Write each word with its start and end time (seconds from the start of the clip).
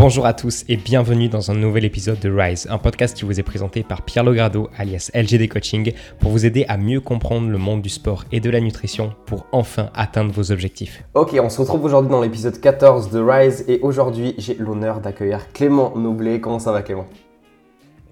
Bonjour 0.00 0.24
à 0.24 0.32
tous 0.32 0.64
et 0.66 0.78
bienvenue 0.78 1.28
dans 1.28 1.50
un 1.50 1.54
nouvel 1.54 1.84
épisode 1.84 2.18
de 2.20 2.30
Rise, 2.30 2.66
un 2.70 2.78
podcast 2.78 3.14
qui 3.14 3.26
vous 3.26 3.38
est 3.38 3.42
présenté 3.42 3.82
par 3.82 4.00
Pierre 4.00 4.24
Logrado 4.24 4.70
alias 4.78 5.10
LGD 5.12 5.46
Coaching 5.46 5.92
pour 6.20 6.30
vous 6.30 6.46
aider 6.46 6.64
à 6.68 6.78
mieux 6.78 7.02
comprendre 7.02 7.50
le 7.50 7.58
monde 7.58 7.82
du 7.82 7.90
sport 7.90 8.24
et 8.32 8.40
de 8.40 8.48
la 8.48 8.60
nutrition 8.60 9.12
pour 9.26 9.44
enfin 9.52 9.90
atteindre 9.94 10.32
vos 10.32 10.52
objectifs. 10.52 11.04
Ok, 11.12 11.38
on 11.38 11.50
se 11.50 11.60
retrouve 11.60 11.84
aujourd'hui 11.84 12.10
dans 12.10 12.22
l'épisode 12.22 12.58
14 12.58 13.10
de 13.10 13.20
Rise 13.20 13.66
et 13.68 13.78
aujourd'hui 13.82 14.34
j'ai 14.38 14.54
l'honneur 14.54 15.00
d'accueillir 15.00 15.52
Clément 15.52 15.94
Noblet. 15.94 16.40
Comment 16.40 16.60
ça 16.60 16.72
va 16.72 16.80
Clément? 16.80 17.04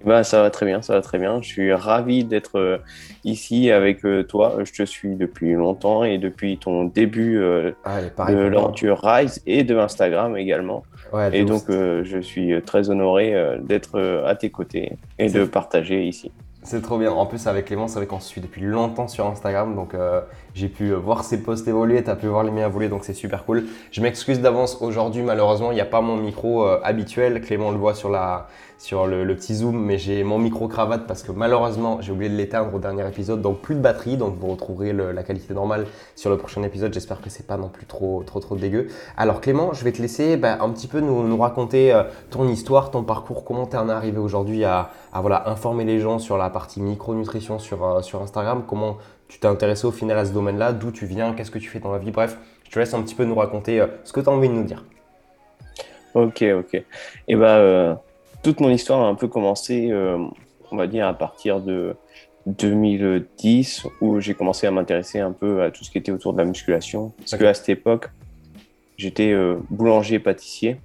Bah, 0.05 0.23
ça 0.23 0.41
va 0.41 0.49
très 0.49 0.65
bien, 0.65 0.81
ça 0.81 0.93
va 0.93 1.01
très 1.01 1.17
bien. 1.17 1.41
Je 1.41 1.47
suis 1.47 1.73
ravi 1.73 2.23
d'être 2.23 2.57
euh, 2.57 2.77
ici 3.23 3.71
avec 3.71 4.05
euh, 4.05 4.23
toi. 4.23 4.57
Je 4.63 4.71
te 4.71 4.83
suis 4.83 5.15
depuis 5.15 5.53
longtemps 5.53 6.03
et 6.03 6.17
depuis 6.17 6.57
ton 6.57 6.85
début 6.85 7.37
euh, 7.37 7.71
ah, 7.83 8.01
de 8.29 8.35
l'aventure 8.35 9.01
Rise 9.03 9.41
et 9.45 9.63
de 9.63 9.77
Instagram 9.77 10.37
également. 10.37 10.83
et 11.33 11.43
donc, 11.43 11.63
je 11.69 12.19
suis 12.21 12.61
très 12.63 12.89
honoré 12.89 13.33
d'être 13.61 14.23
à 14.25 14.35
tes 14.35 14.49
côtés 14.49 14.97
et 15.17 15.29
de 15.29 15.43
partager 15.43 16.05
ici. 16.05 16.31
C'est 16.61 16.81
trop 16.81 16.97
bien. 16.97 17.11
En 17.11 17.25
plus, 17.25 17.47
avec 17.47 17.65
Clément, 17.65 17.87
c'est 17.87 17.99
vrai 17.99 18.05
qu'on 18.05 18.19
se 18.19 18.27
suit 18.27 18.41
depuis 18.41 18.61
longtemps 18.61 19.07
sur 19.07 19.25
Instagram. 19.27 19.75
Donc, 19.75 19.93
euh, 19.93 20.19
j'ai 20.53 20.67
pu 20.67 20.91
voir 20.91 21.23
ses 21.23 21.41
posts 21.41 21.67
évoluer. 21.69 22.03
Tu 22.03 22.09
as 22.09 22.17
pu 22.17 22.27
voir 22.27 22.43
les 22.43 22.51
miens 22.51 22.67
évoluer. 22.67 22.89
Donc, 22.89 23.05
c'est 23.05 23.13
super 23.13 23.45
cool. 23.45 23.65
Je 23.91 24.01
m'excuse 24.01 24.41
d'avance. 24.41 24.77
Aujourd'hui, 24.81 25.21
malheureusement, 25.21 25.71
il 25.71 25.75
n'y 25.75 25.81
a 25.81 25.85
pas 25.85 26.01
mon 26.01 26.17
micro 26.17 26.65
euh, 26.65 26.81
habituel. 26.83 27.39
Clément 27.41 27.71
le 27.71 27.77
voit 27.77 27.95
sur, 27.95 28.09
la, 28.09 28.47
sur 28.79 29.05
le, 29.05 29.35
petit 29.35 29.53
zoom. 29.53 29.77
Mais 29.77 29.99
j'ai 29.99 30.23
mon 30.23 30.39
micro 30.39 30.67
cravate 30.67 31.05
parce 31.05 31.21
que 31.21 31.31
malheureusement, 31.31 32.01
j'ai 32.01 32.11
oublié 32.11 32.31
de 32.31 32.35
l'éteindre 32.35 32.73
au 32.73 32.79
dernier 32.79 33.07
épisode. 33.07 33.43
Donc, 33.43 33.59
plus 33.59 33.75
de 33.75 33.81
batterie. 33.81 34.17
Donc, 34.17 34.35
vous 34.39 34.47
retrouverez 34.47 34.93
la 34.93 35.21
qualité 35.21 35.53
normale 35.53 35.85
sur 36.15 36.31
le 36.31 36.37
prochain 36.37 36.63
épisode. 36.63 36.91
J'espère 36.91 37.21
que 37.21 37.29
c'est 37.29 37.45
pas 37.45 37.57
non 37.57 37.69
plus 37.69 37.85
trop, 37.85 38.23
trop, 38.25 38.39
trop 38.39 38.55
dégueu. 38.55 38.87
Alors, 39.17 39.41
Clément, 39.41 39.73
je 39.73 39.83
vais 39.83 39.91
te 39.91 40.01
laisser 40.01 40.37
bah, 40.37 40.57
un 40.61 40.69
petit 40.71 40.87
peu 40.87 41.01
nous, 41.01 41.27
nous 41.27 41.37
raconter 41.37 41.93
euh, 41.93 42.03
ton 42.31 42.47
histoire, 42.47 42.89
ton 42.89 43.03
parcours, 43.03 43.43
comment 43.43 43.67
tu 43.67 43.75
en 43.75 43.89
es 43.89 43.91
arrivé 43.91 44.17
aujourd'hui 44.17 44.63
à, 44.63 44.89
à 45.13 45.21
voilà, 45.21 45.49
informer 45.49 45.83
les 45.83 45.99
gens 45.99 46.17
sur 46.17 46.37
la 46.37 46.49
partie 46.49 46.81
micronutrition 46.81 47.59
sur, 47.59 47.85
euh, 47.85 48.01
sur 48.01 48.21
Instagram, 48.21 48.63
comment 48.65 48.97
tu 49.27 49.39
t'es 49.39 49.47
intéressé 49.47 49.85
au 49.85 49.91
final 49.91 50.17
à 50.17 50.25
ce 50.25 50.31
domaine-là, 50.31 50.71
d'où 50.73 50.91
tu 50.91 51.05
viens, 51.05 51.33
qu'est-ce 51.33 51.51
que 51.51 51.59
tu 51.59 51.69
fais 51.69 51.79
dans 51.79 51.91
la 51.91 51.99
vie, 51.99 52.11
bref, 52.11 52.37
je 52.63 52.71
te 52.71 52.79
laisse 52.79 52.93
un 52.93 53.01
petit 53.01 53.15
peu 53.15 53.25
nous 53.25 53.35
raconter 53.35 53.81
euh, 53.81 53.87
ce 54.03 54.13
que 54.13 54.21
tu 54.21 54.29
as 54.29 54.31
envie 54.31 54.49
de 54.49 54.53
nous 54.53 54.63
dire. 54.63 54.85
Ok, 56.15 56.43
ok. 56.43 56.73
Et 56.73 56.85
eh 57.27 57.35
ben, 57.35 57.99
toute 58.43 58.59
mon 58.59 58.69
histoire 58.69 59.01
a 59.01 59.07
un 59.07 59.15
peu 59.15 59.27
commencé, 59.27 59.91
on 60.71 60.77
va 60.77 60.87
dire, 60.87 61.07
à 61.07 61.13
partir 61.13 61.59
de 61.61 61.95
2010, 62.45 63.87
où 64.01 64.19
j'ai 64.19 64.33
commencé 64.33 64.67
à 64.67 64.71
m'intéresser 64.71 65.19
un 65.19 65.31
peu 65.31 65.61
à 65.61 65.71
tout 65.71 65.83
ce 65.83 65.91
qui 65.91 65.97
était 65.97 66.11
autour 66.11 66.33
de 66.33 66.39
la 66.39 66.45
musculation. 66.45 67.13
Parce 67.17 67.37
qu'à 67.37 67.53
cette 67.53 67.69
époque, 67.69 68.09
j'étais 68.97 69.35
boulanger-pâtissier 69.69 70.77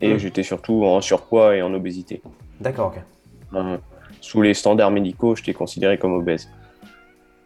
et 0.00 0.14
mmh. 0.14 0.18
j'étais 0.18 0.42
surtout 0.42 0.84
en 0.84 1.00
surpoids 1.00 1.56
et 1.56 1.62
en 1.62 1.72
obésité. 1.74 2.22
D'accord, 2.60 2.94
ok. 2.96 3.02
Sous 4.20 4.40
les 4.40 4.54
standards 4.54 4.90
médicaux, 4.90 5.34
j'étais 5.34 5.52
considéré 5.52 5.98
comme 5.98 6.12
obèse. 6.12 6.48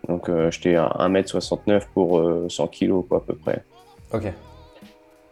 Donc 0.09 0.29
euh, 0.29 0.51
j'étais 0.51 0.77
à 0.77 0.89
1m69 1.01 1.83
pour 1.93 2.23
100 2.49 2.65
euh, 2.65 2.67
kg 2.67 3.07
quoi, 3.09 3.19
à 3.19 3.21
peu 3.21 3.35
près. 3.35 3.65
Ok. 4.13 4.33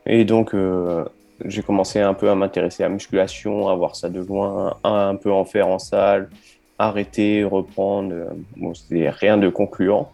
Et 0.06 0.24
donc 0.24 0.54
euh, 0.54 1.04
j'ai 1.44 1.62
commencé 1.62 2.00
un 2.00 2.14
peu 2.14 2.30
à 2.30 2.34
m'intéresser 2.34 2.82
à 2.82 2.88
la 2.88 2.94
musculation, 2.94 3.68
à 3.68 3.74
voir 3.74 3.96
ça 3.96 4.08
de 4.08 4.20
loin, 4.20 4.76
à 4.82 5.08
un 5.08 5.16
peu 5.16 5.32
en 5.32 5.44
faire 5.44 5.68
en 5.68 5.78
salle, 5.78 6.30
arrêter, 6.78 7.44
reprendre. 7.44 8.14
Bon, 8.56 8.74
c'était 8.74 9.10
rien 9.10 9.36
de 9.36 9.48
concluant. 9.48 10.10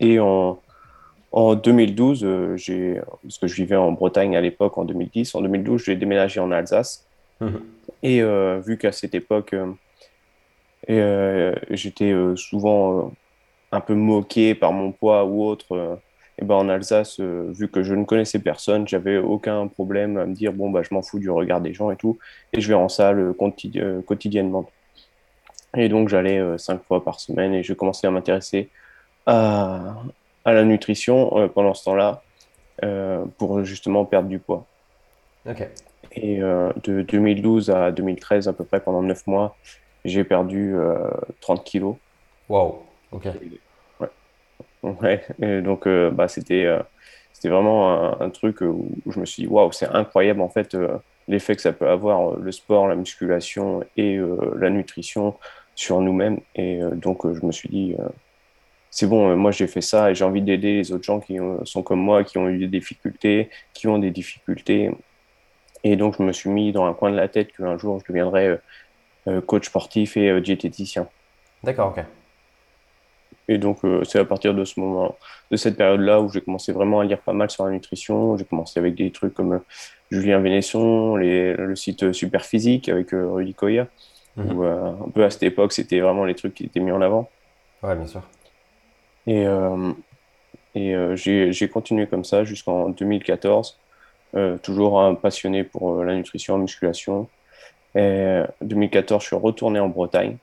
Et 0.00 0.20
en, 0.20 0.58
en 1.32 1.54
2012, 1.54 2.56
j'ai, 2.56 3.00
parce 3.22 3.38
que 3.38 3.46
je 3.46 3.54
vivais 3.54 3.76
en 3.76 3.92
Bretagne 3.92 4.36
à 4.36 4.40
l'époque, 4.40 4.78
en 4.78 4.84
2010, 4.84 5.34
en 5.34 5.42
2012, 5.42 5.84
j'ai 5.84 5.96
déménagé 5.96 6.40
en 6.40 6.50
Alsace. 6.52 7.06
Mhm. 7.40 7.60
Et 8.02 8.22
vu 8.64 8.78
qu'à 8.78 8.92
cette 8.92 9.14
époque, 9.14 9.54
euh, 10.90 11.54
j'étais 11.70 12.12
euh, 12.12 12.36
souvent 12.36 12.98
euh, 12.98 13.02
un 13.72 13.80
peu 13.80 13.94
moqué 13.94 14.54
par 14.54 14.72
mon 14.72 14.92
poids 14.92 15.24
ou 15.24 15.44
autre. 15.44 15.98
Et 16.38 16.44
ben 16.44 16.56
en 16.56 16.68
Alsace, 16.68 17.20
vu 17.20 17.68
que 17.68 17.82
je 17.82 17.94
ne 17.94 18.04
connaissais 18.04 18.38
personne, 18.38 18.88
j'avais 18.88 19.18
aucun 19.18 19.68
problème 19.68 20.16
à 20.16 20.26
me 20.26 20.34
dire 20.34 20.52
bon 20.52 20.70
bah 20.70 20.82
je 20.82 20.92
m'en 20.92 21.02
fous 21.02 21.18
du 21.18 21.30
regard 21.30 21.60
des 21.60 21.72
gens 21.72 21.90
et 21.90 21.96
tout, 21.96 22.18
et 22.52 22.60
je 22.60 22.68
vais 22.68 22.74
en 22.74 22.88
salle 22.88 23.34
quotidiennement. 24.06 24.68
Et 25.76 25.88
donc 25.88 26.08
j'allais 26.08 26.40
cinq 26.58 26.82
fois 26.84 27.04
par 27.04 27.20
semaine 27.20 27.54
et 27.54 27.62
je 27.62 27.72
commençais 27.72 28.06
à 28.06 28.10
m'intéresser 28.10 28.68
à, 29.26 29.96
à, 30.44 30.52
la 30.52 30.64
nutrition 30.64 31.48
pendant 31.54 31.74
ce 31.74 31.84
temps-là 31.84 32.22
pour 33.38 33.64
justement 33.64 34.04
perdre 34.04 34.28
du 34.28 34.40
poids. 34.40 34.66
Ok. 35.48 35.68
Et 36.16 36.38
de 36.38 37.02
2012 37.02 37.70
à 37.70 37.92
2013, 37.92 38.48
à 38.48 38.52
peu 38.52 38.64
près 38.64 38.80
pendant 38.80 39.02
neuf 39.02 39.26
mois, 39.26 39.56
j'ai 40.04 40.24
perdu 40.24 40.74
30 41.40 41.58
euh, 41.58 41.62
kilos. 41.62 41.96
Waouh, 42.48 42.76
ok. 43.12 43.28
Donc, 45.62 45.86
euh, 45.86 46.10
bah, 46.10 46.28
c'était 46.28 46.64
euh, 46.64 46.80
c'était 47.32 47.48
vraiment 47.48 48.20
un, 48.20 48.30
truc 48.30 48.60
où 48.62 48.88
je 49.10 49.20
me 49.20 49.26
suis 49.26 49.42
dit, 49.42 49.48
waouh, 49.48 49.72
c'est 49.72 49.88
incroyable 49.88 50.40
en 50.40 50.48
fait 50.48 50.76
l'effet 51.28 51.54
que 51.56 51.60
ça 51.60 51.72
peut 51.72 51.88
avoir 51.88 52.36
le 52.36 52.52
sport, 52.52 52.88
la 52.88 52.94
musculation 52.94 53.84
et 53.98 54.18
la 54.56 54.70
nutrition 54.70 55.34
sur 55.74 56.00
nous-mêmes. 56.00 56.38
Et 56.54 56.80
donc, 56.92 57.30
je 57.30 57.44
me 57.44 57.52
suis 57.52 57.68
dit, 57.68 57.96
c'est 58.88 59.06
bon, 59.06 59.36
moi 59.36 59.50
j'ai 59.50 59.66
fait 59.66 59.82
ça 59.82 60.10
et 60.10 60.14
j'ai 60.14 60.24
envie 60.24 60.40
d'aider 60.40 60.76
les 60.76 60.92
autres 60.92 61.04
gens 61.04 61.20
qui 61.20 61.36
sont 61.64 61.82
comme 61.82 62.00
moi, 62.00 62.24
qui 62.24 62.38
ont 62.38 62.48
eu 62.48 62.58
des 62.58 62.68
difficultés, 62.68 63.50
qui 63.74 63.88
ont 63.88 63.98
des 63.98 64.10
difficultés. 64.10 64.90
Et 65.82 65.96
donc, 65.96 66.16
je 66.18 66.22
me 66.22 66.32
suis 66.32 66.48
mis 66.48 66.72
dans 66.72 66.86
un 66.86 66.94
coin 66.94 67.10
de 67.10 67.16
la 67.16 67.28
tête 67.28 67.52
qu'un 67.52 67.76
jour 67.76 68.00
je 68.00 68.10
deviendrais 68.10 68.58
euh, 69.26 69.40
coach 69.40 69.66
sportif 69.66 70.18
et 70.18 70.28
euh, 70.28 70.40
diététicien. 70.40 71.08
D'accord, 71.62 71.94
ok. 71.96 72.04
Et 73.48 73.58
donc, 73.58 73.84
euh, 73.84 74.04
c'est 74.04 74.18
à 74.18 74.24
partir 74.24 74.54
de 74.54 74.64
ce 74.64 74.80
moment, 74.80 75.16
de 75.50 75.56
cette 75.56 75.76
période-là, 75.76 76.20
où 76.20 76.28
j'ai 76.30 76.40
commencé 76.40 76.72
vraiment 76.72 77.00
à 77.00 77.04
lire 77.04 77.18
pas 77.18 77.32
mal 77.32 77.50
sur 77.50 77.66
la 77.66 77.72
nutrition. 77.72 78.36
J'ai 78.36 78.44
commencé 78.44 78.80
avec 78.80 78.94
des 78.94 79.10
trucs 79.10 79.34
comme 79.34 79.60
Julien 80.10 80.40
Vénesson, 80.40 81.16
les, 81.16 81.54
le 81.54 81.76
site 81.76 82.12
Super 82.12 82.44
Physique 82.44 82.88
avec 82.88 83.08
Rudy 83.12 83.54
Koya. 83.54 83.86
Mhm. 84.36 84.62
un 84.62 85.10
peu 85.14 85.22
à 85.24 85.30
cette 85.30 85.44
époque, 85.44 85.72
c'était 85.72 86.00
vraiment 86.00 86.24
les 86.24 86.34
trucs 86.34 86.54
qui 86.54 86.64
étaient 86.64 86.80
mis 86.80 86.90
en 86.90 87.00
avant. 87.00 87.30
Ouais, 87.84 87.94
bien 87.94 88.06
sûr. 88.06 88.22
Et, 89.28 89.46
et 90.74 90.96
j'ai 91.14 91.68
continué 91.68 92.08
comme 92.08 92.24
ça 92.24 92.42
jusqu'en 92.42 92.88
2014, 92.88 93.78
toujours 94.62 95.00
un 95.00 95.14
passionné 95.14 95.62
pour 95.62 96.02
la 96.02 96.16
nutrition, 96.16 96.56
la 96.56 96.62
musculation. 96.62 97.28
Et 97.94 98.42
2014, 98.60 99.22
je 99.22 99.26
suis 99.28 99.36
retourné 99.36 99.78
en 99.78 99.88
Bretagne. 99.88 100.36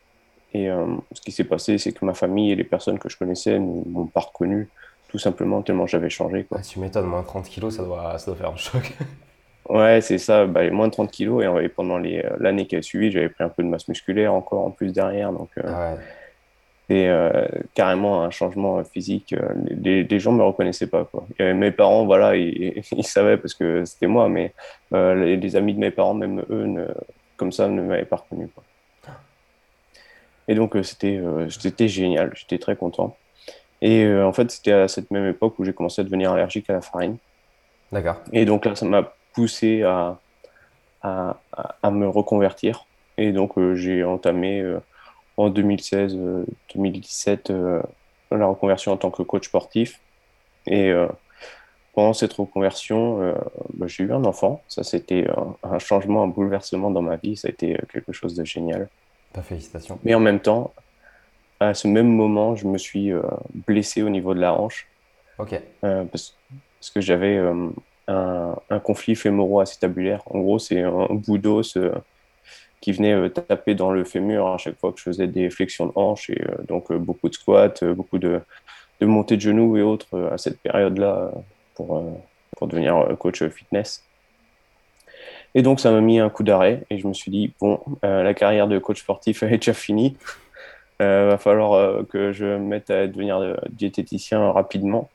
Et 0.54 0.70
euh, 0.70 0.86
ce 1.14 1.22
qui 1.22 1.32
s'est 1.32 1.46
passé, 1.46 1.78
c'est 1.78 1.94
que 1.94 2.04
ma 2.04 2.14
famille 2.14 2.52
et 2.52 2.56
les 2.56 2.64
personnes 2.64 3.00
que 3.00 3.10
je 3.10 3.18
connaissais 3.18 3.58
ne 3.58 3.84
m'ont 3.90 4.08
pas 4.08 4.22
reconnu, 4.22 4.68
tout 5.08 5.18
simplement 5.18 5.62
tellement 5.62 5.88
j'avais 5.88 6.10
changé. 6.10 6.44
Quoi. 6.44 6.58
Ah, 6.60 6.64
tu 6.64 6.80
m'étonnes, 6.80 7.06
moins 7.06 7.24
30 7.24 7.48
kilos, 7.48 7.78
ça 7.78 7.84
doit, 7.84 8.18
ça 8.18 8.26
doit 8.26 8.36
faire 8.36 8.52
un 8.52 8.58
choc. 8.58 8.94
ouais, 9.70 10.02
c'est 10.02 10.18
ça, 10.18 10.46
bah, 10.46 10.70
moins 10.70 10.88
de 10.88 10.94
30 10.94 11.10
kilos. 11.10 11.44
Et, 11.62 11.70
pendant 11.70 12.04
euh, 12.04 12.22
l'année 12.40 12.68
qui 12.68 12.76
a 12.76 12.82
suivi, 12.82 13.12
j'avais 13.12 13.30
pris 13.30 13.44
un 13.44 13.50
peu 13.50 13.64
de 13.64 13.68
masse 13.70 13.88
musculaire 13.88 14.34
encore 14.34 14.66
en 14.66 14.72
plus 14.72 14.92
derrière. 14.92 15.32
Donc, 15.32 15.50
euh, 15.58 15.64
ah 15.66 15.96
c'est 16.90 17.10
carrément 17.74 18.22
un 18.22 18.32
changement 18.32 18.84
physique. 18.84 19.34
Les, 19.70 20.20
gens 20.20 20.34
ne 20.34 20.40
me 20.40 20.44
reconnaissaient 20.44 20.88
pas. 20.88 21.06
Quoi. 21.06 21.26
mes 21.40 21.72
parents, 21.72 22.06
voilà, 22.06 22.36
ils, 22.36 22.84
ils 22.92 23.06
savaient 23.06 23.38
parce 23.38 23.54
que 23.54 23.86
c'était 23.86 24.08
moi, 24.08 24.28
mais 24.28 24.54
les, 24.92 25.38
les, 25.38 25.56
amis 25.56 25.74
de 25.74 25.80
mes 25.80 25.92
parents, 25.92 26.14
même 26.14 26.44
eux, 26.50 26.66
ne 26.66 26.88
comme 27.38 27.54
ça 27.54 27.70
ne 27.70 27.82
m'avait 27.82 28.04
pas 28.04 28.18
reconnu. 28.18 28.50
Et 30.48 30.56
donc, 30.56 30.76
euh, 30.76 30.82
c'était 30.84 31.18
euh, 31.18 31.50
c'était 31.50 31.88
génial, 31.88 32.32
j'étais 32.36 32.58
très 32.58 32.76
content. 32.76 33.16
Et 33.82 34.04
euh, 34.04 34.28
en 34.28 34.34
fait, 34.34 34.52
c'était 34.52 34.74
à 34.74 34.88
cette 34.88 35.12
même 35.12 35.30
époque 35.30 35.60
où 35.60 35.66
j'ai 35.66 35.74
commencé 35.74 36.02
à 36.02 36.04
devenir 36.04 36.32
allergique 36.32 36.70
à 36.70 36.74
la 36.74 36.82
farine. 36.82 37.18
D'accord. 37.92 38.18
Et 38.32 38.46
donc 38.46 38.66
là, 38.66 38.76
ça 38.76 38.86
m'a 38.86 39.14
poussé 39.34 39.84
à, 39.84 40.20
à, 41.02 41.40
à, 41.82 41.92
me 41.92 42.08
reconvertir. 42.08 42.86
Et 43.18 43.32
donc, 43.32 43.54
j'ai 43.74 44.04
entamé 44.04 44.64
en 45.38 45.50
2016-2017 45.50 47.82
la 48.32 48.46
reconversion 48.46 48.92
en 48.94 48.98
tant 48.98 49.12
que 49.12 49.24
coach 49.24 49.48
sportif. 49.48 50.00
Et 50.68 50.94
pendant 51.94 52.14
cette 52.14 52.34
reconversion, 52.34 53.36
bah, 53.74 53.88
j'ai 53.88 54.04
eu 54.06 54.14
un 54.14 54.24
enfant. 54.24 54.62
Ça, 54.70 54.84
c'était 54.84 55.28
un, 55.64 55.80
changement, 55.80 56.24
un 56.24 56.28
bouleversement 56.28 56.92
dans 56.92 57.02
ma 57.02 57.18
vie. 57.18 57.36
Ça 57.36 57.50
a 57.50 57.52
été 57.52 57.78
quelque 57.92 58.14
chose 58.14 58.36
de 58.36 58.46
génial. 58.46 58.88
Pas 59.34 59.42
félicitations. 59.42 60.00
Mais 60.04 60.14
en 60.14 60.20
même 60.20 60.40
temps, 60.40 60.74
à 61.60 61.74
ce 61.74 61.88
même 61.88 62.08
moment, 62.08 62.56
je 62.56 62.68
me 62.68 62.78
suis 62.78 63.12
euh, 63.12 63.22
blessé 63.68 64.02
au 64.02 64.10
niveau 64.10 64.34
de 64.34 64.40
la 64.40 64.54
hanche. 64.54 64.88
Ok. 65.38 65.60
Parce, 65.82 66.36
que 66.94 67.02
j'avais 67.02 67.38
un, 67.38 67.72
un, 68.08 68.80
conflit 68.80 69.16
fémoro-acétabulaire. 69.16 70.22
En 70.26 70.40
gros, 70.40 70.60
c'est 70.60 70.82
un 70.82 71.08
bout 71.12 71.38
d'os 71.38 71.78
qui 72.82 72.92
venait 72.92 73.30
taper 73.30 73.76
dans 73.76 73.92
le 73.92 74.04
fémur 74.04 74.48
à 74.48 74.58
chaque 74.58 74.80
fois 74.80 74.92
que 74.92 74.98
je 74.98 75.04
faisais 75.04 75.28
des 75.28 75.50
flexions 75.50 75.88
de 75.88 75.92
hanche. 75.96 76.30
Et 76.30 76.44
donc, 76.68 76.92
beaucoup 76.92 77.30
de 77.30 77.34
squats, 77.34 77.74
beaucoup 77.96 78.18
de, 78.18 78.42
de 79.02 79.06
montées 79.06 79.36
de 79.36 79.42
genoux 79.42 79.78
et 79.78 79.82
autres 79.82 80.30
à 80.32 80.38
cette 80.38 80.60
période-là 80.60 81.32
pour, 81.76 81.98
euh, 81.98 82.12
pour 82.56 82.68
devenir 82.68 82.96
euh, 82.98 83.16
coach 83.16 83.44
fitness. 83.50 84.04
Et 85.54 85.62
donc, 85.62 85.80
ça 85.80 85.92
m'a 85.92 86.02
mis 86.02 86.20
un 86.20 86.30
coup 86.30 86.44
d'arrêt 86.44 86.84
et 86.90 86.98
je 86.98 87.08
me 87.08 87.14
suis 87.14 87.32
dit, 87.32 87.54
bon, 87.60 87.80
la 88.04 88.34
carrière 88.34 88.68
de 88.68 88.80
coach 88.80 89.02
sportif 89.02 89.44
est 89.44 89.58
déjà 89.58 89.74
finie. 89.74 90.18
Il 91.00 91.06
va 91.06 91.38
falloir 91.38 92.06
que 92.08 92.32
je 92.32 92.46
me 92.46 92.60
mette 92.60 92.90
à 92.92 93.08
devenir 93.08 93.60
diététicien 93.72 94.52
rapidement. 94.52 95.10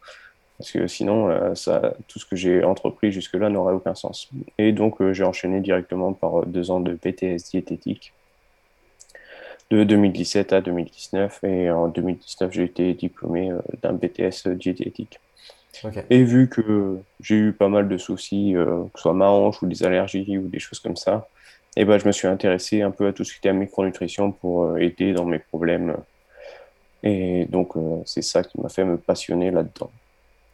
Parce 0.59 0.73
que 0.73 0.87
sinon, 0.89 1.55
ça, 1.55 1.95
tout 2.09 2.19
ce 2.19 2.27
que 2.27 2.35
j'ai 2.35 2.65
entrepris 2.65 3.13
jusque-là 3.13 3.51
n'aurait 3.51 3.75
aucun 3.75 3.95
sens. 3.95 4.29
Et 4.59 4.73
donc, 4.73 4.97
j'ai 5.13 5.25
enchaîné 5.25 5.61
directement 5.61 6.13
par 6.13 6.45
deux 6.45 6.71
ans 6.71 6.81
de 6.81 6.95
PTS 6.95 7.51
diététique 7.51 8.13
de 9.71 9.85
2017 9.85 10.53
à 10.53 10.61
2019. 10.61 11.45
Et 11.45 11.71
en 11.71 11.89
2019, 11.89 12.53
j'ai 12.53 12.65
été 12.65 12.95
diplômé 12.95 13.51
euh, 13.51 13.59
d'un 13.83 13.93
BTS 13.93 14.49
diététique. 14.49 15.21
Et 16.11 16.23
vu 16.23 16.49
que 16.49 16.99
j'ai 17.21 17.37
eu 17.37 17.53
pas 17.53 17.69
mal 17.69 17.89
de 17.89 17.99
soucis, 17.99 18.55
euh, 18.57 18.85
que 18.85 18.99
ce 18.99 19.03
soit 19.03 19.15
ma 19.15 19.29
hanche 19.29 19.63
ou 19.63 19.67
des 19.67 19.83
allergies 19.83 20.39
ou 20.39 20.49
des 20.49 20.59
choses 20.59 20.81
comme 20.81 20.97
ça, 20.97 21.29
et 21.77 21.83
eh 21.83 21.85
ben, 21.85 21.99
je 21.99 22.07
me 22.07 22.13
suis 22.13 22.27
intéressé 22.27 22.81
un 22.81 22.91
peu 22.91 23.07
à 23.07 23.13
tout 23.13 23.23
ce 23.25 23.33
qui 23.33 23.39
était 23.39 23.53
micronutrition 23.53 24.33
pour 24.33 24.65
euh, 24.65 24.77
aider 24.79 25.13
dans 25.13 25.27
mes 25.27 25.39
problèmes. 25.39 25.97
Et 27.03 27.45
donc, 27.47 27.75
c'est 28.05 28.23
ça 28.23 28.43
qui 28.43 28.59
m'a 28.61 28.69
fait 28.69 28.85
me 28.85 28.97
passionner 28.97 29.51
là-dedans. 29.51 29.91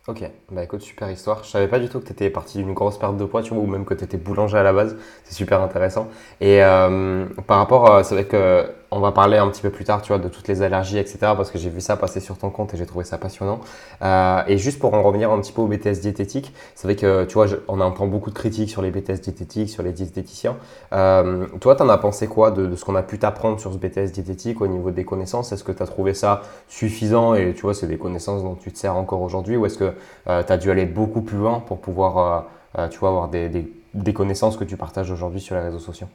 Ok, 0.09 0.23
bah 0.51 0.65
écoute, 0.65 0.83
super 0.83 1.09
histoire. 1.11 1.45
Je 1.45 1.49
savais 1.49 1.69
pas 1.69 1.79
du 1.79 1.89
tout 1.89 2.01
que 2.01 2.07
tu 2.07 2.13
étais 2.13 2.29
parti 2.29 2.59
d'une 2.59 2.75
grosse 2.75 2.99
perte 2.99 3.17
de 3.17 3.25
poids, 3.25 3.43
tu 3.43 3.55
vois, 3.55 3.63
ou 3.63 3.67
même 3.67 3.85
que 3.85 3.95
tu 3.95 4.03
étais 4.03 4.17
boulanger 4.17 4.59
à 4.59 4.65
la 4.65 4.73
base. 4.73 4.97
C'est 5.23 5.35
super 5.35 5.63
intéressant. 5.63 6.09
Et 6.41 6.63
euh, 6.63 7.27
par 7.47 7.59
rapport, 7.59 8.05
c'est 8.05 8.17
vrai 8.17 8.27
que 8.27 8.67
on 8.93 9.01
va 9.01 9.13
parler 9.13 9.39
un 9.39 9.49
petit 9.49 9.63
peu 9.63 9.71
plus 9.71 9.85
tard, 9.85 10.03
tu 10.03 10.09
vois, 10.09 10.19
de 10.19 10.29
toutes 10.29 10.49
les 10.49 10.63
allergies, 10.63 10.99
etc. 10.99 11.19
Parce 11.37 11.51
que 11.51 11.59
j'ai 11.59 11.71
vu 11.71 11.81
ça 11.81 11.97
passer 11.97 12.21
sur 12.21 12.37
ton 12.37 12.51
compte 12.51 12.75
et 12.75 12.77
j'ai 12.77 12.87
trouvé 12.87 13.05
ça 13.05 13.19
passionnant. 13.19 13.61
Euh, 14.03 14.43
et 14.47 14.59
juste 14.59 14.79
pour 14.79 14.95
en 14.95 15.03
revenir 15.03 15.31
un 15.31 15.41
petit 15.41 15.53
peu 15.53 15.63
au 15.63 15.67
BTS 15.67 16.01
diététique, 16.01 16.53
c'est 16.75 16.87
vrai 16.87 16.97
que, 16.97 17.25
tu 17.25 17.35
vois, 17.35 17.47
on 17.69 17.81
entend 17.81 18.07
beaucoup 18.07 18.31
de 18.31 18.35
critiques 18.35 18.71
sur 18.71 18.83
les 18.83 18.91
BTS 18.91 19.21
diététiques, 19.23 19.71
sur 19.71 19.83
les 19.83 19.93
diététiciens. 19.93 20.57
Euh, 20.93 21.47
toi, 21.61 21.75
tu 21.75 21.83
en 21.83 21.89
as 21.89 21.99
pensé 21.99 22.27
quoi 22.27 22.51
de, 22.51 22.77
ce 22.77 22.85
qu'on 22.85 22.95
a 22.95 23.03
pu 23.03 23.19
t'apprendre 23.19 23.59
sur 23.59 23.73
ce 23.73 23.79
BTS 23.79 24.13
diététique 24.13 24.61
au 24.61 24.67
niveau 24.67 24.91
des 24.91 25.05
connaissances? 25.05 25.53
Est-ce 25.53 25.65
que 25.65 25.73
tu 25.73 25.83
as 25.83 25.87
trouvé 25.87 26.15
ça 26.15 26.43
suffisant 26.69 27.35
et 27.35 27.55
tu 27.55 27.63
vois, 27.63 27.75
c'est 27.75 27.87
des 27.87 27.99
connaissances 27.99 28.43
dont 28.43 28.55
tu 28.55 28.73
te 28.73 28.79
sers 28.79 28.95
encore 28.95 29.23
aujourd'hui 29.23 29.57
Ou 29.57 29.67
est-ce 29.67 29.79
que 29.79 29.93
euh, 30.29 30.43
tu 30.43 30.53
as 30.53 30.59
dû 30.59 30.71
aller 30.71 30.87
beaucoup 30.87 31.23
plus 31.23 31.39
loin 31.39 31.61
pour 31.61 31.79
pouvoir, 31.79 32.45
tu 32.91 32.99
vois, 32.99 33.09
avoir 33.09 33.29
des, 33.29 33.49
des 33.95 34.13
connaissances 34.13 34.57
que 34.57 34.65
tu 34.65 34.77
partages 34.77 35.11
aujourd'hui 35.11 35.41
sur 35.41 35.55
les 35.55 35.63
réseaux 35.63 35.79
sociaux? 35.79 36.09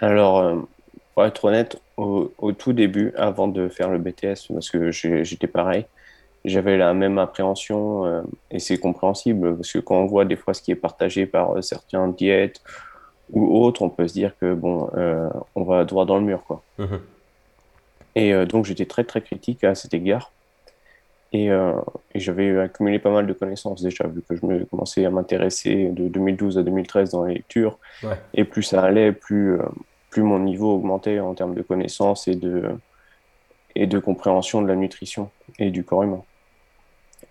Alors, 0.00 0.66
pour 1.16 1.24
être 1.24 1.46
honnête, 1.46 1.80
au, 1.96 2.30
tout 2.52 2.74
début, 2.74 3.14
avant 3.16 3.48
de 3.48 3.70
faire 3.70 3.88
le 3.88 3.96
BTS, 3.96 4.52
parce 4.52 4.68
que 4.68 4.90
j'étais 4.92 5.46
pareil, 5.46 5.86
j'avais 6.44 6.76
la 6.76 6.92
même 6.92 7.16
appréhension 7.16 8.04
euh, 8.04 8.22
et 8.50 8.58
c'est 8.58 8.76
compréhensible 8.76 9.56
parce 9.56 9.72
que 9.72 9.78
quand 9.78 9.96
on 9.96 10.04
voit 10.06 10.26
des 10.26 10.36
fois 10.36 10.52
ce 10.52 10.60
qui 10.60 10.70
est 10.70 10.76
partagé 10.76 11.24
par 11.24 11.56
euh, 11.56 11.62
certains 11.62 12.06
diètes 12.08 12.60
ou 13.30 13.64
autres, 13.64 13.80
on 13.80 13.88
peut 13.88 14.06
se 14.06 14.12
dire 14.12 14.32
que 14.38 14.52
bon, 14.52 14.90
euh, 14.94 15.30
on 15.54 15.64
va 15.64 15.86
droit 15.86 16.04
dans 16.04 16.18
le 16.18 16.22
mur, 16.22 16.44
quoi. 16.44 16.62
Mhm. 16.78 17.00
Et 18.14 18.46
donc 18.46 18.66
j'étais 18.66 18.86
très 18.86 19.04
très 19.04 19.22
critique 19.22 19.64
à 19.64 19.74
cet 19.74 19.94
égard. 19.94 20.32
Et, 21.32 21.50
j'avais 22.14 22.58
accumulé 22.58 22.98
pas 22.98 23.10
mal 23.10 23.26
de 23.26 23.32
connaissances 23.34 23.82
déjà, 23.82 24.06
vu 24.06 24.22
que 24.22 24.36
je 24.36 24.46
me 24.46 24.64
commençais 24.64 25.04
à 25.04 25.10
m'intéresser 25.10 25.88
de 25.88 26.08
2012 26.08 26.56
à 26.56 26.62
2013 26.62 27.10
dans 27.10 27.24
les 27.24 27.34
lectures. 27.34 27.78
Et 28.32 28.44
plus 28.44 28.62
ça 28.62 28.82
allait, 28.82 29.12
plus 29.12 29.58
plus 30.16 30.22
mon 30.22 30.38
niveau 30.38 30.76
augmentait 30.76 31.20
en 31.20 31.34
termes 31.34 31.54
de 31.54 31.60
connaissances 31.60 32.26
et 32.26 32.36
de, 32.36 32.70
et 33.74 33.86
de 33.86 33.98
compréhension 33.98 34.62
de 34.62 34.66
la 34.66 34.74
nutrition 34.74 35.28
et 35.58 35.70
du 35.70 35.84
corps 35.84 36.04
humain. 36.04 36.22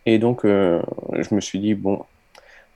Et 0.05 0.19
donc, 0.19 0.45
euh, 0.45 0.83
je 1.13 1.33
me 1.33 1.41
suis 1.41 1.57
dit, 1.57 1.73
bon, 1.73 2.05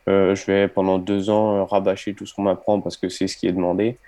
euh, 0.08 0.34
je 0.34 0.48
vais 0.48 0.68
pendant 0.68 0.98
deux 0.98 1.30
ans 1.30 1.64
rabâcher 1.64 2.16
tout 2.16 2.26
ce 2.26 2.34
qu'on 2.34 2.42
m'apprend 2.42 2.82
parce 2.82 2.98
que 2.98 3.08
c'est 3.08 3.28
ce 3.28 3.38
qui 3.38 3.46
est 3.46 3.52
demandé. 3.52 4.00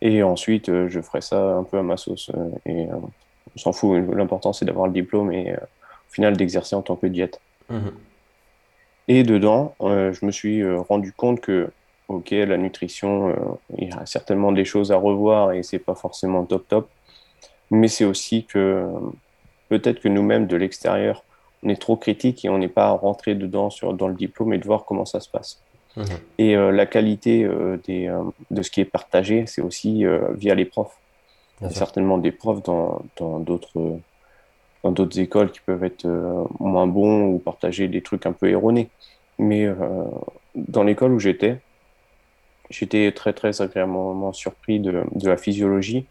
Et 0.00 0.22
ensuite, 0.22 0.68
euh, 0.68 0.88
je 0.88 1.00
ferai 1.00 1.22
ça 1.22 1.56
un 1.56 1.64
peu 1.64 1.78
à 1.78 1.82
ma 1.82 1.96
sauce. 1.96 2.30
et 2.64 2.86
on 2.92 3.58
s'en 3.58 3.72
fout. 3.72 4.00
L'important, 4.14 4.52
c'est 4.52 4.64
d'avoir 4.64 4.86
le 4.86 4.92
diplôme 4.92 5.32
et 5.32 5.54
au 5.54 6.12
final 6.12 6.36
d'exercer 6.36 6.76
en 6.76 6.82
tant 6.82 6.94
que 6.94 7.08
diète. 7.08 7.40
Mmh. 7.68 7.88
Et 9.08 9.24
dedans, 9.24 9.74
je 9.80 10.24
me 10.24 10.30
suis 10.30 10.62
rendu 10.88 11.12
compte 11.12 11.40
que 11.40 11.68
ok, 12.08 12.30
la 12.30 12.56
nutrition, 12.56 13.28
euh, 13.28 13.34
il 13.76 13.88
y 13.88 13.92
a 13.92 14.04
certainement 14.06 14.50
des 14.50 14.64
choses 14.64 14.90
à 14.92 14.96
revoir 14.96 15.52
et 15.52 15.62
c'est 15.62 15.78
pas 15.78 15.94
forcément 15.94 16.44
top 16.44 16.66
top. 16.68 16.88
Mais 17.70 17.88
c'est 17.88 18.06
aussi 18.06 18.44
que 18.44 18.86
peut-être 19.68 20.00
que 20.00 20.08
nous-mêmes 20.08 20.46
de 20.46 20.56
l'extérieur, 20.56 21.22
on 21.62 21.68
est 21.68 21.80
trop 21.80 21.96
critique 21.96 22.44
et 22.44 22.48
on 22.48 22.58
n'est 22.58 22.68
pas 22.68 22.90
rentré 22.90 23.34
dedans 23.34 23.68
sur, 23.68 23.92
dans 23.92 24.08
le 24.08 24.14
diplôme 24.14 24.54
et 24.54 24.58
de 24.58 24.64
voir 24.64 24.86
comment 24.86 25.04
ça 25.04 25.20
se 25.20 25.28
passe. 25.28 25.62
Mmh. 25.96 26.02
Et 26.38 26.56
euh, 26.56 26.70
la 26.72 26.86
qualité 26.86 27.44
euh, 27.44 27.76
des, 27.86 28.10
de 28.50 28.62
ce 28.62 28.70
qui 28.70 28.80
est 28.80 28.86
partagé, 28.86 29.44
c'est 29.46 29.60
aussi 29.60 30.04
via 30.34 30.54
les 30.54 30.64
profs. 30.64 30.96
Il 31.60 31.64
y 31.64 31.66
a 31.66 31.70
certainement 31.70 32.18
des 32.18 32.32
profs 32.32 32.62
dans 32.62 33.02
d'autres 33.40 33.98
dans 34.84 34.92
d'autres 34.92 35.18
écoles 35.18 35.50
qui 35.50 35.58
peuvent 35.58 35.82
être 35.82 36.06
moins 36.60 36.86
bons 36.86 37.24
ou 37.24 37.38
partager 37.40 37.88
des 37.88 38.00
trucs 38.00 38.26
un 38.26 38.32
peu 38.32 38.48
erronés. 38.48 38.88
Mais 39.40 39.68
dans 40.54 40.84
l'école 40.84 41.12
où 41.12 41.18
j'étais, 41.18 41.58
J'étais 42.70 43.12
très 43.12 43.32
très 43.32 43.62
agréablement 43.62 44.32
surpris 44.32 44.78
de, 44.78 45.04
de 45.14 45.28
la 45.28 45.36
physiologie. 45.36 46.06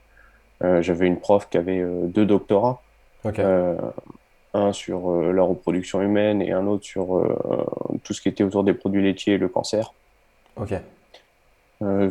Euh, 0.63 0.81
J'avais 0.81 1.05
une 1.05 1.19
prof 1.19 1.47
qui 1.49 1.57
avait 1.57 1.79
euh, 1.79 2.07
deux 2.07 2.25
doctorats, 2.25 2.81
euh, 3.25 3.77
un 4.53 4.73
sur 4.73 5.21
la 5.21 5.43
reproduction 5.43 6.01
humaine 6.01 6.41
et 6.41 6.51
un 6.51 6.65
autre 6.65 6.83
sur 6.83 7.23
tout 8.03 8.13
ce 8.13 8.21
qui 8.21 8.29
était 8.29 8.43
autour 8.43 8.63
des 8.63 8.73
produits 8.73 9.03
laitiers 9.03 9.35
et 9.35 9.37
le 9.37 9.49
cancer. 9.49 9.93
Ok. 10.55 10.73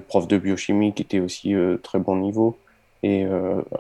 prof 0.07 0.29
de 0.29 0.39
biochimie 0.39 0.93
qui 0.93 1.03
était 1.03 1.19
aussi 1.19 1.57
très 1.83 1.99
bon 1.99 2.17
niveau 2.17 2.57
et 3.03 3.27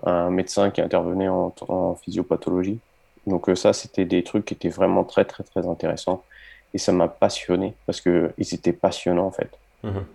un 0.02 0.30
médecin 0.30 0.70
qui 0.70 0.80
intervenait 0.80 1.28
en, 1.28 1.54
en 1.68 1.94
physiopathologie. 1.94 2.80
Donc 3.28 3.48
ça, 3.54 3.72
c'était 3.72 4.04
des 4.04 4.24
trucs 4.24 4.46
qui 4.46 4.54
étaient 4.54 4.68
vraiment 4.68 5.04
très 5.04 5.24
très 5.24 5.44
très 5.44 5.68
intéressants 5.68 6.24
et 6.74 6.78
ça 6.78 6.90
m'a 6.90 7.06
passionné 7.06 7.74
parce 7.84 8.00
que 8.00 8.32
ils 8.36 8.52
étaient 8.52 8.72
passionnants 8.72 9.26
en 9.26 9.32
fait. 9.32 9.50
Mhm 9.84 10.06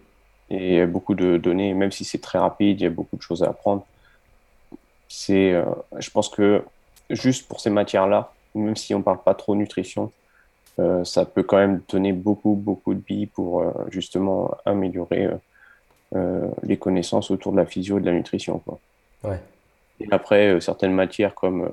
et 0.52 0.68
il 0.68 0.74
y 0.74 0.82
a 0.82 0.86
beaucoup 0.86 1.16
de 1.16 1.38
données, 1.38 1.74
même 1.74 1.94
si 1.94 2.04
c'est 2.04 2.20
très 2.20 2.38
rapide, 2.38 2.82
il 2.82 2.84
y 2.84 2.88
a 2.88 2.90
beaucoup 2.90 3.16
de 3.16 3.22
choses 3.22 3.42
à 3.42 3.48
apprendre. 3.48 3.86
C'est, 5.08 5.54
euh, 5.54 5.64
je 5.98 6.10
pense 6.10 6.28
que 6.28 6.62
juste 7.10 7.48
pour 7.48 7.62
ces 7.62 7.70
matières-là, 7.70 8.34
même 8.54 8.76
si 8.76 8.94
on 8.94 8.98
ne 9.00 9.04
parle 9.04 9.24
pas 9.24 9.34
trop 9.34 9.56
nutrition, 9.56 10.12
euh, 10.80 11.06
ça 11.06 11.24
peut 11.24 11.44
quand 11.44 11.56
même 11.56 11.82
donner 11.90 12.12
beaucoup, 12.12 12.56
beaucoup 12.56 12.94
de 12.94 13.00
billes 13.00 13.28
pour 13.28 13.62
euh, 13.62 13.72
justement 13.90 14.52
améliorer 14.66 15.30
les 16.64 16.76
connaissances 16.76 17.32
autour 17.32 17.54
de 17.54 17.58
la 17.58 17.66
physio 17.66 17.98
et 17.98 18.02
de 18.02 18.06
la 18.06 18.12
nutrition. 18.12 18.60
Quoi. 18.60 18.80
Ouais. 19.24 19.40
Et 20.02 20.08
après, 20.12 20.60
certaines 20.60 20.92
matières 20.92 21.34
comme 21.34 21.70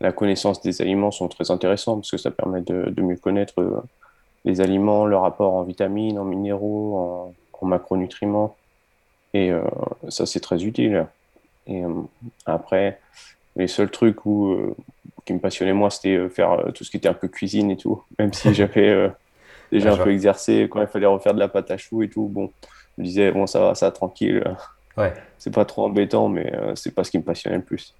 la 0.00 0.12
connaissance 0.12 0.62
des 0.62 0.80
aliments 0.80 1.10
sont 1.10 1.28
très 1.28 1.50
intéressantes 1.50 2.00
parce 2.00 2.10
que 2.10 2.16
ça 2.16 2.30
permet 2.30 2.62
de, 2.62 2.88
de 2.88 3.02
mieux 3.02 3.16
connaître 3.16 3.82
les 4.46 4.62
aliments, 4.62 5.04
leur 5.04 5.22
rapport 5.22 5.52
en 5.52 5.62
vitamines, 5.62 6.18
en 6.18 6.24
minéraux, 6.24 6.96
en, 6.96 7.34
macronutriments. 7.62 8.56
Et 9.34 9.50
euh, 9.50 9.62
ça, 10.08 10.26
c'est 10.26 10.40
très 10.40 10.64
utile. 10.64 11.06
Et 11.66 11.84
euh, 11.84 12.02
après, 12.46 13.00
les 13.56 13.68
seuls 13.68 13.90
trucs 13.90 14.26
où, 14.26 14.52
euh, 14.52 14.74
qui 15.24 15.32
me 15.32 15.38
passionnaient 15.38 15.72
moi, 15.72 15.90
c'était 15.90 16.28
faire 16.28 16.64
tout 16.74 16.84
ce 16.84 16.90
qui 16.90 16.96
était 16.96 17.08
un 17.08 17.14
peu 17.14 17.28
cuisine 17.28 17.70
et 17.70 17.76
tout. 17.76 18.02
Même 18.18 18.32
si 18.32 18.52
j'avais 18.54 19.10
déjà 19.70 19.94
un 19.94 19.96
peu 19.96 20.12
exercé 20.12 20.68
quand 20.70 20.80
il 20.80 20.86
fallait 20.86 21.06
refaire 21.06 21.34
de 21.34 21.38
la 21.38 21.48
pâte 21.48 21.70
à 21.70 21.76
choux 21.76 22.02
et 22.02 22.08
tout. 22.08 22.28
Bon, 22.28 22.50
je 22.96 23.02
me 23.02 23.06
disais, 23.06 23.32
bon, 23.32 23.46
ça 23.46 23.60
va, 23.60 23.74
ça 23.74 23.90
tranquille. 23.90 24.42
Ouais. 24.96 25.12
C'est 25.38 25.52
pas 25.52 25.64
trop 25.64 25.86
embêtant, 25.86 26.28
mais 26.28 26.52
c'est 26.76 26.94
pas 26.94 27.02
ce 27.02 27.10
qui 27.10 27.18
me 27.18 27.24
passionnait 27.24 27.56
le 27.56 27.64
plus. 27.64 27.96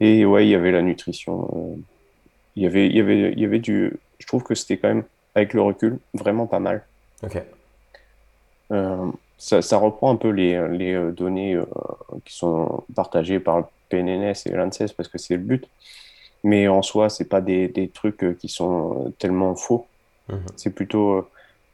Et 0.00 0.26
ouais, 0.26 0.44
il 0.44 0.50
y 0.50 0.56
avait 0.56 0.72
la 0.72 0.82
nutrition. 0.82 1.78
il 2.56 2.64
y 2.64 2.66
avait, 2.66 2.86
il 2.88 2.96
y 2.96 3.00
avait, 3.00 3.30
il 3.30 3.38
y 3.38 3.44
avait 3.44 3.60
du. 3.60 4.00
Je 4.18 4.26
trouve 4.26 4.42
que 4.42 4.56
c'était 4.56 4.78
quand 4.78 4.88
même, 4.88 5.04
avec 5.36 5.54
le 5.54 5.62
recul, 5.62 6.00
vraiment 6.12 6.48
pas 6.48 6.58
mal. 6.58 6.84
Ok. 7.22 7.40
Euh, 8.72 9.10
ça, 9.38 9.76
reprend 9.76 10.12
un 10.12 10.16
peu 10.16 10.28
les, 10.28 10.68
les 10.68 10.94
euh, 10.94 11.10
données 11.10 11.54
euh, 11.54 11.64
qui 12.24 12.34
sont 12.34 12.84
partagées 12.94 13.40
par 13.40 13.58
le 13.58 13.64
PNNS 13.88 14.46
et 14.46 14.50
l'ANSES 14.52 14.92
parce 14.96 15.08
que 15.08 15.18
c'est 15.18 15.36
le 15.36 15.42
but. 15.42 15.68
Mais 16.44 16.68
en 16.68 16.82
soi, 16.82 17.08
c'est 17.08 17.28
pas 17.28 17.40
des, 17.40 17.68
des, 17.68 17.88
trucs 17.88 18.38
qui 18.38 18.48
sont 18.48 19.12
tellement 19.18 19.54
faux. 19.54 19.86
Mhm. 20.28 20.46
C'est 20.56 20.74
plutôt 20.74 21.28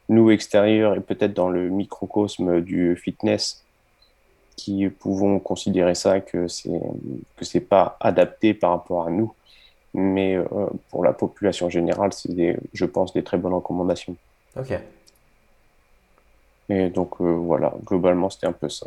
nous 0.09 0.31
extérieurs 0.31 0.97
et 0.97 1.01
peut-être 1.01 1.35
dans 1.35 1.51
le 1.51 1.69
microcosme 1.69 2.61
du 2.63 2.97
fitness 2.97 3.65
qui 4.57 4.89
pouvons 4.89 5.39
considérer 5.39 5.95
ça 5.95 6.21
que 6.21 6.49
c'est 6.49 6.81
que 7.37 7.45
c'est 7.45 7.61
pas 7.61 7.97
adapté 8.01 8.55
par 8.55 8.71
rapport 8.71 9.07
à 9.07 9.11
nous 9.11 9.33
mais 9.93 10.37
pour 10.91 11.05
la 11.05 11.13
population 11.13 11.69
générale 11.69 12.13
c'est 12.15 12.59
je 12.73 12.85
pense 12.87 13.13
des 13.13 13.23
très 13.23 13.37
bonnes 13.37 13.53
recommandations 13.53 14.17
ok 14.57 14.81
et 16.69 16.91
donc 16.91 17.21
euh, 17.21 17.25
voilà, 17.25 17.75
globalement, 17.85 18.31
c'était 18.31 18.47
un 18.47 18.53
peu 18.53 18.69
ça. 18.69 18.87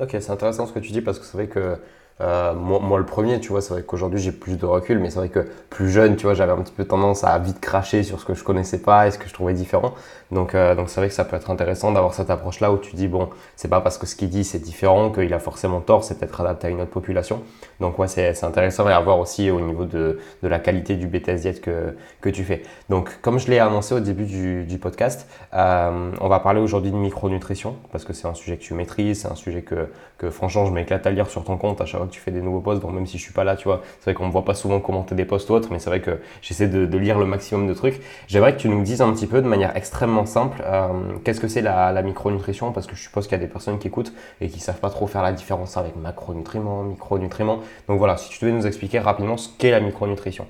Ok, 0.00 0.10
c'est 0.12 0.30
intéressant 0.30 0.66
ce 0.66 0.72
que 0.72 0.78
tu 0.78 0.92
dis 0.92 1.02
parce 1.02 1.18
que 1.18 1.24
c'est 1.24 1.36
vrai 1.36 1.48
que 1.48 1.78
euh, 2.20 2.54
moi, 2.54 2.98
le 2.98 3.06
premier, 3.06 3.40
tu 3.40 3.48
vois, 3.48 3.60
c'est 3.60 3.72
vrai 3.72 3.82
qu'aujourd'hui 3.82 4.20
j'ai 4.20 4.32
plus 4.32 4.56
de 4.56 4.66
recul, 4.66 4.98
mais 4.98 5.10
c'est 5.10 5.18
vrai 5.18 5.28
que 5.28 5.46
plus 5.70 5.90
jeune, 5.90 6.16
tu 6.16 6.24
vois, 6.24 6.34
j'avais 6.34 6.52
un 6.52 6.62
petit 6.62 6.72
peu 6.72 6.84
tendance 6.84 7.24
à 7.24 7.38
vite 7.38 7.60
cracher 7.60 8.02
sur 8.02 8.20
ce 8.20 8.24
que 8.24 8.34
je 8.34 8.44
connaissais 8.44 8.78
pas 8.78 9.06
et 9.06 9.10
ce 9.10 9.18
que 9.18 9.28
je 9.28 9.34
trouvais 9.34 9.54
différent. 9.54 9.94
Donc, 10.30 10.54
euh, 10.54 10.74
donc 10.74 10.88
c'est 10.88 11.00
vrai 11.00 11.08
que 11.08 11.14
ça 11.14 11.24
peut 11.24 11.36
être 11.36 11.50
intéressant 11.50 11.92
d'avoir 11.92 12.14
cette 12.14 12.30
approche-là 12.30 12.72
où 12.72 12.78
tu 12.78 12.96
dis 12.96 13.08
bon, 13.08 13.28
c'est 13.56 13.68
pas 13.68 13.80
parce 13.80 13.98
que 13.98 14.06
ce 14.06 14.16
qu'il 14.16 14.30
dit 14.30 14.44
c'est 14.44 14.60
différent 14.60 15.10
qu'il 15.10 15.32
a 15.34 15.38
forcément 15.38 15.80
tort, 15.80 16.04
c'est 16.04 16.18
peut-être 16.18 16.40
adapté 16.40 16.68
à 16.68 16.70
une 16.70 16.80
autre 16.80 16.90
population. 16.90 17.42
Donc 17.80 17.98
ouais, 17.98 18.08
c'est 18.08 18.44
intéressant 18.44 18.86
à 18.86 19.00
voir 19.00 19.18
aussi 19.18 19.50
au 19.50 19.60
niveau 19.60 19.84
de, 19.84 20.20
de 20.42 20.48
la 20.48 20.58
qualité 20.58 20.96
du 20.96 21.06
BTS 21.06 21.40
diète 21.40 21.60
que, 21.60 21.96
que 22.20 22.30
tu 22.30 22.44
fais. 22.44 22.62
Donc, 22.88 23.20
comme 23.20 23.38
je 23.38 23.50
l'ai 23.50 23.58
annoncé 23.58 23.94
au 23.94 24.00
début 24.00 24.24
du, 24.24 24.64
du 24.64 24.78
podcast, 24.78 25.26
euh, 25.54 26.10
on 26.20 26.28
va 26.28 26.40
parler 26.40 26.60
aujourd'hui 26.60 26.90
de 26.90 26.96
micronutrition 26.96 27.76
parce 27.90 28.04
que 28.04 28.12
c'est 28.12 28.26
un 28.28 28.34
sujet 28.34 28.56
que 28.56 28.62
tu 28.62 28.74
maîtrises, 28.74 29.22
c'est 29.22 29.28
un 29.28 29.34
sujet 29.34 29.62
que, 29.62 29.88
franchement 30.30 30.66
je 30.66 30.72
m'éclate 30.72 31.06
à 31.06 31.10
lire 31.10 31.28
sur 31.28 31.44
ton 31.44 31.56
compte 31.56 31.80
à 31.80 31.86
chaque 31.86 31.98
fois 31.98 32.06
que 32.06 32.12
tu 32.12 32.20
fais 32.20 32.30
des 32.30 32.42
nouveaux 32.42 32.60
posts. 32.60 32.82
Donc 32.82 32.92
même 32.92 33.06
si 33.06 33.18
je 33.18 33.22
suis 33.22 33.32
pas 33.32 33.44
là, 33.44 33.56
tu 33.56 33.64
vois, 33.64 33.82
c'est 34.00 34.10
vrai 34.10 34.14
qu'on 34.14 34.26
me 34.26 34.32
voit 34.32 34.44
pas 34.44 34.54
souvent 34.54 34.80
commenter 34.80 35.14
des 35.14 35.24
posts 35.24 35.50
ou 35.50 35.54
autres, 35.54 35.68
mais 35.70 35.78
c'est 35.78 35.90
vrai 35.90 36.00
que 36.00 36.18
j'essaie 36.40 36.68
de, 36.68 36.98
lire 36.98 37.18
le 37.18 37.24
maximum 37.24 37.66
de 37.66 37.74
trucs. 37.74 38.00
J'aimerais 38.28 38.54
que 38.54 38.60
tu 38.60 38.68
nous 38.68 38.82
dises 38.82 39.02
un 39.02 39.12
petit 39.12 39.26
peu 39.26 39.42
de 39.42 39.48
manière 39.48 39.76
extrêmement 39.76 40.26
simple 40.26 40.62
euh, 40.64 40.88
qu'est-ce 41.24 41.40
que 41.40 41.48
c'est 41.48 41.62
la, 41.62 42.02
micronutrition? 42.02 42.72
Parce 42.72 42.86
que 42.86 42.96
je 42.96 43.02
suppose 43.02 43.26
qu'il 43.26 43.36
y 43.36 43.40
a 43.40 43.44
des 43.44 43.50
personnes 43.50 43.78
qui 43.78 43.88
écoutent 43.88 44.12
et 44.40 44.48
qui 44.48 44.60
savent 44.60 44.80
pas 44.80 44.90
trop 44.90 45.06
faire 45.06 45.22
la 45.22 45.32
différence 45.32 45.76
avec 45.76 45.96
macronutriments, 45.96 46.82
micronutriments. 46.82 47.60
Donc 47.88 47.98
voilà, 47.98 48.16
si 48.16 48.30
tu 48.30 48.44
devais 48.44 48.56
nous 48.56 48.66
expliquer 48.66 48.98
rapidement 48.98 49.36
ce 49.36 49.48
qu'est 49.58 49.70
la 49.70 49.80
micronutrition. 49.80 50.46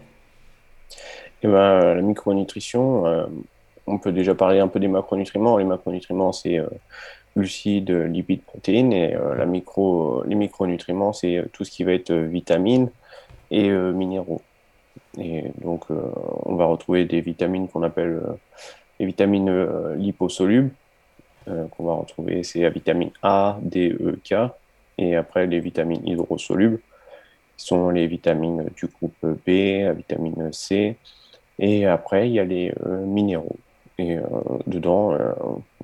Eh 1.43 1.49
ben, 1.49 1.95
la 1.95 2.03
micronutrition, 2.03 3.07
euh, 3.07 3.27
on 3.87 3.99
peut 3.99 4.13
déjà 4.13 4.35
parler 4.35 4.61
un 4.61 4.69
peu 4.69 4.79
des 4.79 4.89
macronutriments. 4.89 5.59
Les 5.59 5.65
macronutriments, 5.65 6.33
c'est 6.33 6.59
euh, 6.59 6.69
glucides, 7.37 7.91
lipides, 7.91 8.43
protéines. 8.43 8.93
Et 8.93 9.15
euh, 9.15 9.35
la 9.35 9.47
micro, 9.47 10.23
les 10.25 10.35
micronutriments, 10.35 11.13
c'est 11.13 11.39
euh, 11.39 11.45
tout 11.53 11.65
ce 11.65 11.71
qui 11.71 11.85
va 11.85 11.93
être 11.93 12.13
vitamines 12.13 12.91
et 13.51 13.69
minéraux. 13.69 14.41
Et 15.19 15.45
donc, 15.61 15.85
on 15.91 16.55
va 16.55 16.65
retrouver 16.65 17.05
des 17.05 17.21
vitamines 17.21 17.69
qu'on 17.69 17.83
appelle 17.83 18.23
les 18.99 19.05
vitamines 19.05 19.95
liposolubles, 19.95 20.71
qu'on 21.45 21.85
va 21.85 21.93
retrouver, 21.93 22.43
c'est 22.45 22.61
la 22.61 22.71
vitamine 22.71 23.11
A, 23.23 23.59
D, 23.61 23.91
E, 23.91 24.19
K. 24.25 24.51
Et 24.97 25.15
après, 25.15 25.47
les 25.47 25.61
vitamines 25.61 26.01
hydrosolubles, 26.09 26.81
sont 27.59 27.91
les 27.91 28.07
vitamines 28.07 28.71
du 28.75 28.87
groupe 28.87 29.27
B, 29.47 29.83
la 29.83 29.93
vitamine 29.93 30.51
C. 30.51 30.97
Et 31.59 31.85
après, 31.85 32.31
il 32.31 32.33
y 32.33 32.41
a 32.41 32.45
les 32.45 32.73
minéraux. 33.05 33.59
Et 33.99 34.17
euh, 34.17 34.23
dedans, 34.67 35.13
euh, 35.13 35.33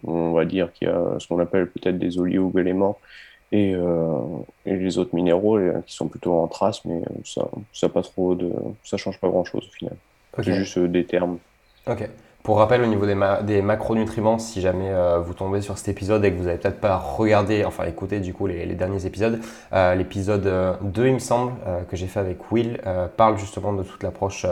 on 0.04 0.32
va 0.32 0.44
dire 0.44 0.72
qu'il 0.72 0.88
y 0.88 0.90
a 0.90 1.16
ce 1.18 1.26
qu'on 1.26 1.38
appelle 1.38 1.68
peut-être 1.68 1.98
des 1.98 2.18
oligo-éléments 2.18 2.98
et, 3.52 3.74
euh, 3.74 4.20
et, 4.66 4.76
les 4.76 4.98
autres 4.98 5.14
minéraux 5.14 5.58
qui 5.86 5.94
sont 5.94 6.08
plutôt 6.08 6.34
en 6.34 6.46
trace, 6.48 6.84
mais 6.84 7.00
ça, 7.24 7.48
ça 7.72 7.88
pas 7.88 8.02
trop 8.02 8.34
de, 8.34 8.52
ça 8.84 8.96
change 8.96 9.18
pas 9.18 9.28
grand-chose 9.28 9.66
au 9.66 9.72
final. 9.72 9.96
C'est 10.42 10.54
juste 10.54 10.78
des 10.78 11.04
termes. 11.04 11.38
Ok. 11.86 12.08
Pour 12.42 12.58
rappel, 12.58 12.82
au 12.82 12.86
niveau 12.86 13.04
des, 13.04 13.62
macronutriments, 13.62 14.38
si 14.38 14.62
jamais 14.62 14.90
vous 15.22 15.34
tombez 15.34 15.60
sur 15.60 15.76
cet 15.76 15.88
épisode 15.88 16.24
et 16.24 16.32
que 16.32 16.38
vous 16.38 16.44
n'avez 16.44 16.56
peut-être 16.56 16.80
pas 16.80 16.96
regardé, 16.96 17.64
enfin 17.64 17.84
écouté 17.84 18.20
du 18.20 18.32
coup 18.32 18.46
les, 18.46 18.64
derniers 18.68 19.04
épisodes, 19.04 19.38
l'épisode 19.72 20.78
2, 20.80 21.06
il 21.06 21.14
me 21.14 21.18
semble, 21.18 21.52
que 21.90 21.96
j'ai 21.96 22.06
fait 22.06 22.20
avec 22.20 22.50
Will, 22.50 22.80
parle 23.18 23.36
justement 23.36 23.74
de 23.74 23.82
toute 23.82 24.02
l'approche 24.02 24.46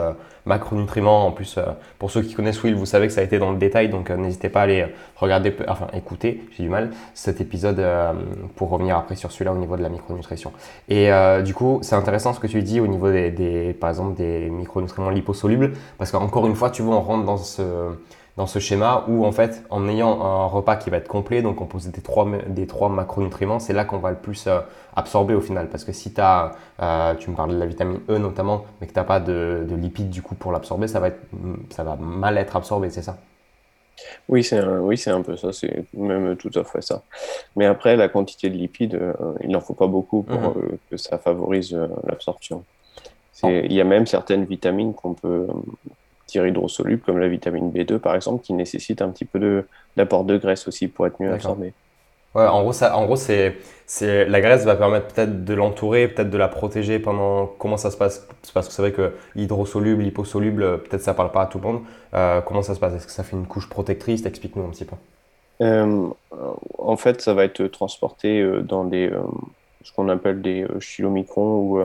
macronutriments. 0.47 1.27
En 1.27 1.31
plus, 1.31 1.57
euh, 1.57 1.65
pour 1.99 2.09
ceux 2.09 2.21
qui 2.21 2.33
connaissent 2.33 2.63
Will, 2.63 2.75
vous 2.75 2.85
savez 2.85 3.07
que 3.07 3.13
ça 3.13 3.21
a 3.21 3.23
été 3.23 3.37
dans 3.37 3.51
le 3.51 3.57
détail, 3.57 3.89
donc 3.89 4.09
euh, 4.09 4.17
n'hésitez 4.17 4.49
pas 4.49 4.61
à 4.61 4.63
aller 4.63 4.87
regarder, 5.17 5.53
enfin 5.67 5.87
écouter, 5.93 6.47
j'ai 6.55 6.63
du 6.63 6.69
mal, 6.69 6.91
cet 7.13 7.41
épisode 7.41 7.79
euh, 7.79 8.13
pour 8.55 8.69
revenir 8.69 8.97
après 8.97 9.15
sur 9.15 9.31
celui-là 9.31 9.53
au 9.53 9.57
niveau 9.57 9.77
de 9.77 9.83
la 9.83 9.89
micronutrition. 9.89 10.51
Et 10.89 11.09
du 11.43 11.53
coup, 11.53 11.79
c'est 11.83 11.95
intéressant 11.95 12.33
ce 12.33 12.39
que 12.39 12.47
tu 12.47 12.63
dis 12.63 12.79
au 12.79 12.87
niveau 12.87 13.11
des, 13.11 13.29
des 13.29 13.73
par 13.73 13.89
exemple, 13.89 14.15
des 14.15 14.49
micronutriments 14.49 15.09
liposolubles, 15.09 15.73
parce 15.97 16.11
qu'encore 16.11 16.47
une 16.47 16.55
fois, 16.55 16.69
tu 16.69 16.81
vois, 16.81 16.95
on 16.95 17.01
rentre 17.01 17.25
dans 17.25 17.37
ce 17.37 17.61
dans 18.37 18.45
ce 18.45 18.59
schéma 18.59 19.03
où 19.07 19.25
en 19.25 19.31
fait 19.31 19.63
en 19.71 19.89
ayant 19.89 20.21
un 20.21 20.45
repas 20.45 20.75
qui 20.75 20.91
va 20.91 20.97
être 20.97 21.07
complet, 21.07 21.41
donc 21.41 21.55
composé 21.55 21.89
des 21.89 22.01
trois, 22.01 22.27
des 22.47 22.67
trois 22.67 22.87
macronutriments, 22.87 23.59
c'est 23.59 23.73
là 23.73 23.83
qu'on 23.83 23.97
va 23.97 24.11
le 24.11 24.15
plus 24.15 24.45
euh, 24.45 24.59
absorber 24.95 25.33
au 25.33 25.41
final. 25.41 25.69
Parce 25.69 25.83
que 25.83 25.91
si 25.91 26.13
tu 26.13 26.21
as, 26.21 26.51
euh, 26.79 27.15
tu 27.15 27.31
me 27.31 27.35
parles 27.35 27.51
de 27.51 27.57
la 27.57 27.65
vitamine 27.65 27.99
E 28.09 28.17
notamment, 28.19 28.63
mais 28.79 28.87
que 28.87 28.93
tu 28.93 28.99
n'as 28.99 29.05
pas 29.05 29.19
de, 29.19 29.65
de, 29.67 29.75
lipides 29.75 30.11
du 30.11 30.21
coup 30.21 30.35
pour 30.35 30.51
l'absorber, 30.51 30.87
ça, 30.87 30.99
va 30.99 31.07
être, 31.07 31.19
ça 31.71 31.83
va 31.83 31.95
mal 31.95 32.37
être 32.37 32.55
absorbé, 32.55 32.91
c'est 32.91 33.01
ça? 33.01 33.17
Oui, 34.29 34.43
c'est 34.43 34.59
un, 34.59 34.81
oui, 34.81 35.01
un 35.07 35.21
peu 35.23 35.35
ça, 35.35 35.51
c'est 35.51 35.85
même 35.95 36.37
tout 36.37 36.51
à 36.53 36.63
fait 36.63 36.81
ça. 36.81 37.01
Mais 37.55 37.65
après, 37.65 37.95
la 37.95 38.07
quantité 38.07 38.51
de 38.51 38.55
lipides, 38.55 38.93
euh, 38.93 39.13
il 39.43 39.49
n'en 39.49 39.61
faut 39.61 39.73
pas 39.73 39.87
beaucoup 39.87 40.21
pour 40.21 40.37
mmh 40.37 40.77
que 40.91 40.97
ça 40.97 41.17
favorise 41.17 41.75
l'absorption. 42.05 42.63
Il 43.43 43.73
y 43.73 43.81
a 43.81 43.83
même 43.83 44.05
certaines 44.05 44.45
vitamines 44.45 44.93
qu'on 44.93 45.13
peut, 45.13 45.47
hydrosolubles 46.35 47.01
comme 47.01 47.19
la 47.19 47.27
vitamine 47.27 47.71
B2 47.71 47.99
par 47.99 48.15
exemple 48.15 48.43
qui 48.43 48.53
nécessite 48.53 49.01
un 49.01 49.09
petit 49.09 49.25
peu 49.25 49.63
d'apport 49.95 50.23
de, 50.23 50.37
graisse 50.37 50.67
aussi 50.67 50.87
pour 50.87 51.07
être 51.07 51.21
mieux 51.21 51.31
absorbé. 51.31 51.73
Ouais, 52.35 52.45
en 52.45 52.61
gros, 52.61 52.73
ça, 52.73 52.95
en 52.95 53.05
gros 53.05 53.15
c'est, 53.15 53.57
c'est, 53.87 54.25
la 54.25 54.41
graisse 54.41 54.63
va 54.63 54.75
permettre 54.75 55.07
peut-être 55.07 55.43
de 55.43 55.53
l'entourer, 55.55 56.07
peut-être 56.07 56.29
de 56.29 56.37
la 56.37 56.47
protéger 56.47 56.99
pendant. 56.99 57.47
Comment 57.47 57.77
ça 57.77 57.89
se 57.89 57.97
passe? 57.97 58.27
Parce 58.53 58.67
que 58.67 58.73
c'est 58.73 58.81
vrai 58.81 58.91
que 58.91 59.13
l'hydrosoluble, 59.33 60.03
l'hyposoluble, 60.03 60.83
peut-être 60.83 61.01
ça 61.01 61.15
parle 61.15 61.31
pas 61.31 61.43
à 61.43 61.45
tout 61.47 61.57
le 61.57 61.63
monde. 61.63 61.81
Euh, 62.13 62.41
comment 62.41 62.61
ça 62.61 62.75
se 62.75 62.79
passe? 62.79 62.93
Est-ce 62.93 63.07
que 63.07 63.11
ça 63.11 63.23
fait 63.23 63.35
une 63.35 63.47
couche 63.47 63.69
protectrice? 63.69 64.25
Explique-nous 64.25 64.65
un 64.65 64.69
petit 64.69 64.85
peu. 64.85 64.95
Euh, 65.61 66.09
en 66.77 66.97
fait, 66.97 67.21
ça 67.21 67.33
va 67.33 67.43
être 67.43 67.65
transporté 67.67 68.41
euh, 68.41 68.61
dans 68.61 68.83
des, 68.83 69.09
ce 69.81 69.91
qu'on 69.91 70.07
appelle 70.09 70.41
des 70.41 70.67
chilomicrons 70.79 71.59
ou 71.61 71.79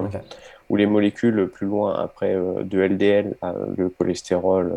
ou 0.73 0.77
les 0.77 0.87
molécules 0.87 1.49
plus 1.49 1.67
loin 1.67 1.95
après 1.95 2.35
euh, 2.35 2.65
de 2.65 2.81
LDL, 2.81 3.37
le 3.77 3.91
cholestérol, 3.91 4.75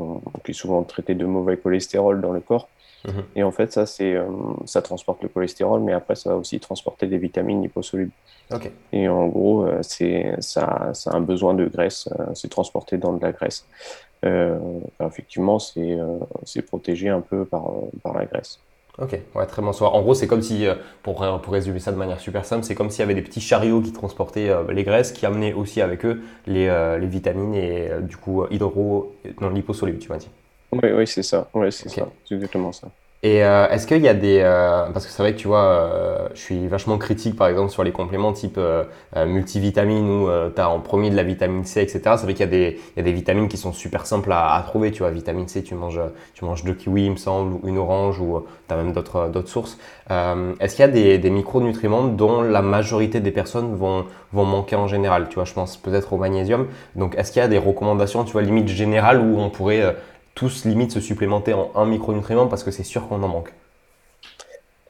euh, 0.00 0.04
qui 0.44 0.50
est 0.50 0.54
souvent 0.54 0.82
traité 0.82 1.14
de 1.14 1.24
mauvais 1.24 1.56
cholestérol 1.56 2.20
dans 2.20 2.32
le 2.32 2.40
corps. 2.40 2.68
Mhm. 3.06 3.24
Et 3.36 3.44
en 3.44 3.52
fait, 3.52 3.72
ça, 3.72 3.86
c'est, 3.86 4.14
euh, 4.14 4.26
ça 4.64 4.82
transporte 4.82 5.22
le 5.22 5.28
cholestérol, 5.28 5.80
mais 5.80 5.92
après, 5.92 6.16
ça 6.16 6.30
va 6.30 6.36
aussi 6.36 6.58
transporter 6.58 7.06
des 7.06 7.18
vitamines 7.18 7.62
liposolubles. 7.62 8.10
Et 8.92 9.08
en 9.08 9.28
gros, 9.28 9.68
c'est, 9.82 10.34
ça, 10.40 10.90
ça, 10.92 11.10
a 11.12 11.16
un 11.16 11.20
besoin 11.20 11.54
de 11.54 11.66
graisse, 11.66 12.08
c'est 12.34 12.48
transporté 12.48 12.96
dans 12.96 13.12
de 13.12 13.22
la 13.22 13.32
graisse. 13.32 13.66
effectivement, 15.00 15.58
c'est, 15.58 15.98
c'est 16.44 16.62
protégé 16.62 17.10
un 17.10 17.20
peu 17.20 17.44
par, 17.44 17.70
par 18.02 18.14
la 18.14 18.24
graisse. 18.24 18.58
Ok, 19.00 19.16
ouais, 19.36 19.46
très 19.46 19.62
bon 19.62 19.72
soir. 19.72 19.94
En 19.94 20.02
gros, 20.02 20.14
c'est 20.14 20.26
comme 20.26 20.42
si, 20.42 20.66
euh, 20.66 20.74
pour, 21.04 21.24
pour 21.40 21.52
résumer 21.52 21.78
ça 21.78 21.92
de 21.92 21.96
manière 21.96 22.18
super 22.18 22.44
simple, 22.44 22.64
c'est 22.64 22.74
comme 22.74 22.90
s'il 22.90 23.00
y 23.00 23.02
avait 23.04 23.14
des 23.14 23.22
petits 23.22 23.40
chariots 23.40 23.80
qui 23.80 23.92
transportaient 23.92 24.48
euh, 24.48 24.64
les 24.72 24.82
graisses, 24.82 25.12
qui 25.12 25.24
amenaient 25.24 25.52
aussi 25.52 25.80
avec 25.80 26.04
eux 26.04 26.20
les, 26.46 26.66
euh, 26.66 26.98
les 26.98 27.06
vitamines 27.06 27.54
et 27.54 27.90
du 28.02 28.16
coup 28.16 28.44
hydro, 28.50 29.14
non, 29.40 29.50
liposolubles, 29.50 30.00
tu 30.00 30.08
m'as 30.08 30.18
dit. 30.18 30.28
Oui, 30.72 30.90
oui, 30.92 31.06
c'est 31.06 31.22
ça. 31.22 31.48
Ouais, 31.54 31.70
c'est 31.70 31.88
ça. 31.88 32.08
C'est 32.24 32.34
exactement 32.34 32.72
ça. 32.72 32.88
Et 33.24 33.42
euh, 33.44 33.68
est-ce 33.68 33.88
qu'il 33.88 34.00
y 34.00 34.08
a 34.08 34.14
des... 34.14 34.38
Euh, 34.42 34.86
parce 34.92 35.04
que 35.04 35.10
c'est 35.10 35.22
vrai 35.22 35.32
que 35.32 35.38
tu 35.38 35.48
vois, 35.48 35.64
euh, 35.64 36.28
je 36.34 36.40
suis 36.40 36.68
vachement 36.68 36.98
critique 36.98 37.34
par 37.34 37.48
exemple 37.48 37.70
sur 37.70 37.82
les 37.82 37.90
compléments 37.90 38.32
type 38.32 38.60
multivitamines 39.16 40.08
où 40.08 40.28
tu 40.54 40.60
as 40.60 40.70
en 40.70 40.78
premier 40.78 41.10
de 41.10 41.16
la 41.16 41.24
vitamine 41.24 41.64
C, 41.64 41.82
etc. 41.82 42.00
C'est 42.16 42.22
vrai 42.22 42.34
qu'il 42.34 42.54
y, 42.54 42.76
y 42.96 43.00
a 43.00 43.02
des 43.02 43.12
vitamines 43.12 43.48
qui 43.48 43.56
sont 43.56 43.72
super 43.72 44.06
simples 44.06 44.30
à, 44.32 44.62
trouver. 44.64 44.92
Tu 44.92 45.00
vois, 45.00 45.10
vitamine 45.10 45.48
C, 45.48 45.64
tu 45.64 45.74
manges, 45.74 46.00
tu 46.34 46.44
manges 46.44 46.62
deux 46.62 46.74
kiwis, 46.74 47.06
il 47.06 47.12
me 47.12 47.16
semble, 47.16 47.54
ou 47.54 47.68
une 47.68 47.78
orange, 47.78 48.20
ou 48.20 48.44
tu 48.68 48.74
as 48.74 48.76
même 48.76 48.92
d'autres, 48.92 49.28
d'autres 49.28 49.48
sources. 49.48 49.78
est-ce 50.08 50.76
qu'il 50.76 50.84
y 50.84 50.88
a 50.88 50.92
des, 50.92 51.18
des 51.18 51.30
micronutriments 51.30 52.04
dont 52.04 52.42
la 52.42 52.62
majorité 52.62 53.18
des 53.18 53.32
personnes 53.32 53.74
vont, 53.74 54.06
vont 54.32 54.44
manquer 54.44 54.76
en 54.76 54.86
général? 54.86 55.28
Tu 55.28 55.34
vois, 55.34 55.44
je 55.44 55.54
pense 55.54 55.76
peut-être 55.76 56.12
au 56.12 56.18
magnésium. 56.18 56.68
Donc 56.94 57.16
est-ce 57.16 57.32
qu'il 57.32 57.40
y 57.40 57.44
a 57.44 57.48
des 57.48 57.58
recommandations, 57.58 58.22
tu 58.22 58.32
vois, 58.32 58.42
limite 58.42 58.68
générales 58.68 59.20
où 59.20 59.40
on 59.40 59.50
pourrait 59.50 59.96
tous 60.38 60.64
limite 60.64 60.92
se 60.92 61.00
supplémenter 61.00 61.52
en 61.52 61.72
un 61.74 61.84
micronutriment 61.84 62.46
parce 62.46 62.62
que 62.62 62.70
c'est 62.70 62.84
sûr 62.84 63.08
qu'on 63.08 63.20
en 63.24 63.28
manque 63.28 63.52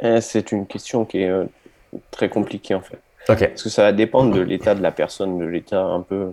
eh, 0.00 0.21
C'est 0.21 0.52
une 0.52 0.67
question 0.67 1.07
qui 1.07 1.23
est 1.23 1.31
euh, 1.31 1.47
très 2.11 2.28
compliquée 2.28 2.75
en 2.75 2.83
fait. 2.83 2.99
Parce 3.26 3.62
que 3.62 3.71
ça 3.71 3.83
va 3.83 3.93
dépendre 3.93 4.35
de 4.35 4.43
l'état 4.43 4.75
de 4.75 4.83
la 4.83 4.93
personne, 4.93 5.38
de 5.38 5.47
l'état 5.47 5.83
un 5.83 6.02
peu. 6.02 6.33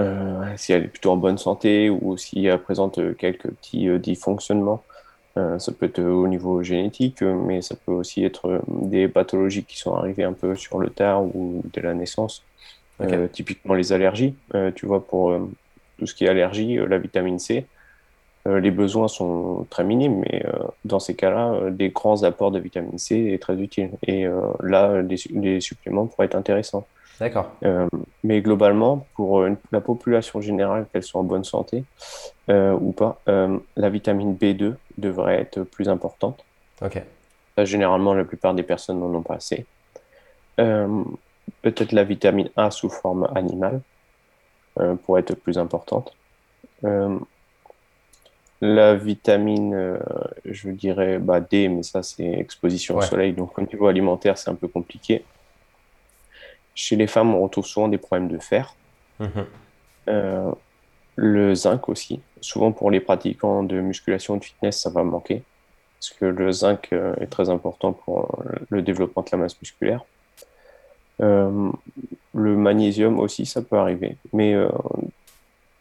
Euh, 0.00 0.44
si 0.56 0.72
elle 0.72 0.84
est 0.84 0.88
plutôt 0.88 1.10
en 1.10 1.16
bonne 1.16 1.36
santé 1.36 1.90
ou 1.90 2.16
si 2.16 2.46
elle 2.46 2.58
présente 2.58 3.16
quelques 3.16 3.50
petits 3.50 3.88
euh, 3.88 3.98
dysfonctionnements. 3.98 4.82
ça 5.36 5.72
peut 5.72 5.84
être 5.84 6.02
au 6.02 6.26
niveau 6.26 6.62
génétique, 6.62 7.20
mais 7.20 7.60
ça 7.60 7.74
peut 7.76 7.92
aussi 7.92 8.24
être 8.24 8.62
des 8.68 9.08
pathologies 9.08 9.64
qui 9.64 9.76
sont 9.76 9.94
arrivées 9.94 10.24
un 10.24 10.32
peu 10.32 10.54
sur 10.54 10.78
le 10.78 10.88
tard 10.88 11.22
ou 11.22 11.62
dès 11.74 11.82
la 11.82 11.92
naissance. 11.92 12.42
typiquement 13.32 13.74
les 13.74 13.92
allergies. 13.92 14.34
tu 14.74 14.86
vois, 14.86 15.06
pour 15.06 15.38
tout 15.98 16.06
ce 16.06 16.14
qui 16.14 16.24
est 16.24 16.30
allergie, 16.30 16.78
la 16.88 16.96
vitamine 16.96 17.38
C, 17.38 17.66
euh, 17.66 17.75
les 18.46 18.70
besoins 18.70 19.08
sont 19.08 19.66
très 19.70 19.84
minimes, 19.84 20.20
mais 20.20 20.44
euh, 20.46 20.52
dans 20.84 21.00
ces 21.00 21.14
cas-là, 21.14 21.52
euh, 21.52 21.70
des 21.70 21.90
grands 21.90 22.22
apports 22.22 22.50
de 22.50 22.58
vitamine 22.58 22.98
C 22.98 23.30
est 23.32 23.42
très 23.42 23.56
utile. 23.56 23.90
Et 24.06 24.26
là, 24.62 25.02
les, 25.02 25.60
suppléments 25.60 26.06
pourraient 26.06 26.26
être 26.26 26.34
intéressants. 26.34 26.86
D'accord. 27.18 27.50
mais 28.24 28.42
globalement, 28.42 29.06
pour 29.14 29.46
la 29.72 29.80
population 29.80 30.42
générale, 30.42 30.84
qu'elle 30.92 31.02
soit 31.02 31.18
en 31.18 31.24
bonne 31.24 31.44
santé 31.44 31.84
ou 32.48 32.92
pas, 32.92 33.22
la 33.26 33.88
vitamine 33.88 34.34
B2 34.34 34.74
devrait 34.98 35.40
être 35.40 35.62
plus 35.62 35.88
importante. 35.88 36.44
Ok. 36.82 37.00
généralement, 37.64 38.12
la 38.12 38.24
plupart 38.24 38.52
des 38.52 38.62
personnes 38.62 39.00
n'en 39.00 39.14
ont 39.14 39.22
pas 39.22 39.36
assez. 39.36 39.64
Euh, 40.58 41.04
peut-être 41.62 41.92
la 41.92 42.04
vitamine 42.04 42.50
A 42.56 42.70
sous 42.70 42.88
forme 42.88 43.28
animale 43.34 43.80
euh, 44.80 44.94
pour 44.94 45.18
être 45.18 45.34
plus 45.34 45.58
importante. 45.58 46.14
Euh, 46.84 47.18
la 48.60 48.94
vitamine, 48.94 49.98
je 50.44 50.70
dirais 50.70 51.18
bah, 51.18 51.40
D, 51.40 51.68
mais 51.68 51.82
ça 51.82 52.02
c'est 52.02 52.24
exposition 52.24 52.96
au 52.96 53.02
soleil, 53.02 53.32
donc 53.32 53.58
au 53.58 53.62
niveau 53.62 53.86
alimentaire 53.86 54.38
c'est 54.38 54.50
un 54.50 54.54
peu 54.54 54.68
compliqué. 54.68 55.24
Chez 56.74 56.96
les 56.96 57.06
femmes, 57.06 57.34
on 57.34 57.42
retrouve 57.42 57.66
souvent 57.66 57.88
des 57.88 57.98
problèmes 57.98 58.28
de 58.28 58.38
fer. 58.38 58.74
Mhm. 59.18 60.54
le 61.16 61.54
zinc 61.54 61.88
aussi. 61.88 62.20
Souvent 62.42 62.70
pour 62.72 62.90
les 62.90 63.00
pratiquants 63.00 63.62
de 63.62 63.80
musculation 63.80 64.36
et 64.36 64.38
de 64.38 64.44
fitness, 64.44 64.80
ça 64.80 64.90
va 64.90 65.02
manquer. 65.02 65.42
Parce 65.98 66.10
que 66.10 66.26
le 66.26 66.52
zinc 66.52 66.92
est 66.92 67.26
très 67.26 67.48
important 67.48 67.92
pour 67.92 68.42
le 68.68 68.82
développement 68.82 69.22
de 69.22 69.28
la 69.32 69.38
masse 69.38 69.58
musculaire. 69.60 70.04
Euh, 71.22 71.70
le 72.34 72.56
magnésium 72.56 73.18
aussi, 73.18 73.46
ça 73.46 73.62
peut 73.62 73.76
arriver. 73.76 74.16
Mais 74.32 74.54
euh, 74.54 74.68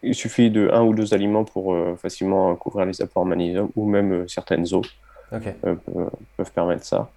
il 0.06 0.16
suffit 0.16 0.50
de 0.50 0.70
un 0.72 0.84
ou 0.84 0.94
deux 0.94 1.14
aliments 1.14 1.44
pour 1.44 1.74
euh, 1.74 1.96
facilement 1.96 2.56
couvrir 2.56 2.86
les 2.86 3.02
apports 3.02 3.24
en 3.24 3.26
magnésium 3.26 3.70
ou 3.76 3.86
même 3.88 4.28
certaines 4.28 4.74
eaux 4.74 4.84
peuvent 5.32 6.52
permettre 6.54 6.86
ça. 6.86 7.10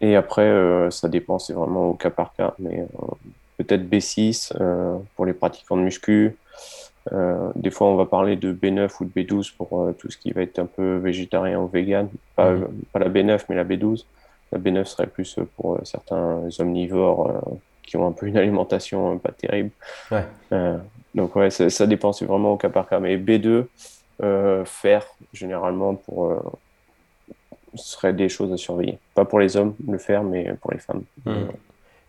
Et 0.00 0.14
après, 0.14 0.50
ça 0.90 1.08
dépend, 1.08 1.38
c'est 1.38 1.52
vraiment 1.52 1.88
au 1.88 1.94
cas 1.94 2.10
par 2.10 2.32
cas. 2.34 2.54
Mais 2.58 2.86
peut-être 3.58 3.82
B6 3.82 4.52
pour 5.14 5.26
les 5.26 5.32
pratiquants 5.32 5.76
de 5.76 5.82
muscu. 5.82 6.36
des 7.54 7.70
fois, 7.70 7.88
on 7.88 7.96
va 7.96 8.04
parler 8.06 8.36
de 8.36 8.52
B9 8.52 8.90
ou 9.00 9.04
de 9.06 9.10
B12 9.10 9.54
pour 9.56 9.92
tout 9.98 10.10
ce 10.10 10.16
qui 10.16 10.32
va 10.32 10.42
être 10.42 10.58
un 10.58 10.66
peu 10.66 10.96
végétarien 10.96 11.58
ou 11.58 11.66
vegan. 11.66 12.08
Pas, 12.34 12.52
mhm. 12.52 12.68
pas 12.92 12.98
la 12.98 13.08
B9, 13.08 13.40
mais 13.48 13.56
la 13.56 13.64
B12. 13.64 14.04
La 14.52 14.58
B9 14.58 14.84
serait 14.84 15.06
plus 15.06 15.38
pour 15.56 15.80
certains 15.82 16.42
omnivores 16.58 17.42
qui 17.86 17.96
ont 17.96 18.06
un 18.06 18.12
peu 18.12 18.26
une 18.26 18.36
alimentation 18.42 19.18
pas 19.18 19.32
terrible. 19.32 19.70
Euh, 20.52 20.76
donc 21.16 21.34
ouais, 21.34 21.50
ça, 21.50 21.86
dépend, 21.86 22.12
c'est 22.12 22.26
vraiment 22.26 22.52
au 22.52 22.56
cas 22.56 22.68
par 22.68 22.88
cas. 22.88 23.00
Mais 23.00 23.16
B2, 23.16 23.64
euh, 24.22 24.64
fer, 24.64 25.06
généralement, 25.32 25.94
pour, 25.94 26.26
euh, 26.26 26.40
ce 27.74 27.92
serait 27.92 28.12
des 28.12 28.28
choses 28.28 28.52
à 28.52 28.58
surveiller. 28.58 28.98
Pas 29.14 29.24
pour 29.24 29.40
les 29.40 29.56
hommes, 29.56 29.74
le 29.88 29.98
fer, 29.98 30.22
mais 30.22 30.52
pour 30.60 30.72
les 30.72 30.78
femmes. 30.78 31.02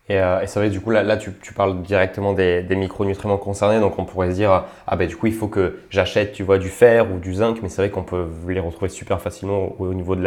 Hmm. 0.08 0.12
Euh, 0.12 0.40
et, 0.40 0.46
c'est 0.46 0.58
vrai, 0.58 0.70
du 0.70 0.80
coup, 0.80 0.90
là, 0.90 1.02
là 1.02 1.16
tu, 1.16 1.32
tu 1.42 1.52
parles 1.52 1.82
directement 1.82 2.32
des, 2.32 2.62
des, 2.62 2.76
micronutriments 2.76 3.36
concernés, 3.36 3.80
donc 3.80 3.98
on 3.98 4.04
pourrait 4.04 4.30
se 4.30 4.36
dire, 4.36 4.64
ah 4.86 4.96
ben 4.96 5.06
du 5.06 5.16
coup, 5.16 5.26
il 5.26 5.34
faut 5.34 5.48
que 5.48 5.80
j'achète, 5.90 6.32
tu 6.32 6.42
vois, 6.42 6.58
du 6.58 6.68
fer 6.68 7.10
ou 7.12 7.18
du 7.18 7.34
zinc, 7.34 7.58
mais 7.62 7.68
c'est 7.68 7.82
vrai 7.82 7.90
qu'on 7.90 8.02
peut 8.02 8.26
les 8.48 8.60
retrouver 8.60 8.88
super 8.88 9.20
facilement 9.20 9.74
au, 9.78 9.92
niveau 9.94 10.16
de 10.16 10.22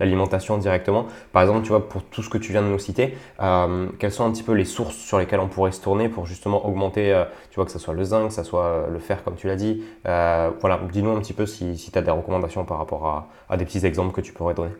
l'alimentation 0.00 0.58
directement. 0.58 1.06
Par 1.32 1.42
exemple, 1.42 1.62
tu 1.62 1.70
vois, 1.70 1.88
pour 1.88 2.02
tout 2.04 2.22
ce 2.22 2.30
que 2.30 2.38
tu 2.38 2.52
viens 2.52 2.62
de 2.62 2.68
nous 2.68 2.78
citer, 2.78 3.16
euh, 3.42 3.86
quelles 3.98 4.12
sont 4.12 4.24
un 4.24 4.30
petit 4.30 4.42
peu 4.42 4.52
les 4.52 4.64
sources 4.64 4.96
sur 4.96 5.18
lesquelles 5.18 5.40
on 5.40 5.48
pourrait 5.48 5.72
se 5.72 5.80
tourner 5.80 6.08
pour 6.08 6.26
justement 6.26 6.66
augmenter, 6.66 7.12
euh, 7.12 7.24
tu 7.50 7.56
vois, 7.56 7.64
que 7.64 7.72
ce 7.72 7.78
soit 7.78 7.94
le 7.94 8.04
zinc, 8.04 8.28
que 8.28 8.34
ce 8.34 8.42
soit 8.42 8.86
le 8.90 8.98
fer, 8.98 9.24
comme 9.24 9.34
tu 9.36 9.46
l'as 9.46 9.56
dit. 9.56 9.82
voilà, 10.04 10.80
dis-nous 10.92 11.10
un 11.10 11.20
petit 11.20 11.32
peu 11.32 11.46
si, 11.46 11.76
si 11.76 11.90
tu 11.90 11.98
as 11.98 12.02
des 12.02 12.10
recommandations 12.10 12.64
par 12.64 12.78
rapport 12.78 13.06
à, 13.06 13.28
à 13.48 13.56
des 13.56 13.64
petits 13.64 13.84
exemples 13.84 14.12
que 14.12 14.20
tu 14.20 14.32
pourrais 14.32 14.54
donner. 14.54 14.72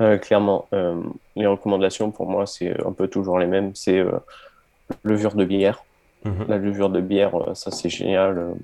Euh, 0.00 0.18
clairement, 0.18 0.68
euh, 0.72 1.00
les 1.36 1.46
recommandations 1.46 2.10
pour 2.10 2.26
moi, 2.26 2.46
c'est 2.46 2.84
un 2.84 2.92
peu 2.92 3.08
toujours 3.08 3.38
les 3.38 3.46
mêmes. 3.46 3.72
C'est 3.74 3.98
euh, 3.98 4.12
levure 5.04 5.34
de 5.34 5.44
bière. 5.44 5.84
Mhm. 6.24 6.46
La 6.48 6.58
levure 6.58 6.90
de 6.90 7.00
bière, 7.00 7.32
ça 7.54 7.70
c'est 7.70 7.88
génial. 7.88 8.54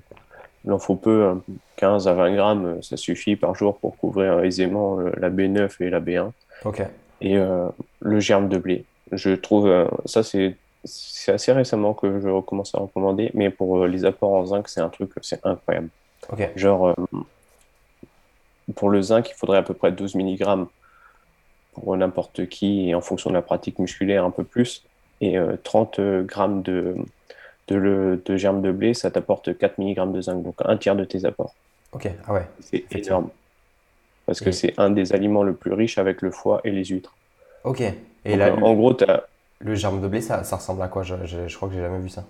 Il 0.65 0.71
en 0.71 0.79
faut 0.79 0.95
peu, 0.95 1.41
15 1.77 2.07
hein. 2.07 2.11
à 2.11 2.13
20 2.13 2.35
grammes, 2.35 2.83
ça 2.83 2.97
suffit 2.97 3.35
par 3.35 3.55
jour 3.55 3.77
pour 3.77 3.97
couvrir 3.97 4.39
aisément 4.41 4.97
la 4.99 5.29
B9 5.29 5.71
et 5.81 5.89
la 5.89 5.99
B1. 5.99 6.31
Et 7.21 7.37
le 7.99 8.19
germe 8.19 8.49
de 8.49 8.57
blé. 8.57 8.85
Je 9.11 9.31
trouve, 9.31 9.89
ça 10.05 10.23
c'est 10.23 10.55
assez 11.27 11.51
récemment 11.51 11.93
que 11.93 12.19
je 12.19 12.27
recommence 12.27 12.75
à 12.75 12.79
recommander, 12.79 13.31
mais 13.33 13.49
pour 13.49 13.85
les 13.85 14.03
apports 14.05 14.33
en 14.33 14.45
zinc, 14.45 14.67
c'est 14.67 14.81
un 14.81 14.89
truc, 14.89 15.11
c'est 15.21 15.45
incroyable. 15.45 15.89
Genre, 16.55 16.95
pour 18.75 18.89
le 18.89 19.01
zinc, 19.01 19.29
il 19.29 19.35
faudrait 19.35 19.57
à 19.57 19.63
peu 19.63 19.73
près 19.73 19.91
12 19.91 20.15
mg 20.15 20.67
pour 21.73 21.95
n'importe 21.97 22.47
qui 22.47 22.89
et 22.89 22.95
en 22.95 23.01
fonction 23.01 23.29
de 23.29 23.35
la 23.35 23.41
pratique 23.41 23.79
musculaire 23.79 24.23
un 24.23 24.31
peu 24.31 24.43
plus. 24.43 24.83
Et 25.21 25.37
30 25.63 25.99
euh, 25.99 26.23
grammes 26.23 26.61
de, 26.63 26.95
de, 27.67 28.21
de 28.25 28.37
germe 28.37 28.61
de 28.61 28.71
blé, 28.71 28.93
ça 28.93 29.09
t'apporte 29.09 29.57
4 29.57 29.77
mg 29.79 30.11
de 30.11 30.21
zinc, 30.21 30.43
donc 30.43 30.55
un 30.65 30.75
tiers 30.77 30.95
de 30.95 31.05
tes 31.05 31.25
apports. 31.25 31.53
Ok, 31.93 32.09
ah 32.27 32.33
ouais. 32.33 32.45
C'est 32.59 32.83
énorme. 32.95 33.29
Parce 34.25 34.41
que 34.41 34.51
c'est 34.51 34.73
un 34.77 34.89
des 34.89 35.13
aliments 35.13 35.43
le 35.43 35.53
plus 35.53 35.73
riche 35.73 35.97
avec 35.97 36.21
le 36.21 36.31
foie 36.31 36.61
et 36.63 36.71
les 36.71 36.85
huîtres. 36.85 37.15
Ok. 37.63 37.83
Et 38.25 38.35
là, 38.35 38.53
en 38.53 38.73
gros, 38.73 38.95
as... 39.03 39.23
le 39.59 39.75
germe 39.75 40.01
de 40.01 40.07
blé, 40.07 40.21
ça, 40.21 40.43
ça 40.43 40.57
ressemble 40.57 40.81
à 40.81 40.87
quoi? 40.87 41.03
Je, 41.03 41.15
je 41.25 41.55
crois 41.55 41.69
que 41.69 41.75
j'ai 41.75 41.81
jamais 41.81 41.99
vu 41.99 42.09
ça. 42.09 42.25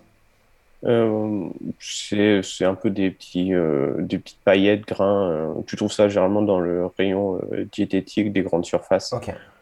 Euh, 0.86 1.50
c'est 1.80 2.66
un 2.66 2.76
peu 2.76 2.90
des, 2.90 3.10
petits, 3.12 3.54
euh, 3.54 3.96
des 4.00 4.18
petites 4.18 4.42
paillettes, 4.44 4.86
grains. 4.86 5.30
Euh, 5.30 5.54
tu 5.66 5.78
trouves 5.78 5.92
ça 5.92 6.10
généralement 6.10 6.42
dans 6.42 6.60
le 6.60 6.88
rayon 6.98 7.40
diététique 7.72 8.34
des 8.34 8.42
grandes 8.42 8.66
surfaces 8.66 9.14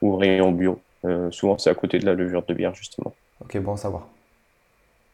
ou 0.02 0.16
rayon 0.16 0.52
bio. 0.52 0.80
souvent, 1.32 1.58
c'est 1.58 1.70
à 1.70 1.76
côté 1.76 2.00
de 2.00 2.06
la 2.06 2.14
levure 2.14 2.44
de 2.44 2.54
bière, 2.54 2.74
justement. 2.74 3.14
Ok, 3.42 3.58
bon 3.58 3.74
à 3.74 3.78
savoir. 3.78 4.08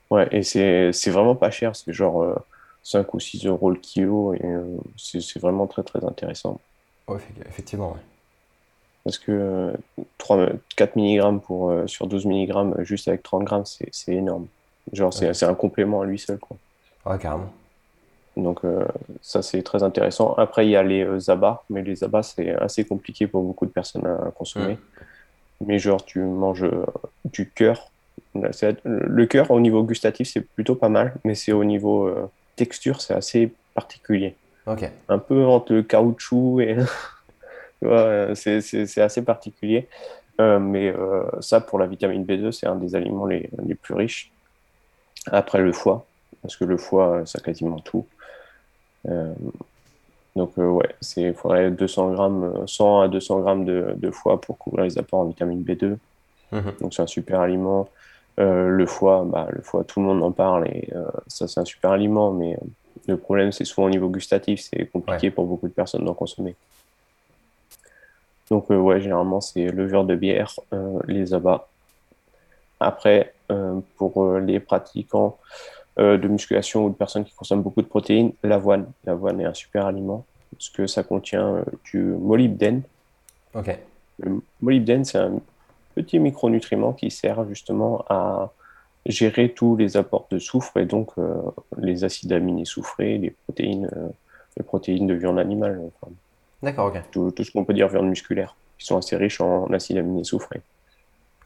Ouais, 0.10 0.28
et 0.32 0.43
c'est 0.43 1.10
vraiment 1.10 1.36
pas 1.36 1.52
cher. 1.52 1.76
C'est 1.76 1.91
genre 1.91 2.41
5 2.84 3.13
ou 3.13 3.20
6 3.20 3.46
euros 3.46 3.70
le 3.70 3.78
kilo. 3.78 4.34
Et 4.34 4.41
c'est 4.96 5.39
vraiment 5.39 5.67
très, 5.67 5.84
très 5.84 6.04
intéressant. 6.06 6.60
Ouais, 7.08 7.20
effectivement, 7.48 7.91
ouais. 7.91 8.00
Parce 9.04 9.17
que 9.17 9.74
3, 10.17 10.50
4 10.76 10.98
mg 10.98 11.41
pour, 11.41 11.74
sur 11.86 12.08
12 12.08 12.26
mg 12.26 12.84
juste 12.84 13.08
avec 13.08 13.24
30 13.24 13.43
grammes, 13.43 13.65
c'est 13.65 14.13
énorme. 14.13 14.48
Genre, 14.93 15.13
c'est 15.13 15.43
un 15.43 15.56
complément 15.56 16.02
à 16.02 16.06
lui 16.06 16.19
seul. 16.19 16.39
Quoi. 16.39 16.58
Ouais, 17.06 17.17
carrément. 17.17 17.52
Donc, 18.38 18.63
euh, 18.63 18.86
ça, 19.21 19.41
c'est 19.41 19.63
très 19.63 19.84
intéressant. 19.84 20.34
Après, 20.36 20.67
il 20.67 20.69
y 20.69 20.76
a 20.76 20.84
les 20.84 21.04
euh, 21.04 21.19
abats, 21.30 21.63
mais 21.69 21.82
les 21.82 22.04
abats, 22.04 22.23
c'est 22.23 22.54
assez 22.56 22.86
compliqué 22.86 23.26
pour 23.26 23.43
beaucoup 23.43 23.65
de 23.65 23.71
personnes 23.71 24.06
à 24.06 24.32
consommer. 24.32 24.78
Mais 25.65 25.80
genre, 25.80 26.06
tu 26.06 26.19
manges 26.19 26.63
euh, 26.63 26.86
du 27.26 27.50
cœur. 27.50 27.91
Le 28.36 29.26
cœur, 29.26 29.50
au 29.50 29.60
niveau 29.60 29.84
gustatif, 29.84 30.30
c'est 30.32 30.41
plutôt 30.41 30.76
pas 30.76 30.89
mal, 30.89 31.15
mais 31.23 31.34
c'est 31.34 31.52
au 31.52 31.63
niveau 31.63 32.13
texture, 32.56 33.02
c'est 33.02 33.15
assez 33.15 33.52
particulier. 33.73 34.36
Ok. 34.67 34.88
Un 35.10 35.17
peu 35.17 35.45
entre 35.45 35.73
le 35.73 35.82
caoutchouc 35.84 36.62
et. 36.62 36.78
c'est 38.36 39.02
assez 39.02 39.23
particulier. 39.23 39.88
mais 40.39 40.93
ça, 41.39 41.62
pour 41.62 41.80
la 41.80 41.88
vitamine 41.88 42.23
B2, 42.23 42.52
c'est 42.52 42.67
un 42.67 42.76
des 42.76 42.95
aliments 42.95 43.26
les, 43.26 43.50
les 43.65 43.76
plus 43.76 43.95
riches. 43.95 44.32
Après 45.32 45.60
le 45.60 45.72
foie, 45.72 46.06
parce 46.42 46.56
que 46.56 46.66
le 46.66 46.78
foie, 46.78 47.26
ça 47.26 47.40
quasiment 47.40 47.80
tout. 47.80 48.06
Euh, 49.08 49.34
donc 50.36 50.52
euh, 50.58 50.68
ouais, 50.68 50.90
il 51.18 51.34
faudrait 51.34 51.72
200 51.72 52.12
grammes, 52.13 52.68
100 52.68 53.02
à 53.02 53.08
200 53.08 53.40
grammes 53.40 53.66
de, 53.66 54.12
foie 54.12 54.40
pour 54.40 54.58
couvrir 54.58 54.86
les 54.86 54.98
apports 54.98 55.20
en 55.20 55.26
vitamine 55.26 55.63
B2. 55.63 55.98
Mhm. 56.52 56.74
Donc 56.82 56.94
c'est 56.94 57.02
un 57.02 57.08
super 57.08 57.42
aliment. 57.42 57.90
Euh, 58.40 58.68
le 58.68 58.86
foie, 58.86 59.26
bah, 59.26 59.48
le 59.52 59.62
foie, 59.62 59.84
tout 59.84 60.00
le 60.00 60.06
monde 60.06 60.22
en 60.22 60.32
parle 60.32 60.68
et 60.68 60.90
ça 61.28 61.48
c'est 61.48 61.60
un 61.60 61.66
super 61.66 61.92
aliment, 61.92 62.32
mais 62.32 62.58
le 63.08 63.18
problème 63.18 63.52
c'est 63.52 63.66
souvent 63.66 63.88
au 63.88 63.90
niveau 63.90 64.10
gustatif, 64.10 64.62
c'est 64.62 64.86
compliqué 64.86 65.32
pour 65.32 65.46
beaucoup 65.46 65.68
de 65.68 65.74
personnes 65.74 66.06
d'en 66.06 66.13
consommer. 66.13 66.56
Donc 68.52 68.70
ouais, 68.70 69.02
généralement 69.02 69.42
c'est 69.42 69.68
levure 69.68 70.06
de 70.06 70.16
bière, 70.16 70.54
les 71.08 71.34
abats. 71.34 71.68
Après, 72.80 73.34
euh, 73.50 73.80
pour 73.96 74.24
euh, 74.24 74.40
les 74.40 74.60
pratiquants 74.60 75.38
euh, 76.00 76.18
de 76.18 76.28
musculation 76.28 76.86
ou 76.86 76.90
de 76.90 76.96
personnes 76.96 77.24
qui 77.24 77.34
consomment 77.34 77.63
beaucoup 77.63 77.82
de 77.82 77.88
protéines, 77.88 78.34
l'avoine. 78.44 78.92
L'avoine 79.06 79.40
est 79.40 79.46
un 79.46 79.54
super 79.54 79.86
aliment 79.86 80.26
parce 80.52 80.70
que 80.70 80.86
ça 80.86 81.04
contient 81.04 81.63
du 81.86 82.00
molybdène. 82.00 82.82
Ok. 83.54 83.78
Le 84.20 84.42
molybdène, 84.62 85.06
c'est 85.06 85.18
un 85.18 85.40
petit 85.96 86.20
micronutriment 86.20 86.94
qui 86.94 87.10
sert 87.10 87.48
justement 87.48 88.04
à 88.10 88.52
gérer 89.06 89.54
tous 89.54 89.76
les 89.76 89.98
apports 89.98 90.28
de 90.30 90.40
soufre 90.40 90.78
et 90.78 90.86
donc 90.86 91.12
les 91.78 92.04
acides 92.04 92.32
aminés 92.34 92.66
soufrés, 92.66 93.18
les 93.18 93.32
protéines, 93.32 93.90
les 94.56 94.63
protéines 94.63 95.08
de 95.08 95.13
viande 95.13 95.40
animale. 95.40 95.82
D'accord, 96.63 96.88
ok. 96.88 97.02
Tout, 97.12 97.32
tout 97.32 97.44
ce 97.44 97.52
qu'on 97.52 97.66
peut 97.66 97.74
dire 97.74 97.88
viande 97.88 98.08
musculaire, 98.08 98.56
qui 98.78 98.86
sont 98.86 98.98
assez 98.98 99.16
riches 99.16 99.42
en 99.42 99.72
acides 99.74 99.98
aminés 99.98 100.24
soufrés. 100.24 100.62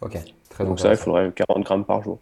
Ok, 0.02 0.18
très 0.50 0.66
Donc 0.66 0.80
ça, 0.80 0.92
il 0.92 0.98
faudrait 0.98 1.32
40 1.32 1.64
grammes 1.64 1.86
par 1.86 2.02
jour. 2.02 2.20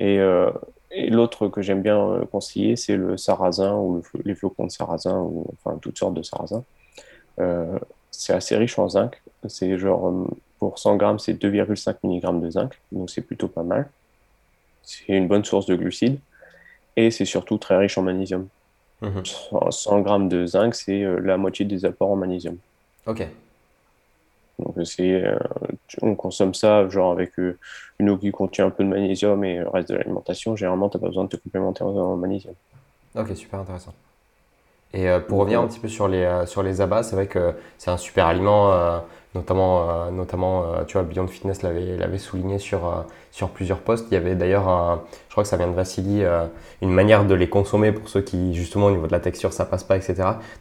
Et, 0.00 0.18
euh, 0.18 0.50
et 0.90 1.08
l'autre 1.08 1.48
que 1.48 1.62
j'aime 1.62 1.82
bien 1.82 1.98
euh, 1.98 2.24
conseiller, 2.24 2.76
c'est 2.76 2.96
le 2.96 3.16
sarrasin 3.16 3.74
ou 3.74 4.02
les 4.24 4.34
flocons 4.34 4.66
de 4.66 4.70
sarrasin, 4.70 5.18
ou 5.18 5.46
enfin 5.52 5.78
toutes 5.78 5.98
sortes 5.98 6.14
de 6.14 6.22
sarrasin. 6.22 6.64
Euh, 7.38 7.78
c'est 8.10 8.32
assez 8.32 8.56
riche 8.56 8.78
en 8.78 8.88
zinc. 8.88 9.20
C'est 9.48 9.78
genre, 9.78 10.28
pour 10.58 10.78
100 10.78 10.96
grammes, 10.96 11.18
c'est 11.18 11.34
2,5 11.34 11.96
mg 12.02 12.40
de 12.40 12.50
zinc, 12.50 12.80
donc 12.90 13.10
c'est 13.10 13.22
plutôt 13.22 13.48
pas 13.48 13.62
mal. 13.62 13.88
C'est 14.82 15.08
une 15.08 15.28
bonne 15.28 15.44
source 15.44 15.66
de 15.66 15.76
glucides. 15.76 16.18
Et 16.96 17.10
c'est 17.10 17.24
surtout 17.24 17.58
très 17.58 17.76
riche 17.76 17.98
en 17.98 18.02
magnésium. 18.02 18.48
100 19.02 19.96
mhm. 19.96 20.02
grammes 20.02 20.28
de 20.28 20.46
zinc, 20.46 20.74
c'est 20.74 21.04
la 21.20 21.36
moitié 21.36 21.64
des 21.64 21.84
apports 21.84 22.10
en 22.10 22.16
magnésium. 22.16 22.56
Ok. 23.06 23.26
Donc, 24.58 24.74
c'est, 24.86 25.24
on 26.02 26.14
consomme 26.14 26.54
ça 26.54 26.88
genre 26.88 27.12
avec 27.12 27.32
une 27.98 28.10
eau 28.10 28.16
qui 28.16 28.30
contient 28.30 28.66
un 28.66 28.70
peu 28.70 28.84
de 28.84 28.88
magnésium 28.88 29.42
et 29.44 29.58
le 29.58 29.68
reste 29.68 29.88
de 29.90 29.96
l'alimentation. 29.96 30.56
Généralement, 30.56 30.88
tu 30.88 30.96
n'as 30.96 31.00
pas 31.00 31.08
besoin 31.08 31.24
de 31.24 31.28
te 31.28 31.36
complémenter 31.36 31.82
en 31.82 32.16
magnésium. 32.16 32.54
Ok, 33.16 33.34
super 33.34 33.60
intéressant. 33.60 33.94
Et 34.92 35.08
pour 35.26 35.40
revenir 35.40 35.60
un 35.60 35.66
petit 35.66 35.80
peu 35.80 35.88
sur 35.88 36.06
les, 36.06 36.44
sur 36.46 36.62
les 36.62 36.80
abats, 36.80 37.02
c'est 37.02 37.16
vrai 37.16 37.26
que 37.26 37.54
c'est 37.78 37.90
un 37.90 37.96
super 37.96 38.26
aliment 38.26 39.02
notamment, 39.34 39.90
euh, 39.90 40.10
notamment 40.10 40.64
euh, 40.64 40.84
tu 40.86 40.94
vois, 40.94 41.02
Beyond 41.02 41.26
Fitness 41.26 41.62
l'avait 41.62 42.18
souligné 42.18 42.58
sur, 42.58 42.86
euh, 42.86 43.02
sur 43.30 43.50
plusieurs 43.50 43.78
posts. 43.78 44.06
Il 44.10 44.14
y 44.14 44.16
avait 44.16 44.34
d'ailleurs, 44.34 45.00
je 45.28 45.32
crois 45.32 45.42
que 45.42 45.48
ça 45.48 45.56
vient 45.56 45.66
de 45.66 45.74
Vassili, 45.74 46.22
une 46.82 46.92
manière 46.92 47.24
de 47.24 47.34
les 47.34 47.48
consommer 47.48 47.90
pour 47.90 48.08
ceux 48.08 48.20
qui, 48.20 48.54
justement, 48.54 48.86
au 48.86 48.90
niveau 48.90 49.06
de 49.08 49.12
la 49.12 49.18
texture, 49.18 49.52
ça 49.52 49.64
passe 49.64 49.82
pas, 49.82 49.96
etc. 49.96 50.14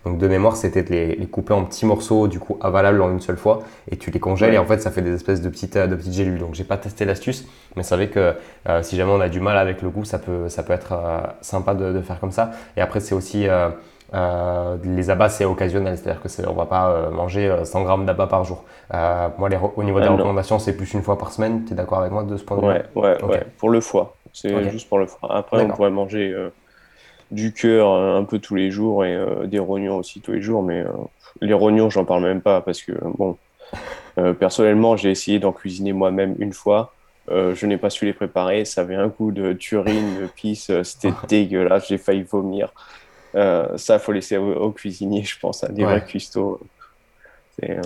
Donc, 0.05 0.17
de 0.17 0.27
mémoire, 0.27 0.55
c'était 0.55 0.81
de 0.81 0.89
les, 0.89 1.27
couper 1.27 1.53
en 1.53 1.65
petits 1.65 1.86
morceaux, 1.86 2.27
du 2.27 2.39
coup, 2.39 2.57
avalables 2.62 3.01
en 3.01 3.12
une 3.12 3.21
seule 3.21 3.38
fois, 3.38 3.62
et 3.91 3.97
tu 3.97 4.09
les 4.09 4.19
congèles, 4.19 4.55
et 4.55 4.57
en 4.57 4.65
fait, 4.65 4.79
ça 4.79 4.89
fait 4.89 5.03
des 5.03 5.13
espèces 5.13 5.41
de 5.41 5.49
petites, 5.49 5.77
de 5.77 5.95
petites 5.95 6.13
gélules. 6.13 6.39
Donc, 6.39 6.55
j'ai 6.55 6.63
pas 6.63 6.77
testé 6.77 7.05
l'astuce, 7.05 7.45
mais 7.75 7.83
c'est 7.83 7.95
vrai 7.95 8.09
que 8.09 8.33
si 8.81 8.95
jamais 8.95 9.12
on 9.12 9.21
a 9.21 9.29
du 9.29 9.39
mal 9.39 9.57
avec 9.57 9.83
le 9.83 9.91
goût, 9.91 10.05
ça 10.05 10.17
peut, 10.17 10.49
ça 10.49 10.63
peut 10.63 10.73
être 10.73 10.93
sympa 11.41 11.75
de, 11.75 11.93
de, 11.93 12.01
faire 12.01 12.19
comme 12.19 12.31
ça. 12.31 12.51
Et 12.75 12.81
après, 12.81 12.99
c'est 12.99 13.13
aussi 13.13 13.47
euh, 13.47 13.69
les 14.13 15.10
abats, 15.10 15.30
c'est 15.30 15.45
occasionnel, 15.45 15.97
c'est-à-dire 15.97 16.21
que 16.21 16.47
on 16.47 16.54
va 16.54 16.65
pas 16.65 16.91
euh, 16.91 17.10
manger 17.10 17.54
100 17.63 17.82
euh, 17.82 17.84
grammes 17.84 18.06
d'abats 18.06 18.28
par 18.28 18.43
jour. 18.43 18.63
moi, 18.91 19.49
au 19.76 19.84
niveau 19.84 20.02
des 20.02 20.08
recommandations, 20.08 20.60
c'est 20.60 20.76
plus 20.76 20.93
une 20.93 21.02
fois 21.02 21.17
par 21.17 21.32
semaine. 21.32 21.65
Tu 21.65 21.73
es 21.73 21.76
d'accord 21.76 21.99
avec 21.99 22.12
moi 22.12 22.23
de 22.23 22.38
ce 22.38 22.43
point 22.43 22.58
de 22.58 22.62
vue? 22.62 22.67
Ouais, 22.67 22.84
ouais, 22.95 23.23
ouais, 23.23 23.45
pour 23.58 23.69
le 23.69 23.82
foie. 23.82 24.15
C'est 24.34 24.69
juste 24.69 24.88
pour 24.88 24.99
le 24.99 25.08
foie. 25.08 25.36
Après, 25.36 25.63
on 25.63 25.69
pourrait 25.69 25.91
manger 25.91 26.36
du 27.32 27.54
cœur 27.54 27.89
un 27.89 28.23
peu 28.23 28.39
tous 28.39 28.56
les 28.56 28.69
jours 28.69 29.06
et 29.06 29.17
des 29.45 29.60
rognons 29.60 29.97
aussi 29.97 30.21
tous 30.21 30.34
les 30.34 30.41
jours, 30.41 30.62
mais 30.63 30.84
les 31.41 31.54
rognons, 31.54 31.89
j'en 31.89 32.06
parle 32.06 32.23
même 32.23 32.41
pas 32.41 32.62
parce 32.62 32.82
que, 32.82 32.91
bon, 33.17 33.38
personnellement, 34.39 34.95
j'ai 34.95 35.10
essayé 35.10 35.39
d'en 35.39 35.52
cuisiner 35.52 35.93
moi-même 35.93 36.36
une 36.38 36.54
fois. 36.54 36.93
je 37.30 37.65
n'ai 37.65 37.78
pas 37.78 37.89
su 37.89 38.06
les 38.06 38.13
préparer. 38.13 38.65
Ça 38.65 38.82
avait 38.82 38.95
un 38.95 39.08
goût 39.08 39.32
de 39.32 39.54
turine, 39.54 40.21
de 40.21 40.28
pisse. 40.28 40.71
C'était 40.84 41.13
dégueulasse. 41.28 41.88
J'ai 41.88 41.97
failli 41.97 42.21
vomir. 42.21 42.71
Euh, 43.35 43.77
ça, 43.77 43.95
il 43.95 43.99
faut 43.99 44.11
laisser 44.11 44.37
aux, 44.37 44.71
cuisiniers, 44.71 45.23
je 45.23 45.39
pense, 45.39 45.63
à 45.63 45.69
des 45.69 45.83
vrais 45.83 46.03
cuistots. 46.03 46.59
Euh, 47.63 47.81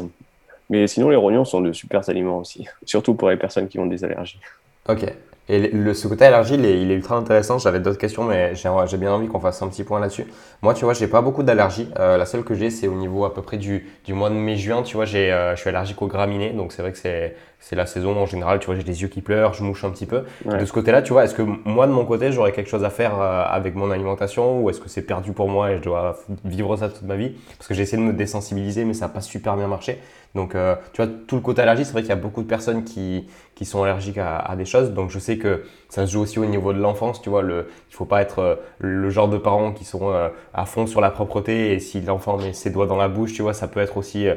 mais 0.69 0.87
sinon, 0.87 1.09
les 1.09 1.15
rognons 1.15 1.45
sont 1.45 1.61
de 1.61 1.71
super 1.73 2.07
aliments 2.09 2.39
aussi, 2.39 2.67
surtout 2.85 3.13
pour 3.13 3.29
les 3.29 3.37
personnes 3.37 3.67
qui 3.67 3.79
ont 3.79 3.85
des 3.85 4.03
allergies. 4.03 4.39
Ok. 4.87 5.05
Et 5.49 5.69
le, 5.69 5.93
ce 5.93 6.07
côté 6.07 6.25
allergie, 6.25 6.55
il 6.55 6.65
est, 6.65 6.93
ultra 6.93 7.15
intéressant. 7.15 7.57
J'avais 7.57 7.79
d'autres 7.79 7.97
questions, 7.97 8.23
mais 8.23 8.53
j'ai 8.55 8.97
bien 8.97 9.11
envie 9.11 9.27
qu'on 9.27 9.39
fasse 9.39 9.61
un 9.61 9.67
petit 9.67 9.83
point 9.83 9.99
là-dessus. 9.99 10.25
Moi, 10.61 10.73
tu 10.73 10.83
vois, 10.83 10.93
j'ai 10.93 11.07
pas 11.07 11.21
beaucoup 11.21 11.43
d'allergies. 11.43 11.89
Euh, 11.99 12.17
la 12.17 12.25
seule 12.25 12.43
que 12.43 12.53
j'ai, 12.53 12.69
c'est 12.69 12.87
au 12.87 12.95
niveau 12.95 13.23
à 13.25 13.33
peu 13.33 13.41
près 13.41 13.57
du, 13.57 13.87
du 14.03 14.13
mois 14.13 14.29
de 14.29 14.35
mai-juin. 14.35 14.83
Tu 14.83 14.95
vois, 14.95 15.05
je 15.05 15.53
suis 15.55 15.69
allergique 15.69 16.01
aux 16.01 16.07
graminées, 16.07 16.51
donc 16.51 16.73
c'est 16.73 16.81
vrai 16.81 16.91
que 16.91 16.97
c'est 16.97 17.35
c'est 17.59 17.75
la 17.75 17.85
saison 17.85 18.15
en 18.15 18.25
général, 18.25 18.59
tu 18.59 18.67
vois, 18.67 18.75
j'ai 18.75 18.83
les 18.83 19.01
yeux 19.01 19.07
qui 19.07 19.21
pleurent, 19.21 19.53
je 19.53 19.63
mouche 19.63 19.83
un 19.83 19.89
petit 19.89 20.05
peu. 20.05 20.23
De 20.45 20.63
ce 20.63 20.71
côté-là, 20.71 21.01
tu 21.01 21.11
vois, 21.11 21.25
est-ce 21.25 21.33
que 21.33 21.41
moi 21.41 21.87
de 21.87 21.91
mon 21.91 22.05
côté, 22.05 22.31
j'aurais 22.31 22.51
quelque 22.51 22.69
chose 22.69 22.83
à 22.83 22.89
faire 22.89 23.19
euh, 23.19 23.43
avec 23.45 23.75
mon 23.75 23.91
alimentation 23.91 24.61
ou 24.61 24.69
est-ce 24.69 24.79
que 24.79 24.89
c'est 24.89 25.01
perdu 25.01 25.31
pour 25.33 25.49
moi 25.49 25.71
et 25.71 25.77
je 25.77 25.81
dois 25.81 26.17
vivre 26.45 26.77
ça 26.77 26.89
toute 26.89 27.03
ma 27.03 27.15
vie? 27.15 27.35
Parce 27.57 27.67
que 27.67 27.73
j'ai 27.73 27.81
essayé 27.81 28.01
de 28.01 28.07
me 28.07 28.13
désensibiliser, 28.13 28.85
mais 28.85 28.93
ça 28.93 29.07
n'a 29.07 29.13
pas 29.13 29.21
super 29.21 29.57
bien 29.57 29.67
marché. 29.67 29.99
Donc, 30.37 30.53
euh, 30.53 30.75
tu 30.93 31.01
vois, 31.01 31.11
tout 31.27 31.35
le 31.35 31.41
côté 31.41 31.63
allergie, 31.63 31.83
c'est 31.83 31.93
vrai 31.93 32.01
qu'il 32.01 32.09
y 32.09 32.13
a 32.13 32.15
beaucoup 32.15 32.43
de 32.43 32.47
personnes 32.47 32.83
qui, 32.83 33.27
sont 33.63 33.81
allergiques 33.81 34.19
à, 34.19 34.55
des 34.55 34.65
choses. 34.65 34.91
Donc, 34.93 35.09
je 35.09 35.17
sais 35.17 35.39
que 35.39 35.63
ça 35.89 36.05
se 36.05 36.11
joue 36.11 36.21
aussi 36.21 36.37
au 36.37 36.45
niveau 36.45 36.73
de 36.73 36.79
l'enfance, 36.79 37.21
tu 37.23 37.29
vois. 37.29 37.41
Il 37.41 37.65
faut 37.95 38.05
pas 38.05 38.21
être 38.21 38.39
euh, 38.39 38.55
le 38.77 39.09
genre 39.09 39.27
de 39.27 39.39
parents 39.39 39.71
qui 39.73 39.83
sont 39.83 40.13
à 40.53 40.65
fond 40.65 40.85
sur 40.85 41.01
la 41.01 41.09
propreté 41.09 41.73
et 41.73 41.79
si 41.79 42.01
l'enfant 42.01 42.37
met 42.37 42.53
ses 42.53 42.69
doigts 42.69 42.85
dans 42.85 42.97
la 42.97 43.07
bouche, 43.07 43.33
tu 43.33 43.41
vois, 43.41 43.55
ça 43.55 43.67
peut 43.67 43.79
être 43.79 43.97
aussi 43.97 44.27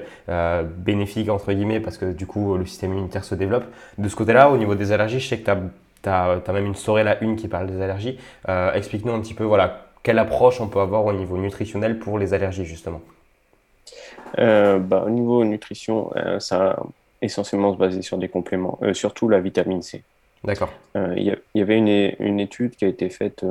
bénéfique, 0.78 1.28
entre 1.28 1.52
guillemets, 1.52 1.80
parce 1.80 1.98
que 1.98 2.12
du 2.12 2.26
coup, 2.26 2.56
le 2.56 2.64
système 2.64 2.92
immunitaire 2.92 3.24
se 3.24 3.34
développe. 3.34 3.64
De 3.98 4.08
ce 4.08 4.16
côté-là, 4.16 4.50
au 4.50 4.56
niveau 4.56 4.74
des 4.74 4.92
allergies, 4.92 5.20
je 5.20 5.28
sais 5.28 5.38
que 5.38 5.50
tu 6.02 6.08
as, 6.08 6.52
même 6.52 6.66
une 6.66 6.74
story 6.74 7.04
la 7.04 7.22
une 7.22 7.36
qui 7.36 7.46
parle 7.46 7.66
des 7.66 7.82
allergies. 7.82 8.18
Euh, 8.48 8.72
explique-nous 8.72 9.12
un 9.12 9.20
petit 9.20 9.34
peu 9.34 9.44
voilà, 9.44 9.86
quelle 10.02 10.18
approche 10.18 10.62
on 10.62 10.68
peut 10.68 10.80
avoir 10.80 11.04
au 11.04 11.12
niveau 11.12 11.36
nutritionnel 11.36 11.98
pour 11.98 12.18
les 12.18 12.32
allergies, 12.32 12.64
justement. 12.64 13.02
Euh, 14.38 14.78
bah, 14.78 15.04
au 15.06 15.10
niveau 15.10 15.44
nutrition, 15.44 16.10
euh, 16.16 16.40
ça 16.40 16.58
va 16.58 16.82
essentiellement 17.22 17.72
se 17.72 17.78
baser 17.78 18.02
sur 18.02 18.16
des 18.18 18.28
compléments, 18.28 18.78
surtout 18.94 19.28
la 19.28 19.40
vitamine 19.40 19.82
C. 19.82 20.02
D'accord. 20.42 20.70
Il 20.94 21.36
y, 21.54 21.60
avait 21.60 21.76
une, 21.76 22.14
une, 22.18 22.40
étude 22.40 22.74
qui 22.74 22.86
a 22.86 22.88
été 22.88 23.10
faite, 23.10 23.44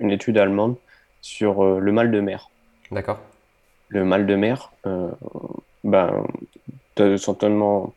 une 0.00 0.10
étude 0.10 0.38
allemande 0.38 0.76
sur 1.20 1.62
le 1.78 1.92
mal 1.92 2.10
de 2.10 2.20
mer. 2.20 2.48
D'accord. 2.90 3.20
Le 3.88 4.02
mal 4.06 4.26
de 4.26 4.34
mer, 4.34 4.72
ben, 5.84 6.24
certainement, 7.16 7.94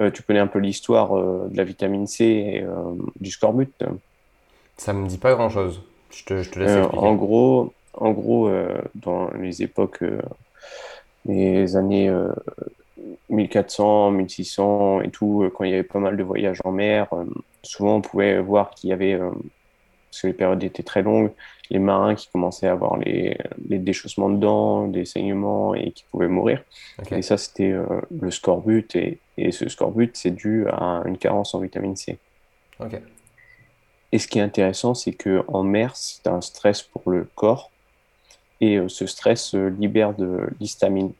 euh, 0.00 0.10
tu 0.10 0.22
connais 0.22 0.38
un 0.38 0.46
peu 0.46 0.58
l'histoire 0.58 1.16
euh, 1.16 1.48
de 1.50 1.56
la 1.56 1.64
vitamine 1.64 2.06
C 2.06 2.24
et 2.24 2.62
euh, 2.62 2.72
du 3.20 3.30
scorbut. 3.30 3.72
Ça 4.76 4.92
me 4.92 5.06
dit 5.06 5.18
pas 5.18 5.32
grand-chose. 5.32 5.82
Je 6.10 6.24
te, 6.24 6.42
je 6.42 6.50
te, 6.50 6.58
laisse 6.58 6.76
expliquer. 6.76 7.06
en 7.06 7.14
gros, 7.14 7.72
en 7.94 8.10
gros 8.12 8.50
dans 8.94 9.30
les 9.32 9.62
époques, 9.62 10.04
les 11.26 11.76
années 11.76 12.12
1400, 13.30 14.10
1600 14.12 15.00
et 15.02 15.10
tout, 15.10 15.50
quand 15.54 15.64
il 15.64 15.70
y 15.70 15.74
avait 15.74 15.82
pas 15.82 15.98
mal 15.98 16.16
de 16.16 16.22
voyages 16.22 16.60
en 16.64 16.72
mer, 16.72 17.08
souvent 17.62 17.96
on 17.96 18.00
pouvait 18.00 18.40
voir 18.40 18.70
qu'il 18.70 18.90
y 18.90 18.92
avait, 18.92 19.18
parce 19.18 20.22
que 20.22 20.26
les 20.28 20.32
périodes 20.32 20.62
étaient 20.62 20.82
très 20.82 21.02
longues, 21.02 21.30
les 21.70 21.78
marins 21.78 22.14
qui 22.14 22.28
commençaient 22.28 22.68
à 22.68 22.72
avoir 22.72 22.96
les, 22.98 23.36
les 23.68 23.78
déchaussements 23.78 24.30
de 24.30 24.36
dents, 24.36 24.86
des 24.86 25.04
saignements 25.04 25.74
et 25.74 25.92
qui 25.92 26.04
pouvaient 26.10 26.28
mourir. 26.28 26.62
Et 27.10 27.22
ça, 27.22 27.36
c'était 27.36 27.72
euh, 27.72 27.84
le 28.20 28.30
scorbut. 28.30 28.94
Et, 28.96 29.18
et 29.36 29.50
ce 29.50 29.68
scorbut, 29.68 30.10
c'est 30.14 30.30
dû 30.30 30.66
à 30.68 31.02
une 31.06 31.18
carence 31.18 31.54
en 31.54 31.60
vitamine 31.60 31.96
C. 31.96 32.18
Et 34.12 34.18
ce 34.18 34.28
qui 34.28 34.38
est 34.38 34.42
intéressant, 34.42 34.94
c'est 34.94 35.12
qu'en 35.12 35.62
mer, 35.62 35.96
c'est 35.96 36.26
un 36.26 36.40
stress 36.40 36.82
pour 36.82 37.10
le 37.10 37.26
corps. 37.34 37.70
Et 38.60 38.78
euh, 38.78 38.88
ce 38.88 39.06
stress 39.06 39.54
libère 39.54 40.14
de 40.14 40.48
l'histamine. 40.60 41.12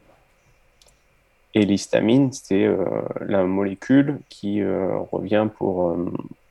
Et 1.54 1.64
l'histamine, 1.64 2.32
c'est 2.32 2.64
euh, 2.64 2.84
la 3.20 3.44
molécule 3.44 4.18
qui 4.28 4.62
revient 4.64 5.48
pour 5.56 5.96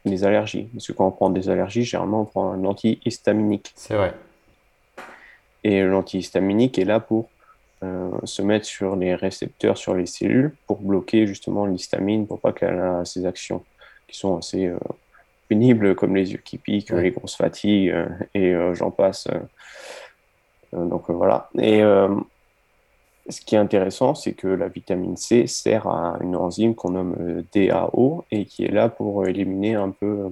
les 0.05 0.23
allergies. 0.23 0.69
Parce 0.73 0.87
que 0.87 0.93
quand 0.93 1.07
on 1.07 1.11
prend 1.11 1.29
des 1.29 1.49
allergies, 1.49 1.83
généralement, 1.83 2.21
on 2.21 2.25
prend 2.25 2.51
un 2.53 2.63
antihistaminique. 2.63 3.73
C'est 3.75 3.95
vrai. 3.95 4.13
Et 5.65 5.81
l'antihistaminique 5.81 6.77
est 6.79 6.85
là 6.85 6.99
pour 6.99 7.29
euh, 7.83 8.11
se 8.23 8.41
mettre 8.41 8.65
sur 8.65 8.95
les 8.95 9.13
récepteurs, 9.13 9.77
sur 9.77 9.93
les 9.93 10.05
cellules, 10.05 10.53
pour 10.67 10.79
bloquer 10.79 11.27
justement 11.27 11.65
l'histamine, 11.65 12.27
pour 12.27 12.39
pas 12.39 12.53
qu'elle 12.53 12.75
ait 12.75 13.05
ces 13.05 13.25
actions 13.25 13.63
qui 14.07 14.17
sont 14.17 14.37
assez 14.37 14.67
euh, 14.67 14.77
pénibles, 15.49 15.93
comme 15.95 16.15
les 16.15 16.31
yeux 16.31 16.41
qui 16.43 16.57
piquent, 16.57 16.91
les 16.91 17.11
grosses 17.11 17.35
fatigues, 17.35 17.89
euh, 17.89 18.07
et 18.33 18.53
j'en 18.73 18.89
passe. 18.89 19.27
Donc 20.73 21.09
voilà. 21.09 21.49
Et 21.59 21.81
ce 23.29 23.41
qui 23.41 23.55
est 23.55 23.59
intéressant, 23.59 24.15
c'est 24.15 24.33
que 24.33 24.47
la 24.47 24.67
vitamine 24.67 25.15
C 25.15 25.47
sert 25.47 25.87
à 25.87 26.17
une 26.21 26.35
enzyme 26.35 26.75
qu'on 26.75 26.91
nomme 26.91 27.15
euh, 27.19 27.43
DAO 27.53 28.25
et 28.31 28.45
qui 28.45 28.65
est 28.65 28.71
là 28.71 28.89
pour 28.89 29.25
éliminer 29.25 29.75
un 29.75 29.91
peu 29.91 30.29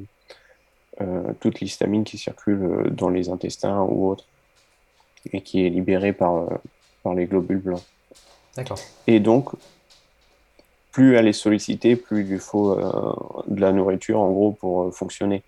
euh, 0.99 1.33
toute 1.39 1.61
l'histamine 1.61 2.03
qui 2.03 2.17
circule 2.17 2.63
euh, 2.63 2.89
dans 2.89 3.09
les 3.09 3.29
intestins 3.29 3.81
ou 3.81 4.09
autres 4.09 4.25
et 5.31 5.41
qui 5.41 5.65
est 5.65 5.69
libérée 5.69 6.13
par, 6.13 6.47
par 7.03 7.13
les 7.13 7.27
globules 7.27 7.61
blancs. 7.61 7.83
D'accord. 8.57 8.79
Et 9.07 9.19
donc, 9.19 9.51
plus 10.91 11.15
elle 11.15 11.27
est 11.27 11.33
sollicitée, 11.33 11.95
plus 11.95 12.21
il 12.21 12.27
lui 12.27 12.39
faut 12.39 12.75
de 13.47 13.61
la 13.61 13.71
nourriture 13.71 14.19
en 14.19 14.31
gros 14.31 14.51
pour 14.51 14.93
fonctionner. 14.93 15.43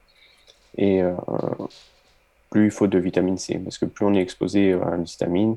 Et 0.78 1.02
plus 2.54 2.66
il 2.66 2.72
faut 2.72 2.86
de 2.86 3.00
vitamine 3.00 3.40
C 3.40 3.60
parce 3.64 3.80
que 3.80 3.86
plus 3.86 4.06
on 4.06 4.14
est 4.14 4.22
exposé 4.22 4.74
à 4.74 4.96
l'histamine, 4.96 5.56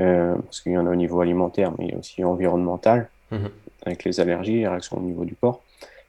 euh, 0.00 0.34
parce 0.34 0.60
qu'il 0.60 0.72
y 0.72 0.78
en 0.78 0.84
a 0.86 0.90
au 0.90 0.96
niveau 0.96 1.20
alimentaire, 1.20 1.72
mais 1.78 1.94
aussi 1.94 2.24
environnemental, 2.24 3.08
mhm. 3.30 3.50
avec 3.86 4.02
les 4.02 4.18
allergies, 4.18 4.56
les 4.56 4.66
réactions 4.66 4.98
au 4.98 5.00
niveau 5.00 5.24
du 5.24 5.36
corps, 5.36 5.62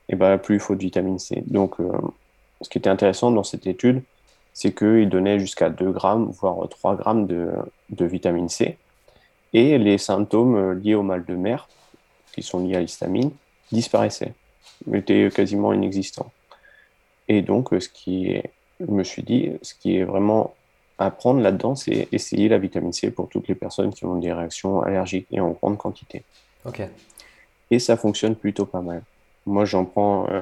et 0.09 0.15
ben, 0.15 0.39
plus 0.39 0.55
il 0.55 0.59
faut 0.59 0.73
de 0.73 0.79
vitamine 0.79 1.19
C. 1.19 1.43
Donc, 1.45 1.79
euh, 1.79 1.91
ce 2.61 2.69
qui 2.69 2.79
était 2.79 2.89
intéressant 2.89 3.29
dans 3.29 3.43
cette 3.43 3.67
étude, 3.67 4.01
c'est 4.51 4.73
qu'il 4.73 5.09
donnait 5.09 5.39
jusqu'à 5.39 5.69
2 5.69 5.91
grammes, 5.91 6.31
voire 6.31 6.67
3 6.67 6.95
grammes 6.95 7.27
de, 7.27 7.51
de, 7.91 8.05
vitamine 8.05 8.49
C, 8.49 8.77
et 9.53 9.77
les 9.77 9.99
symptômes 9.99 10.79
liés 10.79 10.95
au 10.95 11.03
mal 11.03 11.23
de 11.23 11.35
mer, 11.35 11.67
qui 12.33 12.41
sont 12.41 12.65
liés 12.65 12.77
à 12.77 12.81
l'histamine, 12.81 13.29
disparaissaient, 13.71 14.33
étaient 14.91 15.29
quasiment 15.31 15.71
inexistants. 15.71 16.31
Et 17.27 17.43
donc, 17.43 17.69
ce 17.79 17.89
qui 17.89 18.31
est, 18.31 18.51
je 18.79 18.91
me 18.91 19.03
suis 19.03 19.23
dit, 19.23 19.51
ce 19.61 19.73
qui 19.73 19.97
est 19.97 20.03
vraiment 20.03 20.53
à 20.97 21.11
prendre 21.11 21.41
là-dedans, 21.41 21.75
c'est 21.75 22.07
essayer 22.11 22.47
la 22.47 22.57
vitamine 22.57 22.93
C 22.93 23.11
pour 23.11 23.27
toutes 23.29 23.47
les 23.47 23.55
personnes 23.55 23.93
qui 23.93 24.05
ont 24.05 24.15
des 24.15 24.31
réactions 24.31 24.81
allergiques 24.81 25.27
et 25.31 25.39
en 25.39 25.51
grande 25.51 25.77
quantité. 25.77 26.23
Ok. 26.65 26.81
Et 27.71 27.79
ça 27.79 27.97
fonctionne 27.97 28.35
plutôt 28.35 28.65
pas 28.65 28.81
mal. 28.81 29.01
Moi, 29.45 29.65
j'en 29.65 29.85
prends 29.85 30.27
euh, 30.29 30.41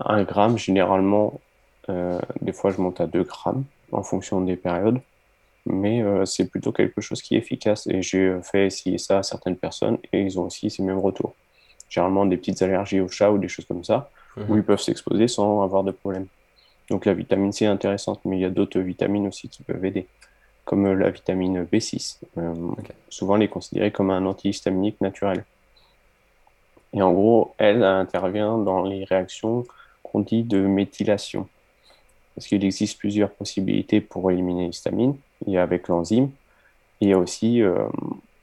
un 0.00 0.22
gramme 0.24 0.58
généralement. 0.58 1.40
Euh, 1.88 2.20
des 2.40 2.52
fois, 2.52 2.72
je 2.72 2.80
monte 2.80 3.00
à 3.00 3.06
2 3.06 3.22
grammes 3.22 3.64
en 3.92 4.02
fonction 4.02 4.40
des 4.40 4.56
périodes. 4.56 5.00
mais 5.66 6.02
c'est 6.26 6.48
plutôt 6.48 6.72
quelque 6.72 7.00
chose 7.00 7.22
qui 7.22 7.34
est 7.34 7.38
efficace. 7.38 7.86
Et 7.86 8.02
j'ai 8.02 8.36
fait 8.42 8.66
essayer 8.66 8.98
ça 8.98 9.18
à 9.18 9.22
certaines 9.22 9.56
personnes 9.56 9.98
et 10.12 10.22
ils 10.22 10.38
ont 10.38 10.46
aussi 10.46 10.70
ces 10.70 10.82
mêmes 10.82 10.98
retours. 10.98 11.34
Généralement 11.88 12.26
des 12.26 12.36
petites 12.36 12.62
allergies 12.62 13.00
au 13.00 13.08
chat 13.08 13.30
ou 13.30 13.38
des 13.38 13.48
choses 13.48 13.64
comme 13.64 13.84
ça, 13.84 14.10
où 14.36 14.52
mhm. 14.52 14.58
ils 14.58 14.64
peuvent 14.64 14.80
s'exposer 14.80 15.28
sans 15.28 15.62
avoir 15.62 15.84
de 15.84 15.92
problème. 15.92 16.26
Donc 16.90 17.04
la 17.04 17.14
vitamine 17.14 17.52
C 17.52 17.64
est 17.64 17.68
intéressante, 17.68 18.20
mais 18.24 18.36
il 18.38 18.40
y 18.40 18.44
a 18.44 18.50
d'autres 18.50 18.80
vitamines 18.80 19.26
aussi 19.26 19.48
qui 19.48 19.62
peuvent 19.62 19.84
aider, 19.84 20.06
comme 20.64 20.92
la 20.92 21.10
vitamine 21.10 21.64
B6. 21.64 22.20
Souvent, 23.08 23.36
elle 23.36 23.42
est 23.42 23.48
considérée 23.48 23.90
comme 23.90 24.10
un 24.10 24.24
antihistaminique 24.26 25.00
naturel. 25.00 25.44
Et 26.92 27.02
en 27.02 27.12
gros, 27.12 27.54
elle 27.58 27.82
intervient 27.82 28.58
dans 28.58 28.82
les 28.82 29.04
réactions 29.04 29.66
qu'on 30.02 30.20
dit 30.20 30.44
de 30.44 30.60
méthylation. 30.60 31.48
Parce 32.34 32.46
qu'il 32.46 32.64
existe 32.64 32.98
plusieurs 32.98 33.30
possibilités 33.30 34.00
pour 34.00 34.30
éliminer 34.30 34.66
l'histamine. 34.66 35.16
Il 35.46 35.52
y 35.52 35.58
a 35.58 35.62
avec 35.62 35.88
l'enzyme, 35.88 36.30
et 37.00 37.06
il 37.06 37.08
y 37.08 37.12
a 37.12 37.18
aussi 37.18 37.62
euh, 37.62 37.86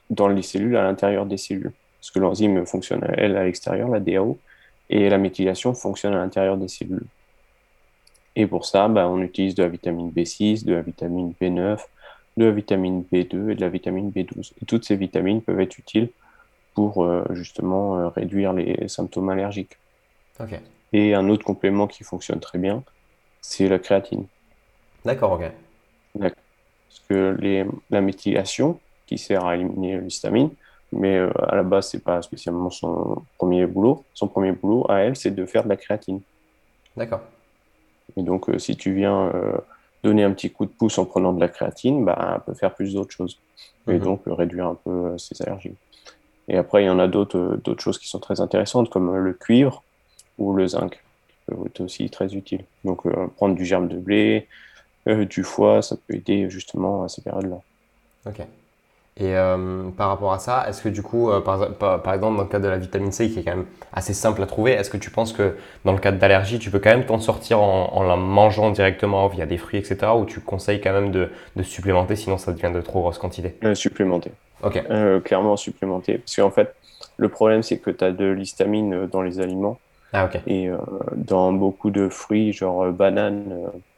dans 0.10 0.28
les 0.28 0.42
cellules, 0.42 0.76
à 0.76 0.84
l'intérieur 0.84 1.26
des 1.26 1.38
cellules. 1.38 1.72
Parce 2.00 2.12
que 2.12 2.20
l'enzyme 2.20 2.66
fonctionne, 2.66 3.06
elle, 3.18 3.38
à 3.38 3.46
l'extérieur, 3.46 3.90
la 3.90 4.00
DAO, 4.00 4.38
et 4.90 5.10
la 5.10 5.18
méthylation 5.18 5.74
fonctionne 5.74 6.14
à 6.14 6.18
l'intérieur 6.18 6.58
des 6.58 6.68
cellules. 6.68 7.06
Et 8.36 8.48
pour 8.48 8.65
ça, 8.65 8.88
bah, 8.88 9.08
on 9.08 9.22
utilise 9.22 9.56
de 9.56 9.63
la 9.63 9.69
vitamine 9.69 10.12
B6, 10.12 10.65
de 10.65 10.74
la 10.74 10.82
vitamine 10.82 11.34
B9, 11.39 11.80
de 12.38 12.46
la 12.46 12.52
vitamine 12.52 13.04
B2 13.12 13.52
et 13.52 13.56
de 13.56 13.62
la 13.62 13.69
vitamine 13.69 14.10
B12. 14.10 14.54
Et 14.62 14.65
toutes 14.65 14.86
ces 14.86 14.96
vitamines 14.96 15.41
peuvent 15.41 15.60
être 15.60 15.78
utiles 15.78 16.10
pour 16.74 17.04
euh, 17.04 17.24
justement 17.32 18.00
euh, 18.00 18.10
réduire 18.10 18.54
les 18.54 18.88
symptômes 18.88 19.30
allergiques. 19.30 19.78
Et 20.93 21.13
un 21.13 21.30
autre 21.30 21.46
complément 21.46 21.88
qui 21.88 22.04
fonctionne 22.04 22.39
très 22.39 22.58
bien, 22.58 22.84
c'est 23.41 23.67
la 23.67 23.80
créatine. 23.80 24.26
D'accord, 25.06 25.34
ok. 25.34 25.52
Parce 26.19 27.00
que 27.10 27.36
les, 27.39 27.65
la 27.89 28.02
méthylation, 28.02 28.80
qui 29.06 29.17
sert 29.17 29.46
à 29.46 29.56
éliminer 29.56 30.00
l'histamine, 30.00 30.50
mais 30.91 31.17
euh, 31.17 31.32
à 31.48 31.56
la 31.56 31.63
base, 31.63 31.89
c'est 31.89 32.04
pas 32.04 32.22
spécialement 32.22 32.69
son 32.69 33.24
premier 33.38 33.65
boulot. 33.65 34.04
Son 34.13 34.28
premier 34.28 34.52
boulot 34.52 34.86
à 34.89 35.00
elle, 35.00 35.15
c'est 35.15 35.32
de 35.32 35.46
faire 35.46 35.63
de 35.63 35.69
la 35.69 35.78
créatine. 35.78 36.22
D'accord. 36.96 37.22
Et 38.18 38.24
donc, 38.24 38.50
si 38.58 38.76
tu 38.76 38.94
viens 38.94 39.32
donner 40.04 40.24
un 40.24 40.32
petit 40.32 40.52
coup 40.52 40.66
de 40.66 40.72
pouce 40.72 40.98
en 40.98 41.06
prenant 41.06 41.34
de 41.34 41.39
la 41.39 41.48
créatine, 41.48 42.06
bah, 42.06 42.36
elle 42.36 42.42
peut 42.42 42.54
faire 42.54 42.74
plus 42.74 42.94
d'autres 42.94 43.12
choses. 43.12 43.39
Et 43.88 43.94
mhm. 43.94 44.00
donc, 44.00 44.22
réduire 44.28 44.68
un 44.68 44.76
peu 44.76 45.18
ses 45.18 45.42
allergies. 45.42 45.76
Et 46.48 46.58
après, 46.58 46.84
il 46.84 46.88
y 46.88 46.89
en 46.89 47.00
a 47.00 47.08
d'autres 47.08 47.38
euh, 47.38 47.78
choses 47.78 47.98
qui 47.98 48.08
sont 48.08 48.20
très 48.20 48.42
intéressantes, 48.42 48.89
comme 48.89 49.10
euh, 49.10 49.20
le 49.20 49.34
cuivre 49.34 49.84
ou 50.38 50.54
le 50.54 50.68
zinc, 50.68 51.02
qui 51.28 51.36
peuvent 51.48 51.66
être 51.66 51.82
aussi 51.82 52.10
très 52.10 52.34
utiles. 52.36 52.66
Donc, 52.84 53.06
euh, 53.06 53.28
prendre 53.36 53.56
du 53.56 53.66
germe 53.66 53.88
de 53.88 53.98
blé, 53.98 54.48
du 55.06 55.44
foie, 55.44 55.82
ça 55.82 55.98
peut 55.98 56.16
aider 56.16 56.50
justement 56.50 57.04
à 57.04 57.10
ces 57.10 57.22
périodes-là. 57.22 57.60
Ok. 58.26 58.42
Et 59.17 59.36
par 59.95 60.10
rapport 60.10 60.34
à 60.34 60.39
ça, 60.39 60.65
est-ce 60.67 60.82
que 60.82 60.89
du 60.89 61.04
coup, 61.04 61.30
par, 61.45 61.69
par, 61.78 62.13
exemple, 62.15 62.38
dans 62.38 62.43
le 62.43 62.49
cas 62.49 62.58
de 62.58 62.67
la 62.67 62.78
vitamine 62.78 63.12
C, 63.12 63.30
qui 63.30 63.39
est 63.39 63.43
quand 63.43 63.56
même 63.56 63.65
assez 63.91 64.13
simple 64.13 64.41
à 64.41 64.47
trouver, 64.47 64.71
est-ce 64.71 64.89
que 64.89 64.97
tu 64.97 65.12
penses 65.12 65.34
que 65.34 65.56
dans 65.86 65.91
le 65.91 65.99
cas 65.99 66.12
d'allergie, 66.12 66.58
tu 66.58 66.71
peux 66.71 66.80
quand 66.80 66.89
même 66.89 67.06
t'en 67.06 67.19
sortir 67.19 67.62
en, 67.62 67.93
en, 67.93 68.04
la 68.04 68.15
mangeant 68.15 68.71
directement 68.71 69.28
via 69.28 69.45
des 69.45 69.58
fruits, 69.60 69.78
etc. 69.78 70.13
Ou 70.17 70.26
tu 70.26 70.39
conseilles 70.39 70.82
quand 70.82 70.93
même 70.93 71.12
de, 71.12 71.30
de 71.56 71.63
supplémenter, 71.63 72.15
sinon 72.15 72.39
ça 72.39 72.54
devient 72.54 72.71
de 72.73 72.82
trop 72.82 73.02
grosses 73.02 73.19
quantités 73.19 73.56
Supplémenter. 73.76 74.32
Euh, 74.89 75.19
clairement 75.19 75.58
supplémenté. 75.58 76.19
Parce 76.19 76.36
qu'en 76.36 76.52
fait, 76.52 76.76
le 77.17 77.30
problème, 77.30 77.63
c'est 77.63 77.78
que 77.78 77.91
tu 77.91 78.04
as 78.04 78.12
de 78.12 78.26
l'histamine 78.26 78.93
euh, 78.93 79.08
dans 79.08 79.21
les 79.21 79.39
aliments. 79.39 79.80
Ah, 80.13 80.30
Et 80.45 80.69
euh, 80.69 80.78
dans 81.15 81.52
beaucoup 81.54 81.89
de 81.89 82.08
fruits, 82.08 82.54
genre 82.54 82.91
banane, 82.91 83.43
je 83.73 83.80
peux, 83.80 83.93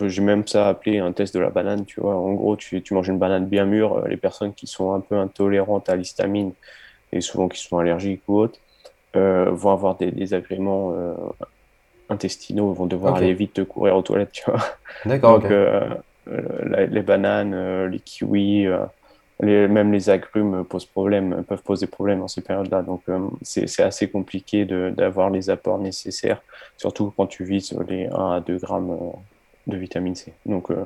j'ai 0.00 0.22
même 0.22 0.46
ça 0.46 0.68
appelé 0.68 0.98
un 0.98 1.12
test 1.12 1.34
de 1.34 1.40
la 1.40 1.50
banane, 1.50 1.84
tu 1.84 2.00
vois. 2.00 2.14
En 2.14 2.32
gros, 2.32 2.56
tu, 2.56 2.82
tu 2.82 2.94
manges 2.94 3.08
une 3.08 3.18
banane 3.18 3.46
bien 3.46 3.64
mûre, 3.64 4.06
les 4.08 4.16
personnes 4.16 4.54
qui 4.54 4.66
sont 4.66 4.92
un 4.92 5.00
peu 5.00 5.16
intolérantes 5.16 5.88
à 5.88 5.96
l'histamine 5.96 6.52
et 7.12 7.20
souvent 7.20 7.48
qui 7.48 7.60
sont 7.62 7.78
allergiques 7.78 8.22
ou 8.28 8.38
autres, 8.38 8.60
vont 9.14 9.70
avoir 9.70 9.96
des 9.96 10.10
désagréments 10.10 10.94
intestinaux, 12.08 12.72
vont 12.72 12.86
devoir 12.86 13.16
aller 13.16 13.34
vite 13.34 13.64
courir 13.64 13.96
aux 13.96 14.02
toilettes, 14.02 14.32
tu 14.32 14.50
vois. 14.50 14.60
D'accord. 15.04 15.40
Donc, 15.40 15.50
les 16.26 17.02
bananes, 17.02 17.86
les 17.86 17.98
kiwis, 17.98 18.68
même 19.40 19.92
les 19.92 20.10
agrumes 20.10 20.64
posent 20.64 20.84
problème, 20.84 21.44
peuvent 21.44 21.62
poser 21.62 21.86
problème 21.86 22.22
en 22.22 22.28
ces 22.28 22.40
périodes-là. 22.40 22.82
Donc, 22.82 23.02
euh, 23.08 23.28
c'est 23.42 23.82
assez 23.82 24.10
compliqué 24.10 24.64
d'avoir 24.64 25.30
les 25.30 25.50
apports 25.50 25.78
nécessaires, 25.78 26.42
surtout 26.76 27.12
quand 27.16 27.26
tu 27.26 27.44
vises 27.44 27.76
les 27.88 28.06
1 28.06 28.32
à 28.32 28.40
2 28.40 28.58
grammes 28.58 28.90
euh, 28.90 29.16
de 29.68 29.76
vitamine 29.76 30.14
C. 30.14 30.32
Donc, 30.46 30.70
euh, 30.70 30.84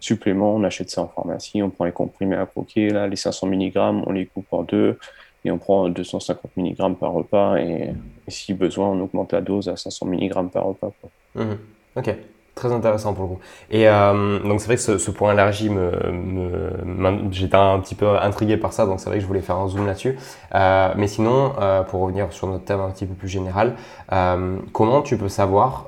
supplément, 0.00 0.54
on 0.54 0.64
achète 0.64 0.90
ça 0.90 1.02
en 1.02 1.08
pharmacie, 1.08 1.62
on 1.62 1.70
prend 1.70 1.84
les 1.84 1.92
comprimés 1.92 2.36
à 2.36 2.46
croquer, 2.46 2.90
là, 2.90 3.06
les 3.06 3.16
500 3.16 3.46
mg, 3.46 3.76
on 4.06 4.12
les 4.12 4.26
coupe 4.26 4.52
en 4.52 4.62
deux 4.62 4.98
et 5.44 5.50
on 5.50 5.58
prend 5.58 5.88
250 5.88 6.56
mg 6.56 6.96
par 6.96 7.12
repas. 7.12 7.56
Et, 7.58 7.92
si 8.28 8.54
besoin, 8.54 8.88
on 8.88 9.00
augmente 9.00 9.32
la 9.32 9.40
dose 9.40 9.68
à 9.68 9.76
500 9.76 10.06
mg 10.06 10.50
par 10.50 10.64
repas. 10.64 10.92
Mmh. 11.34 11.52
Ok. 11.96 12.14
Très 12.58 12.72
intéressant 12.72 13.14
pour 13.14 13.22
le 13.22 13.28
coup. 13.30 13.40
Et 13.70 13.88
euh, 13.88 14.40
donc 14.40 14.60
c'est 14.60 14.66
vrai 14.66 14.74
que 14.74 14.98
ce, 14.98 15.10
point 15.12 15.30
allergie, 15.30 15.70
me, 15.70 15.92
j'étais 17.30 17.54
un 17.54 17.78
petit 17.78 17.94
peu 17.94 18.18
intrigué 18.18 18.56
par 18.56 18.72
ça, 18.72 18.84
donc 18.84 18.98
c'est 18.98 19.08
vrai 19.08 19.18
que 19.18 19.22
je 19.22 19.28
voulais 19.28 19.42
faire 19.42 19.54
un 19.54 19.68
zoom 19.68 19.86
là-dessus. 19.86 20.18
Euh, 20.56 20.92
mais 20.96 21.06
sinon, 21.06 21.52
euh, 21.60 21.84
pour 21.84 22.00
revenir 22.00 22.32
sur 22.32 22.48
notre 22.48 22.64
thème 22.64 22.80
un 22.80 22.90
petit 22.90 23.06
peu 23.06 23.14
plus 23.14 23.28
général, 23.28 23.76
comment 24.72 25.02
tu 25.02 25.16
peux 25.16 25.28
savoir 25.28 25.86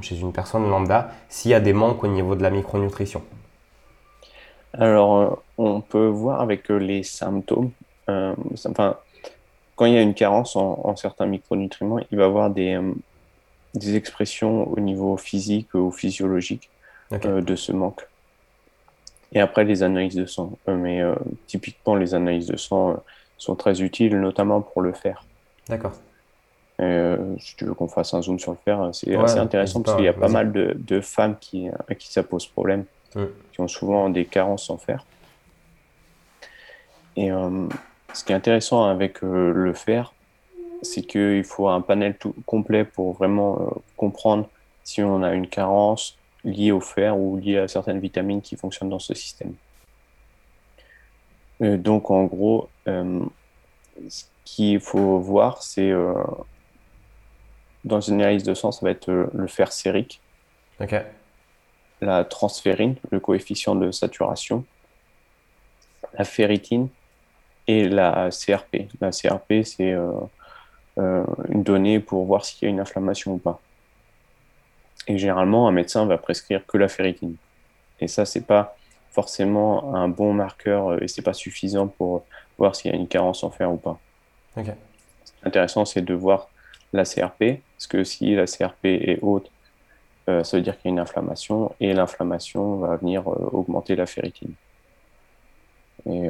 chez 0.00 0.18
une 0.18 0.32
personne 0.32 0.66
lambda 0.70 1.10
s'il 1.28 1.50
y 1.50 1.54
a 1.54 1.60
des 1.60 1.74
manques 1.74 2.02
au 2.02 2.08
niveau 2.08 2.34
de 2.36 2.42
la 2.42 2.48
micronutrition? 2.48 3.20
Alors, 4.72 5.42
on 5.58 5.82
peut 5.82 6.06
voir 6.06 6.40
avec 6.40 6.70
les 6.70 7.02
symptômes. 7.02 7.70
enfin, 8.08 8.96
quand 9.76 9.84
il 9.84 9.92
y 9.92 9.98
a 9.98 10.02
une 10.02 10.14
carence 10.14 10.56
en, 10.56 10.80
en 10.84 10.96
certains 10.96 11.26
micronutriments, 11.26 11.98
il 12.10 12.16
va 12.16 12.24
y 12.24 12.26
avoir 12.26 12.48
des 12.48 12.80
des 13.74 13.96
expressions 13.96 14.70
au 14.70 14.80
niveau 14.80 15.16
physique 15.16 15.74
ou 15.74 15.90
physiologique 15.90 16.70
euh, 17.12 17.40
de 17.40 17.56
ce 17.56 17.72
manque. 17.72 18.06
Et 19.32 19.40
après, 19.40 19.64
les 19.64 19.82
analyses 19.82 20.14
de 20.14 20.26
sang. 20.26 20.58
Euh, 20.68 20.76
mais 20.76 21.02
euh, 21.02 21.14
typiquement, 21.46 21.94
les 21.94 22.14
analyses 22.14 22.46
de 22.46 22.56
sang 22.56 23.02
sont 23.36 23.56
très 23.56 23.82
utiles, 23.82 24.18
notamment 24.18 24.60
pour 24.60 24.82
le 24.82 24.92
fer. 24.92 25.24
D'accord. 25.68 25.92
si 26.78 27.56
tu 27.56 27.66
veux 27.66 27.74
qu'on 27.74 27.88
fasse 27.88 28.14
un 28.14 28.22
zoom 28.22 28.38
sur 28.38 28.52
le 28.52 28.58
fer, 28.64 28.90
c'est 28.92 29.14
assez 29.14 29.38
intéressant 29.38 29.82
parce 29.82 29.96
qu'il 29.96 30.06
y 30.06 30.08
a 30.08 30.14
pas 30.14 30.28
mal 30.28 30.50
de, 30.52 30.74
de, 30.78 31.00
femmes 31.00 31.36
qui, 31.38 31.68
à 31.88 31.94
qui 31.94 32.10
ça 32.10 32.22
pose 32.22 32.46
problème, 32.46 32.84
mm. 33.14 33.24
qui 33.52 33.60
ont 33.60 33.68
souvent 33.68 34.08
des 34.08 34.24
carences 34.24 34.70
en 34.70 34.78
fer. 34.78 35.04
Et 37.16 37.30
ce 38.14 38.24
qui 38.24 38.32
est 38.32 38.34
intéressant 38.36 38.84
avec 38.84 39.20
le 39.22 39.72
fer, 39.74 40.14
c'est 40.82 41.02
qu'il 41.02 41.44
faut 41.44 41.68
un 41.68 41.80
panel 41.80 42.16
tout 42.16 42.34
complet 42.46 42.84
pour 42.84 43.14
vraiment 43.14 43.60
euh, 43.60 43.80
comprendre 43.96 44.48
si 44.84 45.02
on 45.02 45.22
a 45.22 45.34
une 45.34 45.48
carence 45.48 46.16
liée 46.44 46.72
au 46.72 46.80
fer 46.80 47.18
ou 47.18 47.36
liée 47.36 47.58
à 47.58 47.68
certaines 47.68 48.00
vitamines 48.00 48.40
qui 48.40 48.56
fonctionnent 48.56 48.88
dans 48.88 48.98
ce 48.98 49.14
système. 49.14 49.54
Euh, 51.62 51.76
donc 51.76 52.10
en 52.10 52.24
gros, 52.24 52.68
euh, 52.86 53.24
ce 54.08 54.24
qu'il 54.44 54.80
faut 54.80 55.18
voir, 55.18 55.62
c'est 55.62 55.92
dans 57.84 58.00
une 58.00 58.22
analyse 58.22 58.44
de 58.44 58.54
sang, 58.54 58.72
ça 58.72 58.80
va 58.82 58.90
être 58.90 59.10
le 59.10 59.46
fer 59.46 59.72
sérique, 59.72 60.22
la 62.00 62.24
transférine, 62.24 62.94
le 63.10 63.20
coefficient 63.20 63.74
de 63.74 63.90
saturation, 63.90 64.64
la 66.16 66.24
ferritine 66.24 66.88
et 67.66 67.88
la 67.88 68.30
CRP. 68.30 68.88
La 69.00 69.10
CRP, 69.10 69.64
c'est 69.64 69.94
une 70.98 71.62
donnée 71.62 72.00
pour 72.00 72.24
voir 72.24 72.44
s'il 72.44 72.66
y 72.66 72.66
a 72.66 72.70
une 72.70 72.80
inflammation 72.80 73.34
ou 73.34 73.38
pas. 73.38 73.60
Et 75.08 75.16
généralement, 75.16 75.66
un 75.66 75.72
médecin 75.72 76.04
va 76.06 76.18
prescrire 76.18 76.66
que 76.66 76.76
la 76.76 76.88
ferritine. 76.88 77.36
Et 78.00 78.08
ça, 78.08 78.24
c'est 78.24 78.46
pas 78.46 78.76
forcément 79.10 79.94
un 79.94 80.08
bon 80.08 80.32
marqueur 80.32 80.90
euh, 80.90 80.98
et 81.00 81.08
c'est 81.08 81.22
pas 81.22 81.32
suffisant 81.32 81.88
pour 81.88 82.24
voir 82.58 82.76
s'il 82.76 82.90
y 82.90 82.94
a 82.94 82.96
une 82.96 83.08
carence 83.08 83.42
en 83.42 83.50
fer 83.50 83.72
ou 83.72 83.76
pas. 83.76 83.98
Okay. 84.56 84.74
Intéressant, 85.42 85.84
c'est 85.84 86.02
de 86.02 86.14
voir 86.14 86.50
la 86.92 87.04
CRP, 87.04 87.62
parce 87.76 87.86
que 87.88 88.04
si 88.04 88.34
la 88.34 88.46
CRP 88.46 88.84
est 88.84 89.18
haute, 89.22 89.50
euh, 90.28 90.44
ça 90.44 90.56
veut 90.56 90.62
dire 90.62 90.76
qu'il 90.78 90.90
y 90.90 90.92
a 90.92 90.92
une 90.92 91.00
inflammation 91.00 91.74
et 91.80 91.92
l'inflammation 91.94 92.76
va 92.76 92.96
venir 92.96 93.26
augmenter 93.26 93.96
la 93.96 94.06
ferritine. 94.06 94.52
Et, 96.06 96.28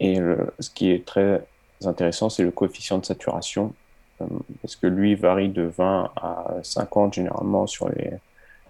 et 0.00 0.18
ce 0.60 0.70
qui 0.70 0.90
est 0.90 1.04
très 1.04 1.44
intéressant, 1.84 2.30
c'est 2.30 2.42
le 2.42 2.50
coefficient 2.50 2.98
de 2.98 3.04
saturation, 3.04 3.74
euh, 4.20 4.26
parce 4.62 4.76
que 4.76 4.86
lui 4.86 5.14
varie 5.14 5.48
de 5.48 5.62
20 5.62 6.10
à 6.16 6.54
50 6.62 7.14
généralement 7.14 7.66
sur 7.66 7.88
les, 7.90 8.12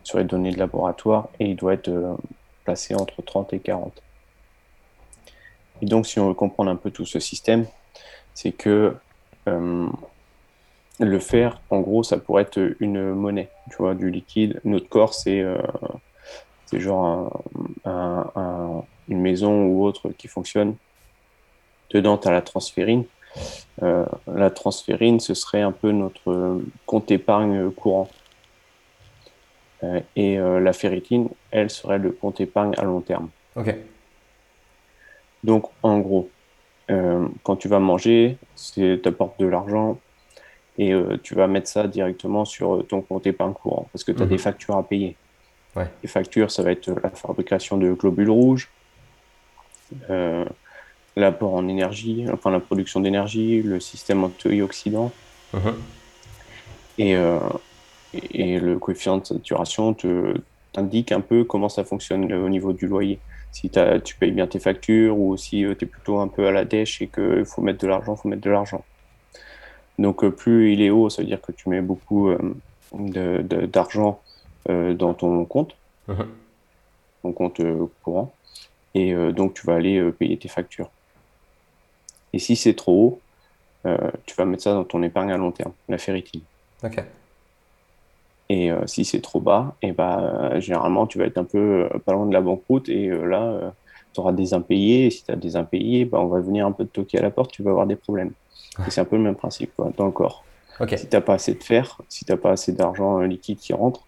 sur 0.03 0.19
les 0.19 0.25
données 0.25 0.53
de 0.53 0.59
laboratoire, 0.59 1.29
et 1.39 1.47
il 1.47 1.57
doit 1.57 1.75
être 1.75 1.89
euh, 1.89 2.15
placé 2.65 2.95
entre 2.95 3.23
30 3.23 3.53
et 3.53 3.61
40. 3.61 3.93
Et 5.83 5.87
donc, 5.87 6.07
si 6.07 6.19
on 6.19 6.29
veut 6.29 6.35
comprendre 6.35 6.71
un 6.71 6.77
peu 6.77 6.91
tout 6.91 7.05
ce 7.05 7.21
système, 7.21 7.67
c'est 8.35 8.53
que 8.53 8.97
euh, 9.47 9.89
le 10.99 11.19
fer, 11.21 11.61
en 11.71 11.81
gros, 11.81 12.03
ça 12.03 12.17
pourrait 12.17 12.43
être 12.43 12.75
une 12.81 13.13
monnaie, 13.13 13.51
tu 13.71 13.77
vois, 13.77 13.95
du 13.95 14.11
liquide. 14.11 14.61
Notre 14.65 14.89
corps, 14.89 15.13
c'est 15.15 15.45
C'est 16.65 16.81
genre 16.81 17.45
une 17.85 19.21
maison 19.21 19.67
ou 19.67 19.85
autre 19.85 20.11
qui 20.11 20.29
fonctionne. 20.29 20.77
Dedans, 21.97 22.19
tu 22.19 22.29
as 22.29 22.31
la 22.31 22.43
transférine. 22.43 23.05
Euh, 23.83 24.05
la 24.27 24.51
transférine, 24.51 25.19
ce 25.19 25.33
serait 25.33 25.63
un 25.63 25.73
peu 25.73 25.93
notre 25.93 26.61
compte 26.85 27.11
épargne 27.11 27.71
courant. 27.71 28.11
Euh, 29.83 30.01
et 30.15 30.39
euh, 30.39 30.61
la 30.61 30.75
ferritine, 30.75 31.31
elle 31.51 31.71
serait 31.71 31.97
le 31.97 32.11
compte 32.11 32.39
épargne 32.39 32.75
à 32.77 32.85
long 32.85 33.01
terme. 33.01 33.31
Ok. 33.55 33.75
Donc, 35.43 35.71
en 35.83 36.01
gros, 36.01 36.29
quand 37.43 37.57
tu 37.57 37.69
vas 37.69 37.79
manger, 37.79 38.37
tu 38.75 39.01
apportes 39.07 39.41
de 39.41 39.47
l'argent 39.47 39.99
et 40.77 40.93
tu 41.23 41.35
vas 41.35 41.47
mettre 41.47 41.69
ça 41.69 41.89
directement 41.89 42.45
sur 42.45 42.87
ton 42.87 43.01
compte 43.01 43.27
épargne 43.27 43.55
courant 43.55 43.89
parce 43.93 44.05
que 44.05 44.13
tu 44.13 44.23
as 44.23 44.27
des 44.27 44.35
mhm. 44.35 44.41
factures 44.41 44.77
à 44.77 44.83
payer. 44.83 45.17
Les 46.03 46.09
factures, 46.09 46.51
ça 46.51 46.63
va 46.63 46.73
être 46.73 46.91
la 47.03 47.11
fabrication 47.11 47.77
de 47.77 47.93
globules 47.93 48.31
rouges, 48.31 48.71
l'apport 51.17 51.55
en 51.55 51.67
énergie, 51.67 52.27
enfin 52.31 52.51
la 52.51 52.61
production 52.61 53.01
d'énergie, 53.01 53.63
le 53.63 53.81
système 53.81 54.23
antioxydant. 54.23 55.11
Uh-huh. 55.55 55.75
Et, 56.99 57.17
euh, 57.17 57.39
et 58.13 58.61
le 58.61 58.79
coefficient 58.79 59.19
de 59.19 59.25
saturation 59.25 59.95
te 59.95 60.35
t'indique 60.73 61.13
un 61.13 61.23
peu 61.23 61.45
comment 61.45 61.71
ça 61.71 61.85
fonctionne 61.85 62.31
au 62.33 62.49
niveau 62.51 62.75
du 62.75 62.87
loyer. 62.87 63.19
Si 63.51 63.71
tu 64.05 64.17
payes 64.17 64.33
bien 64.33 64.47
tes 64.47 64.59
factures 64.59 65.19
ou 65.19 65.39
si 65.39 65.65
euh, 65.65 65.75
tu 65.75 65.87
es 65.87 65.89
plutôt 65.89 66.19
un 66.19 66.29
peu 66.29 66.47
à 66.47 66.53
la 66.53 66.67
dèche 66.67 67.01
et 67.01 67.07
qu'il 67.07 67.47
faut 67.47 67.63
mettre 67.63 67.79
de 67.79 67.87
l'argent, 67.87 68.15
il 68.15 68.21
faut 68.21 68.29
mettre 68.29 68.43
de 68.43 68.51
l'argent. 68.51 68.85
Donc 69.99 70.23
euh, 70.23 70.31
plus 70.31 70.75
il 70.75 70.83
est 70.83 70.91
haut, 70.91 71.09
ça 71.09 71.23
veut 71.23 71.29
dire 71.29 71.41
que 71.41 71.53
tu 71.53 71.71
mets 71.71 71.81
beaucoup 71.81 72.31
d'argent 72.93 74.21
dans 74.69 75.15
ton 75.15 75.45
compte, 75.47 75.77
uh-huh. 76.09 76.27
ton 77.23 77.33
compte 77.33 77.61
courant, 78.03 78.35
et 78.95 79.15
donc 79.33 79.55
tu 79.55 79.67
vas 79.67 79.75
aller 79.75 80.13
payer 80.13 80.37
tes 80.37 80.49
factures. 80.49 80.91
Et 82.37 82.39
si 82.39 82.55
c'est 82.55 82.75
trop 82.75 82.93
haut, 82.93 83.21
euh, 83.87 84.11
tu 84.27 84.35
vas 84.35 84.45
mettre 84.45 84.63
ça 84.63 84.75
dans 84.75 84.85
ton 84.85 85.03
épargne 85.03 85.33
à 85.33 85.39
long 85.39 85.53
terme, 85.53 85.73
la 85.89 85.97
ferritine. 85.97 86.43
Ok. 86.85 87.03
Et 88.51 88.71
euh, 88.71 88.87
si 88.87 89.07
c'est 89.07 89.23
trop 89.23 89.41
bas, 89.41 89.75
et 89.81 89.89
eh 89.89 89.93
bah, 89.93 90.51
ben, 90.51 90.61
généralement, 90.61 91.07
tu 91.07 91.17
vas 91.17 91.25
être 91.25 91.39
un 91.39 91.45
peu 91.45 91.89
euh, 91.91 91.99
pas 92.05 92.13
loin 92.13 92.27
de 92.27 92.35
la 92.35 92.43
banqueroute 92.43 92.91
et 92.91 93.09
là, 93.09 93.73
tu 94.13 94.21
auras 94.21 94.33
des 94.33 94.53
impayés. 94.53 95.07
Et 95.07 95.11
si 95.11 95.25
tu 95.25 95.33
as 95.33 95.37
des 95.37 95.57
impayés, 95.57 96.05
bah, 96.05 96.21
on 96.21 96.27
va 96.27 96.41
venir 96.41 96.67
un 96.67 96.73
peu 96.73 96.85
te 96.85 96.91
toquer 96.91 97.21
à 97.21 97.23
la 97.23 97.31
porte, 97.31 97.53
tu 97.53 97.63
vas 97.63 97.71
avoir 97.71 97.87
des 97.87 97.97
problèmes. 97.97 98.33
C'est 98.91 99.01
un 99.01 99.07
peu 99.07 99.17
le 99.17 99.23
même 99.23 99.35
principe 99.35 99.75
quoi, 99.75 99.91
dans 99.97 100.05
le 100.05 100.13
corps. 100.13 100.45
Si 100.95 101.09
tu 101.09 101.17
n'as 101.17 101.23
pas 101.23 101.33
assez 101.33 101.55
de 101.55 101.65
fer, 101.65 102.03
si 102.11 102.27
tu 102.27 102.33
n'as 102.33 102.37
pas 102.37 102.51
assez 102.51 102.73
d'argent 102.73 103.21
liquide 103.21 103.59
qui 103.59 103.73
rentre, 103.73 104.07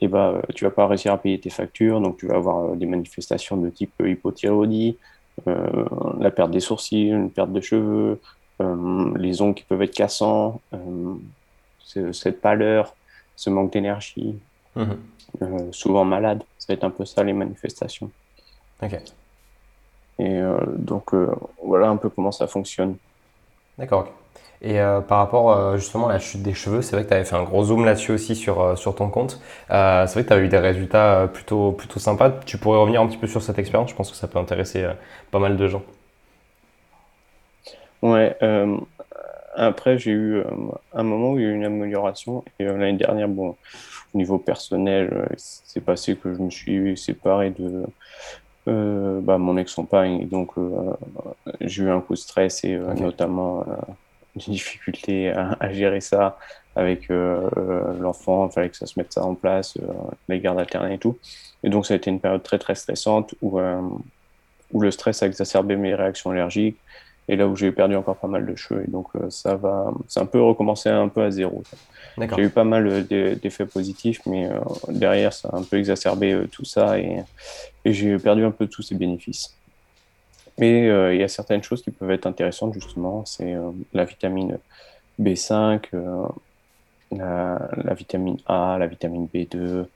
et 0.00 0.06
eh 0.06 0.08
bah, 0.08 0.42
tu 0.56 0.64
vas 0.64 0.72
pas 0.72 0.88
réussir 0.88 1.12
à 1.12 1.18
payer 1.18 1.38
tes 1.38 1.50
factures, 1.50 2.00
donc 2.00 2.16
tu 2.16 2.26
vas 2.26 2.34
avoir 2.34 2.74
des 2.74 2.86
manifestations 2.86 3.56
de 3.56 3.70
type 3.70 3.92
hypothyroïdie, 4.04 4.96
euh, 4.98 5.19
la 5.46 6.30
perte 6.30 6.50
des 6.50 6.60
sourcils, 6.60 7.08
une 7.08 7.30
perte 7.30 7.52
de 7.52 7.60
cheveux, 7.60 8.20
euh, 8.60 9.12
les 9.16 9.42
ongles 9.42 9.54
qui 9.54 9.64
peuvent 9.64 9.82
être 9.82 9.94
cassants, 9.94 10.60
euh, 10.74 12.12
cette 12.12 12.40
pâleur, 12.40 12.94
ce 13.36 13.50
manque 13.50 13.72
d'énergie, 13.72 14.38
mhm. 14.76 15.72
souvent 15.72 16.04
malade. 16.04 16.42
Ça 16.58 16.66
va 16.68 16.74
être 16.74 16.84
un 16.84 16.90
peu 16.90 17.04
ça 17.04 17.24
les 17.24 17.32
manifestations. 17.32 18.10
Ok. 18.82 19.00
Et 20.18 20.40
donc 20.76 21.14
voilà 21.64 21.88
un 21.88 21.96
peu 21.96 22.10
comment 22.10 22.30
ça 22.30 22.46
fonctionne. 22.46 22.96
D'accord. 23.78 24.12
Et 24.62 24.78
euh, 24.78 25.00
par 25.00 25.18
rapport 25.18 25.52
euh, 25.52 25.76
justement 25.78 26.08
à 26.08 26.12
la 26.12 26.18
chute 26.18 26.42
des 26.42 26.52
cheveux, 26.52 26.82
c'est 26.82 26.94
vrai 26.94 27.04
que 27.04 27.08
tu 27.08 27.14
avais 27.14 27.24
fait 27.24 27.36
un 27.36 27.44
gros 27.44 27.64
zoom 27.64 27.84
là-dessus 27.86 28.12
aussi 28.12 28.36
sur, 28.36 28.60
euh, 28.60 28.76
sur 28.76 28.94
ton 28.94 29.08
compte. 29.08 29.40
c'est 29.68 29.74
vrai 30.12 30.22
que 30.22 30.28
tu 30.28 30.32
as 30.34 30.38
eu 30.38 30.48
des 30.48 30.58
résultats 30.58 31.28
plutôt, 31.32 31.72
plutôt 31.72 31.98
sympas. 31.98 32.30
Tu 32.44 32.58
pourrais 32.58 32.78
revenir 32.78 33.00
un 33.00 33.06
petit 33.06 33.16
peu 33.16 33.26
sur 33.26 33.42
cette 33.42 33.58
expérience, 33.58 33.90
je 33.90 33.94
pense 33.94 34.10
que 34.10 34.16
ça 34.16 34.28
peut 34.28 34.38
intéresser 34.38 34.86
pas 35.30 35.38
mal 35.38 35.56
de 35.56 35.66
gens. 35.66 35.82
Ouais, 38.02 38.36
après 39.56 39.98
j'ai 39.98 40.12
eu 40.12 40.42
un 40.92 41.02
moment 41.02 41.32
où 41.32 41.38
il 41.38 41.44
y 41.44 41.46
a 41.46 41.50
eu 41.50 41.54
une 41.54 41.64
amélioration. 41.64 42.44
Et 42.58 42.64
l'année 42.64 42.98
dernière, 42.98 43.28
bon, 43.28 43.56
au 44.14 44.18
niveau 44.18 44.36
personnel, 44.38 45.26
c'est 45.38 45.82
passé 45.82 46.16
que 46.16 46.34
je 46.34 46.38
me 46.38 46.50
suis 46.50 46.98
séparé 46.98 47.50
de 47.50 47.86
bah, 49.22 49.38
mon 49.38 49.56
ex-compagne. 49.56 50.28
Donc 50.28 50.52
j'ai 51.62 51.84
eu 51.84 51.90
un 51.90 52.02
coup 52.02 52.12
de 52.12 52.18
stress 52.18 52.62
et 52.64 52.76
notamment 52.76 53.64
des 54.36 54.44
difficultés 54.52 55.30
à, 55.30 55.72
gérer 55.72 56.00
ça 56.00 56.38
avec 56.76 57.10
euh, 57.10 57.48
euh, 57.56 57.98
l'enfant. 57.98 58.48
Il 58.48 58.52
fallait 58.52 58.68
que 58.70 58.76
ça 58.76 58.86
se 58.86 58.98
mette 58.98 59.12
ça 59.12 59.24
en 59.24 59.34
place, 59.34 59.76
euh, 59.76 59.92
les 60.28 60.40
gardes 60.40 60.58
alternées 60.58 60.94
et 60.94 60.98
tout. 60.98 61.18
Et 61.62 61.68
donc, 61.68 61.86
ça 61.86 61.94
a 61.94 61.96
été 61.96 62.10
une 62.10 62.20
période 62.20 62.42
très, 62.42 62.58
très 62.58 62.74
stressante 62.74 63.34
où, 63.42 63.60
où 64.72 64.80
le 64.80 64.90
stress 64.90 65.22
a 65.22 65.26
exacerbé 65.26 65.76
mes 65.76 65.94
réactions 65.94 66.30
allergiques 66.30 66.78
et 67.28 67.36
là 67.36 67.46
où 67.46 67.54
j'ai 67.54 67.70
perdu 67.70 67.96
encore 67.96 68.16
pas 68.16 68.28
mal 68.28 68.46
de 68.46 68.56
cheveux. 68.56 68.82
Et 68.86 68.90
donc, 68.90 69.08
ça 69.28 69.56
va, 69.56 69.92
c'est 70.08 70.20
un 70.20 70.26
peu 70.26 70.40
recommencer 70.40 70.88
un 70.88 71.08
peu 71.08 71.22
à 71.22 71.30
zéro. 71.30 71.62
J'ai 72.18 72.42
eu 72.44 72.48
pas 72.48 72.64
mal 72.64 73.06
d'effets 73.06 73.66
positifs, 73.66 74.22
mais 74.24 74.48
derrière, 74.88 75.34
ça 75.34 75.50
a 75.52 75.58
un 75.58 75.62
peu 75.62 75.76
exacerbé 75.76 76.46
tout 76.50 76.64
ça 76.64 76.98
et, 76.98 77.22
et 77.84 77.92
j'ai 77.92 78.16
perdu 78.18 78.42
un 78.42 78.50
peu 78.50 78.66
tous 78.66 78.82
ces 78.82 78.94
bénéfices. 78.94 79.54
Mais 80.58 80.88
euh, 80.88 81.14
il 81.14 81.20
y 81.20 81.24
a 81.24 81.28
certaines 81.28 81.62
choses 81.62 81.82
qui 81.82 81.90
peuvent 81.90 82.10
être 82.10 82.26
intéressantes, 82.26 82.74
justement. 82.74 83.24
C'est 83.24 83.54
euh, 83.54 83.70
la 83.92 84.04
vitamine 84.04 84.58
B5, 85.20 85.86
euh, 85.94 86.26
la, 87.12 87.94
vitamine 87.94 88.38
A, 88.46 88.76
la 88.78 88.86
vitamine 88.86 89.28
B2, 89.32 89.86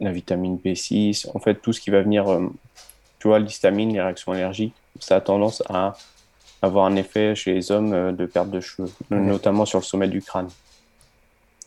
la 0.00 0.12
vitamine 0.12 0.58
B6. 0.64 1.28
En 1.34 1.38
fait, 1.38 1.54
tout 1.54 1.72
ce 1.72 1.80
qui 1.80 1.90
va 1.90 2.02
venir, 2.02 2.26
tu 3.18 3.28
vois, 3.28 3.38
l'histamine, 3.38 3.92
les 3.92 4.00
réactions 4.00 4.32
allergiques, 4.32 4.74
ça 5.00 5.16
a 5.16 5.20
tendance 5.20 5.62
à 5.68 5.96
avoir 6.62 6.86
un 6.86 6.96
effet 6.96 7.34
chez 7.34 7.54
les 7.54 7.70
hommes 7.70 8.14
de 8.14 8.26
perte 8.26 8.50
de 8.50 8.60
cheveux, 8.60 8.90
notamment 9.10 9.64
sur 9.66 9.78
le 9.78 9.84
sommet 9.84 10.08
du 10.08 10.20
crâne. 10.20 10.48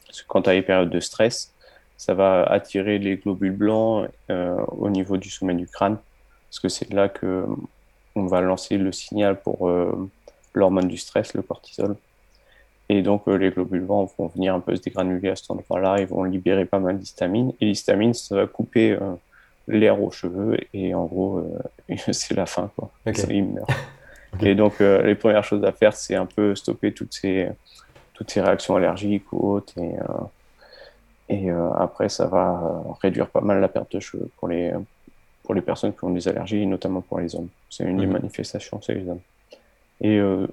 Parce 0.08 0.22
que 0.22 0.28
quand 0.28 0.44
tu 0.44 0.50
as 0.50 0.54
les 0.54 0.62
périodes 0.62 0.90
de 0.90 1.00
stress, 1.00 1.54
ça 1.98 2.14
va 2.14 2.44
attirer 2.44 3.00
les 3.00 3.18
globules 3.18 3.56
blancs 3.56 4.08
au 4.30 4.90
niveau 4.90 5.18
du 5.18 5.30
sommet 5.30 5.54
du 5.54 5.68
crâne 5.68 5.98
parce 6.58 6.74
que 6.74 6.86
c'est 6.86 6.92
là 6.92 7.08
que 7.08 7.46
on 8.16 8.26
va 8.26 8.42
lancer 8.42 8.78
le 8.78 8.92
signal 8.92 9.40
pour 9.40 9.70
euh, 9.70 10.10
l'hormone 10.56 10.88
du 10.88 10.98
stress, 10.98 11.36
le 11.36 11.44
cortisol. 11.44 11.96
Et 12.90 13.04
donc, 13.04 13.28
euh, 13.28 13.36
les 13.36 13.52
globules 13.52 13.82
blancs 13.82 14.10
vont 14.18 14.26
venir 14.26 14.56
un 14.56 14.60
peu 14.60 14.76
se 14.76 14.82
dégranuler 14.82 15.30
à 15.30 15.36
cet 15.36 15.52
endroit-là, 15.52 15.98
ils 16.00 16.08
vont 16.08 16.24
libérer 16.24 16.66
pas 16.66 16.80
mal 16.80 16.98
d'histamine. 16.98 17.54
Et 17.62 17.66
l'histamine, 17.66 18.16
ça 18.16 18.36
va 18.36 18.48
couper 18.48 18.94
euh, 18.94 19.14
l'air 19.68 20.02
aux 20.02 20.10
cheveux, 20.10 20.58
et 20.74 20.96
en 20.96 21.06
gros, 21.06 21.48
c'est 22.12 22.34
la 22.34 22.48
fin, 22.48 22.72
quoi. 22.76 22.90
Okay. 23.06 23.42
meurt. 23.44 23.70
Et 24.42 24.56
donc, 24.56 24.80
les 24.80 25.16
premières 25.16 25.44
choses 25.44 25.64
à 25.64 25.72
faire, 25.72 25.94
c'est 25.94 26.16
un 26.16 26.26
peu 26.26 26.54
stopper 26.56 26.92
toutes 26.92 27.14
ces, 27.14 27.50
toutes 28.14 28.30
ces 28.30 28.42
réactions 28.42 28.76
allergiques 28.76 29.32
ou 29.32 29.54
autres. 29.54 29.74
Et, 29.78 29.96
et 31.30 31.50
après, 31.50 32.10
ça 32.10 32.26
va 32.28 32.84
réduire 33.02 33.30
pas 33.30 33.42
mal 33.42 33.62
la 33.62 33.68
perte 33.68 33.96
de 33.96 34.00
cheveux 34.00 34.30
pour 34.38 34.50
les, 34.50 34.74
pour 35.48 35.56
les 35.56 35.62
personnes 35.62 35.94
qui 35.94 36.04
ont 36.04 36.10
des 36.10 36.28
allergies, 36.28 36.68
notamment 36.68 37.00
pour 37.00 37.20
les 37.20 37.34
hommes. 37.34 37.48
C'est 37.70 37.86
une 37.86 37.96
des 37.96 38.06
mhm. 38.06 38.12
manifestations, 38.12 38.82
c'est 38.82 38.96
les 38.96 39.08
hommes. 39.08 39.22
Et 40.02 40.18
euh, 40.18 40.46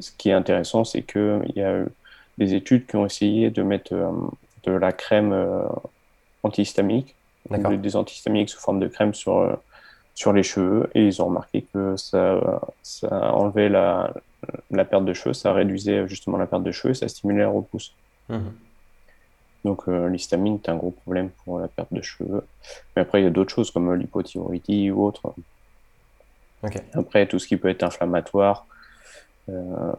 ce 0.00 0.12
qui 0.12 0.28
est 0.28 0.34
intéressant, 0.34 0.84
c'est 0.84 1.00
qu'il 1.00 1.50
y 1.56 1.62
a 1.62 1.78
eu 1.78 1.86
des 2.36 2.52
études 2.52 2.86
qui 2.86 2.96
ont 2.96 3.06
essayé 3.06 3.48
de 3.48 3.62
mettre 3.62 3.94
euh, 3.94 4.12
de 4.64 4.72
la 4.72 4.92
crème 4.92 5.32
euh, 5.32 5.62
antihistamique, 6.42 7.14
des 7.50 7.96
antihistamiques 7.96 8.50
sous 8.50 8.60
forme 8.60 8.80
de 8.80 8.88
crème 8.88 9.14
sur, 9.14 9.58
sur 10.14 10.34
les 10.34 10.42
cheveux, 10.42 10.90
et 10.94 11.06
ils 11.06 11.22
ont 11.22 11.28
remarqué 11.28 11.64
que 11.72 11.96
ça, 11.96 12.60
ça 12.82 13.32
enlevait 13.32 13.70
la, 13.70 14.12
la 14.70 14.84
perte 14.84 15.06
de 15.06 15.14
cheveux, 15.14 15.32
ça 15.32 15.54
réduisait 15.54 16.06
justement 16.06 16.36
la 16.36 16.46
perte 16.46 16.64
de 16.64 16.70
cheveux, 16.70 16.90
et 16.90 16.94
ça 16.94 17.08
stimulait 17.08 17.44
la 17.44 17.48
repousse. 17.48 17.94
Mhm. 18.28 18.52
Donc 19.68 19.82
euh, 19.86 20.08
l'histamine 20.08 20.54
est 20.54 20.70
un 20.70 20.76
gros 20.76 20.92
problème 20.92 21.28
pour 21.44 21.60
la 21.60 21.68
perte 21.68 21.92
de 21.92 22.00
cheveux. 22.00 22.42
Mais 22.96 23.02
après, 23.02 23.20
il 23.20 23.24
y 23.24 23.26
a 23.26 23.30
d'autres 23.30 23.54
choses 23.54 23.70
comme 23.70 23.94
l'hypothyroïdie 23.94 24.90
ou 24.90 25.04
autre. 25.04 25.34
Après, 26.94 27.26
tout 27.26 27.38
ce 27.38 27.46
qui 27.46 27.58
peut 27.58 27.68
être 27.68 27.82
inflammatoire, 27.82 28.66
euh, 29.50 29.92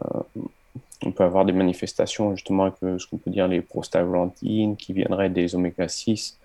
on 1.04 1.12
peut 1.12 1.22
avoir 1.22 1.44
des 1.44 1.52
manifestations 1.52 2.34
justement 2.34 2.64
avec 2.64 2.74
euh, 2.82 2.98
ce 2.98 3.06
qu'on 3.06 3.18
peut 3.18 3.30
dire 3.30 3.46
les 3.46 3.60
prostaglandines 3.60 4.76
qui 4.76 4.92
viendraient 4.92 5.30
des 5.30 5.54
oméga 5.54 5.86
6 5.86 6.36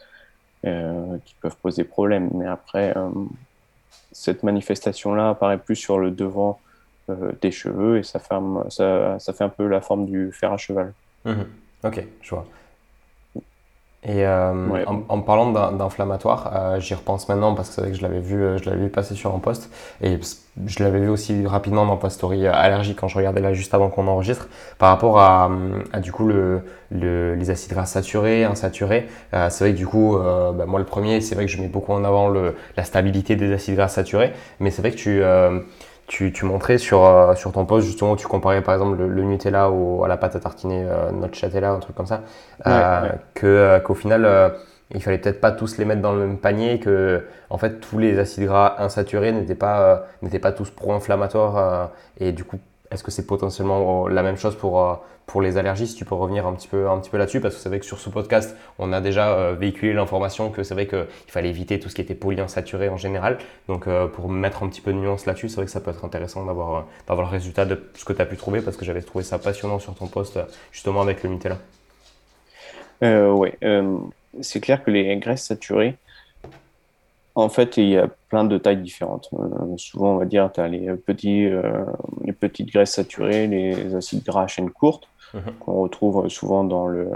qui 0.63 1.35
peuvent 1.41 1.57
poser 1.61 1.83
problème. 1.83 2.29
Mais 2.33 2.47
après, 2.47 2.95
cette 4.11 4.41
manifestation-là 4.41 5.29
apparaît 5.29 5.59
plus 5.59 5.75
sur 5.75 5.99
le 5.99 6.09
devant 6.09 6.59
des 7.39 7.51
cheveux 7.51 7.99
et 7.99 8.03
ça 8.03 8.17
fait, 8.17 8.33
un, 8.33 8.67
ça, 8.69 9.19
fait 9.19 9.43
un 9.43 9.49
peu 9.49 9.67
la 9.67 9.81
forme 9.81 10.07
du 10.07 10.31
fer 10.31 10.51
à 10.51 10.57
cheval. 10.57 10.93
Mmh. 11.23 11.33
Ok, 11.83 12.03
je 12.23 12.29
vois. 12.31 12.47
Et 14.07 14.23
euh, 14.25 14.53
en, 15.09 15.21
parlant 15.21 15.51
d'inflammatoire, 15.71 16.51
euh, 16.55 16.79
j'y 16.79 16.93
repense 16.93 17.27
maintenant 17.27 17.55
parce 17.55 17.69
que 17.69 17.75
c'est 17.75 17.81
vrai 17.81 17.91
que 17.91 17.97
je 17.97 18.03
l'avais 18.03 18.19
vu, 18.19 18.39
euh, 18.39 18.57
je 18.59 18.69
l'avais 18.69 18.83
vu 18.83 18.89
passer 18.89 19.15
sur 19.15 19.33
un 19.33 19.39
post. 19.39 19.71
Et 20.01 20.19
je 20.67 20.83
l'avais 20.83 20.99
vu 20.99 21.09
aussi 21.09 21.47
rapidement 21.47 21.87
dans 21.87 21.97
ta 21.97 22.11
story 22.11 22.45
allergie 22.45 22.93
quand 22.93 23.07
je 23.07 23.17
regardais 23.17 23.41
là 23.41 23.53
juste 23.53 23.73
avant 23.73 23.89
qu'on 23.89 24.07
enregistre. 24.07 24.47
Par 24.77 24.89
rapport 24.89 25.19
à, 25.19 25.49
du 26.01 26.11
coup 26.11 26.27
le, 26.27 26.61
les 26.91 27.49
acides 27.49 27.71
gras 27.71 27.87
saturés, 27.87 28.43
insaturés. 28.43 29.07
c'est 29.31 29.59
vrai 29.59 29.71
que 29.73 29.77
du 29.77 29.87
coup, 29.87 30.17
bah, 30.17 30.65
moi 30.65 30.79
le 30.79 30.85
premier, 30.85 31.19
c'est 31.19 31.35
vrai 31.35 31.45
que 31.45 31.51
je 31.51 31.59
mets 31.59 31.67
beaucoup 31.67 31.91
en 31.91 32.05
avant 32.05 32.29
le, 32.29 32.55
la 32.77 32.85
stabilité 32.85 33.35
des 33.35 33.51
acides 33.51 33.75
gras 33.75 33.89
saturés, 33.89 34.31
mais 34.61 34.71
c'est 34.71 34.81
vrai 34.81 34.91
que 34.91 34.95
tu 34.95 35.21
tu, 36.07 36.31
tu, 36.31 36.45
montrais 36.45 36.77
sur, 36.77 37.05
euh, 37.05 37.35
sur 37.35 37.51
ton 37.51 37.65
post 37.65 37.87
justement 37.87 38.11
où 38.11 38.15
tu 38.15 38.27
comparais 38.27 38.61
par 38.61 38.73
exemple 38.75 38.97
le, 38.97 39.23
Nutella 39.23 39.69
au, 39.69 40.03
à 40.03 40.07
la 40.07 40.17
pâte 40.17 40.35
à 40.35 40.39
tartiner 40.39 40.85
euh, 40.87 41.11
Nocciatella, 41.11 41.71
un 41.71 41.79
truc 41.79 41.95
comme 41.95 42.05
ça, 42.05 42.21
euh, 42.67 43.09
que 43.33 43.47
euh, 43.47 43.79
qu'au 43.79 43.95
final 43.95 44.25
euh, 44.25 44.49
il 44.93 45.01
fallait 45.01 45.17
peut-être 45.17 45.41
pas 45.41 45.51
tous 45.51 45.77
les 45.77 45.85
mettre 45.85 46.01
dans 46.01 46.13
le 46.13 46.19
même 46.19 46.37
panier, 46.37 46.79
que 46.79 47.25
en 47.49 47.57
fait 47.57 47.79
tous 47.79 47.97
les 47.97 48.19
acides 48.19 48.45
gras 48.45 48.75
insaturés 48.79 49.31
n'étaient 49.31 49.55
pas 49.55 50.05
n'étaient 50.21 50.39
pas 50.39 50.51
tous 50.51 50.69
pro-inflammatoires 50.69 51.91
et 52.19 52.31
du 52.31 52.43
coup 52.43 52.59
est-ce 52.95 53.03
que 53.03 53.11
c'est 53.11 53.27
potentiellement 53.27 54.07
la 54.07 54.23
même 54.23 54.37
chose 54.37 54.55
pour, 54.55 54.81
euh, 54.81 54.95
pour 55.25 55.41
les 55.41 55.57
allergies 55.57 55.87
Si 55.87 55.95
tu 55.95 56.05
peux 56.05 56.15
revenir 56.15 56.47
un 56.47 56.53
petit 56.53 56.67
peu, 56.67 56.89
un 56.89 56.97
petit 56.99 57.09
peu 57.09 57.17
là-dessus, 57.17 57.41
parce 57.41 57.55
que 57.55 57.61
c'est 57.61 57.69
vrai 57.69 57.79
que 57.79 57.85
sur 57.85 57.99
ce 57.99 58.09
podcast, 58.09 58.55
on 58.79 58.91
a 58.91 59.01
déjà 59.01 59.33
euh, 59.33 59.53
véhiculé 59.53 59.93
l'information 59.93 60.49
que 60.49 60.63
c'est 60.63 60.73
vrai 60.73 60.87
qu'il 60.87 61.05
fallait 61.27 61.49
éviter 61.49 61.79
tout 61.79 61.89
ce 61.89 61.95
qui 61.95 62.01
était 62.01 62.15
polyinsaturé 62.15 62.89
en 62.89 62.97
général. 62.97 63.37
Donc 63.67 63.87
euh, 63.87 64.07
pour 64.07 64.29
mettre 64.29 64.63
un 64.63 64.69
petit 64.69 64.81
peu 64.81 64.91
de 64.91 64.97
nuance 64.97 65.25
là-dessus, 65.25 65.49
c'est 65.49 65.57
vrai 65.57 65.65
que 65.65 65.71
ça 65.71 65.81
peut 65.81 65.91
être 65.91 66.05
intéressant 66.05 66.45
d'avoir 66.45 66.85
le 67.09 67.23
résultat 67.23 67.65
de 67.65 67.83
ce 67.93 68.05
que 68.05 68.13
tu 68.13 68.21
as 68.21 68.25
pu 68.25 68.37
trouver, 68.37 68.61
parce 68.61 68.77
que 68.77 68.85
j'avais 68.85 69.01
trouvé 69.01 69.23
ça 69.23 69.37
passionnant 69.37 69.79
sur 69.79 69.93
ton 69.93 70.07
post, 70.07 70.39
justement 70.71 71.01
avec 71.01 71.21
le 71.23 71.29
Nutella. 71.29 71.57
oui, 73.01 73.49
c'est 74.41 74.59
clair 74.59 74.83
que 74.83 74.91
les 74.91 75.15
graisses 75.17 75.45
saturées, 75.45 75.95
en 77.35 77.49
fait, 77.49 77.75
il 77.77 77.89
y 77.89 77.97
a 77.97 78.07
plein 78.29 78.45
de 78.45 78.57
tailles 78.57 78.81
différentes. 78.81 79.29
Euh, 79.33 79.77
souvent, 79.77 80.13
on 80.13 80.17
va 80.17 80.25
dire, 80.25 80.49
tu 80.53 80.61
as 80.61 80.69
les, 80.69 80.93
petits, 80.95 81.45
euh, 81.45 81.83
les 82.23 82.31
petites 82.31 82.71
graisses 82.71 82.93
saturées, 82.93 83.47
les 83.47 83.93
acides 83.93 84.23
gras 84.23 84.43
à 84.43 84.47
chaîne 84.47 84.71
courte, 84.71 85.09
mhm. 85.33 85.41
qu'on 85.59 85.73
retrouve 85.81 86.29
souvent 86.29 86.63
dans, 86.63 86.87
le, 86.87 87.09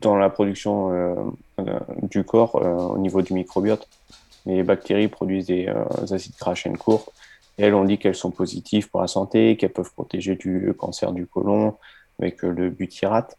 dans 0.00 0.16
la 0.16 0.28
production 0.28 0.90
euh, 0.90 1.14
du 2.02 2.24
corps 2.24 2.56
au 2.56 2.98
niveau 2.98 3.22
du 3.22 3.32
microbiote. 3.32 3.88
Les 4.44 4.64
bactéries 4.64 5.08
produisent 5.08 5.46
des 5.46 5.72
acides 6.10 6.34
gras 6.38 6.52
à 6.52 6.54
chaîne 6.56 6.76
courte. 6.76 7.12
Et 7.58 7.64
elles, 7.64 7.74
on 7.74 7.84
dit 7.84 7.98
qu'elles 7.98 8.16
sont 8.16 8.30
positives 8.30 8.90
pour 8.90 9.00
la 9.00 9.06
santé, 9.06 9.56
qu'elles 9.56 9.72
peuvent 9.72 9.92
protéger 9.92 10.34
du 10.34 10.72
cancer 10.76 11.12
du 11.12 11.26
côlon 11.26 11.76
avec 12.18 12.42
le 12.42 12.70
butyrate. 12.70 13.36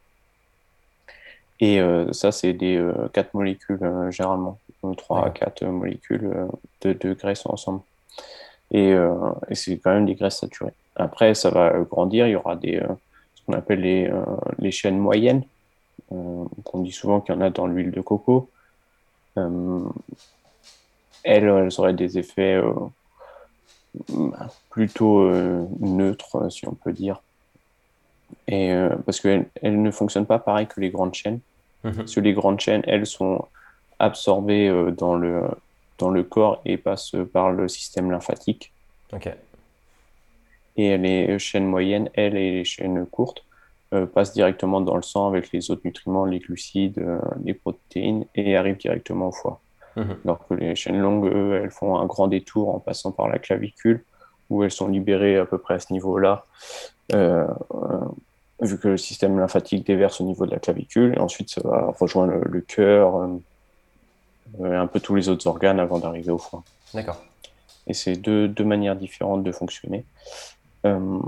Et 1.59 1.79
ça, 2.11 2.31
c'est 2.31 2.53
des 2.53 2.83
quatre 3.13 3.33
molécules 3.35 3.79
généralement. 4.09 4.57
3 4.95 5.25
à 5.25 5.29
4 5.29 5.65
molécules 5.65 6.25
euh, 6.25 6.47
de, 6.81 6.93
de 6.93 7.13
graisse 7.13 7.45
ensemble. 7.45 7.81
Et, 8.71 8.93
euh, 8.93 9.13
et 9.49 9.55
c'est 9.55 9.77
quand 9.77 9.93
même 9.93 10.05
des 10.05 10.15
graisses 10.15 10.39
saturées. 10.39 10.73
Après, 10.95 11.33
ça 11.35 11.49
va 11.49 11.71
grandir, 11.89 12.27
il 12.27 12.31
y 12.31 12.35
aura 12.35 12.55
des, 12.55 12.77
euh, 12.77 12.87
ce 13.35 13.45
qu'on 13.45 13.53
appelle 13.53 13.81
les, 13.81 14.11
les, 14.59 14.71
chaînes 14.71 14.97
moyennes. 14.97 15.43
on 16.11 16.49
dit 16.75 16.91
souvent 16.91 17.21
qu'il 17.21 17.35
y 17.35 17.37
en 17.37 17.41
a 17.41 17.49
dans 17.49 17.67
l'huile 17.67 17.91
de 17.91 18.01
coco. 18.01 18.49
elles, 19.35 19.43
elles 21.23 21.79
auraient 21.79 21.93
des 21.93 22.17
effets 22.17 22.61
plutôt 24.69 25.31
neutres, 25.79 26.51
si 26.51 26.67
on 26.67 26.73
peut 26.73 26.93
dire. 26.93 27.21
Et, 28.47 28.73
parce 29.05 29.21
qu'elles 29.21 29.47
elles 29.61 29.81
ne 29.81 29.91
fonctionnent 29.91 30.25
pas 30.25 30.39
pareil 30.39 30.67
que 30.67 30.81
les 30.81 30.89
grandes 30.89 31.13
chaînes. 31.13 31.39
Mm-hmm. 31.85 31.95
Parce 31.95 32.15
que 32.15 32.19
les 32.19 32.33
grandes 32.33 32.59
chaînes, 32.59 32.83
elles 32.85 33.05
sont 33.05 33.45
absorbé 33.99 34.67
euh, 34.67 34.91
dans, 34.91 35.15
le, 35.15 35.41
dans 35.97 36.09
le 36.09 36.23
corps 36.23 36.61
et 36.65 36.77
passe 36.77 37.11
par 37.33 37.51
le 37.51 37.67
système 37.67 38.11
lymphatique. 38.11 38.71
Et 40.75 40.97
les 40.97 41.39
chaînes 41.39 41.65
moyennes, 41.65 42.09
elles, 42.13 42.35
et 42.35 42.51
les 42.51 42.63
chaînes 42.63 43.05
courtes 43.07 43.43
euh, 43.93 44.05
passent 44.05 44.33
directement 44.33 44.79
dans 44.81 44.95
le 44.95 45.01
sang 45.01 45.27
avec 45.27 45.51
les 45.51 45.71
autres 45.71 45.81
nutriments, 45.85 46.25
les 46.25 46.39
glucides, 46.39 46.99
euh, 46.99 47.19
les 47.43 47.53
protéines, 47.53 48.25
et 48.35 48.55
arrivent 48.55 48.77
directement 48.77 49.29
au 49.29 49.31
foie. 49.31 49.59
Mhm. 49.95 50.17
Alors 50.23 50.47
que 50.47 50.53
les 50.53 50.75
chaînes 50.75 50.99
longues, 50.99 51.25
eux, 51.25 51.59
elles 51.63 51.71
font 51.71 51.97
un 51.97 52.05
grand 52.05 52.27
détour 52.27 52.75
en 52.75 52.79
passant 52.79 53.11
par 53.11 53.27
la 53.27 53.39
clavicule, 53.39 54.03
où 54.49 54.63
elles 54.63 54.71
sont 54.71 54.87
libérées 54.87 55.37
à 55.37 55.45
peu 55.45 55.57
près 55.57 55.73
à 55.73 55.79
ce 55.79 55.91
niveau-là, 55.91 56.45
vu 58.61 58.79
que 58.79 58.87
le 58.87 58.97
système 58.97 59.37
lymphatique 59.39 59.85
déverse 59.85 60.21
au 60.21 60.23
niveau 60.23 60.45
de 60.45 60.51
la 60.51 60.59
clavicule, 60.59 61.13
et 61.15 61.19
ensuite 61.19 61.49
ça 61.49 61.61
va 61.63 61.93
rejoindre 61.99 62.33
le, 62.33 62.41
le 62.45 62.61
cœur, 62.61 63.15
euh, 63.17 63.27
un 64.63 64.87
peu 64.87 64.99
tous 64.99 65.15
les 65.15 65.29
autres 65.29 65.47
organes 65.47 65.79
avant 65.79 65.99
d'arriver 65.99 66.31
au 66.31 66.37
foie. 66.37 66.63
D'accord. 66.93 67.21
Et 67.87 67.93
c'est 67.93 68.15
deux, 68.15 68.47
deux, 68.47 68.63
manières 68.63 68.95
différentes 68.95 69.43
de 69.43 69.51
fonctionner. 69.51 70.03
Euh, 70.85 71.19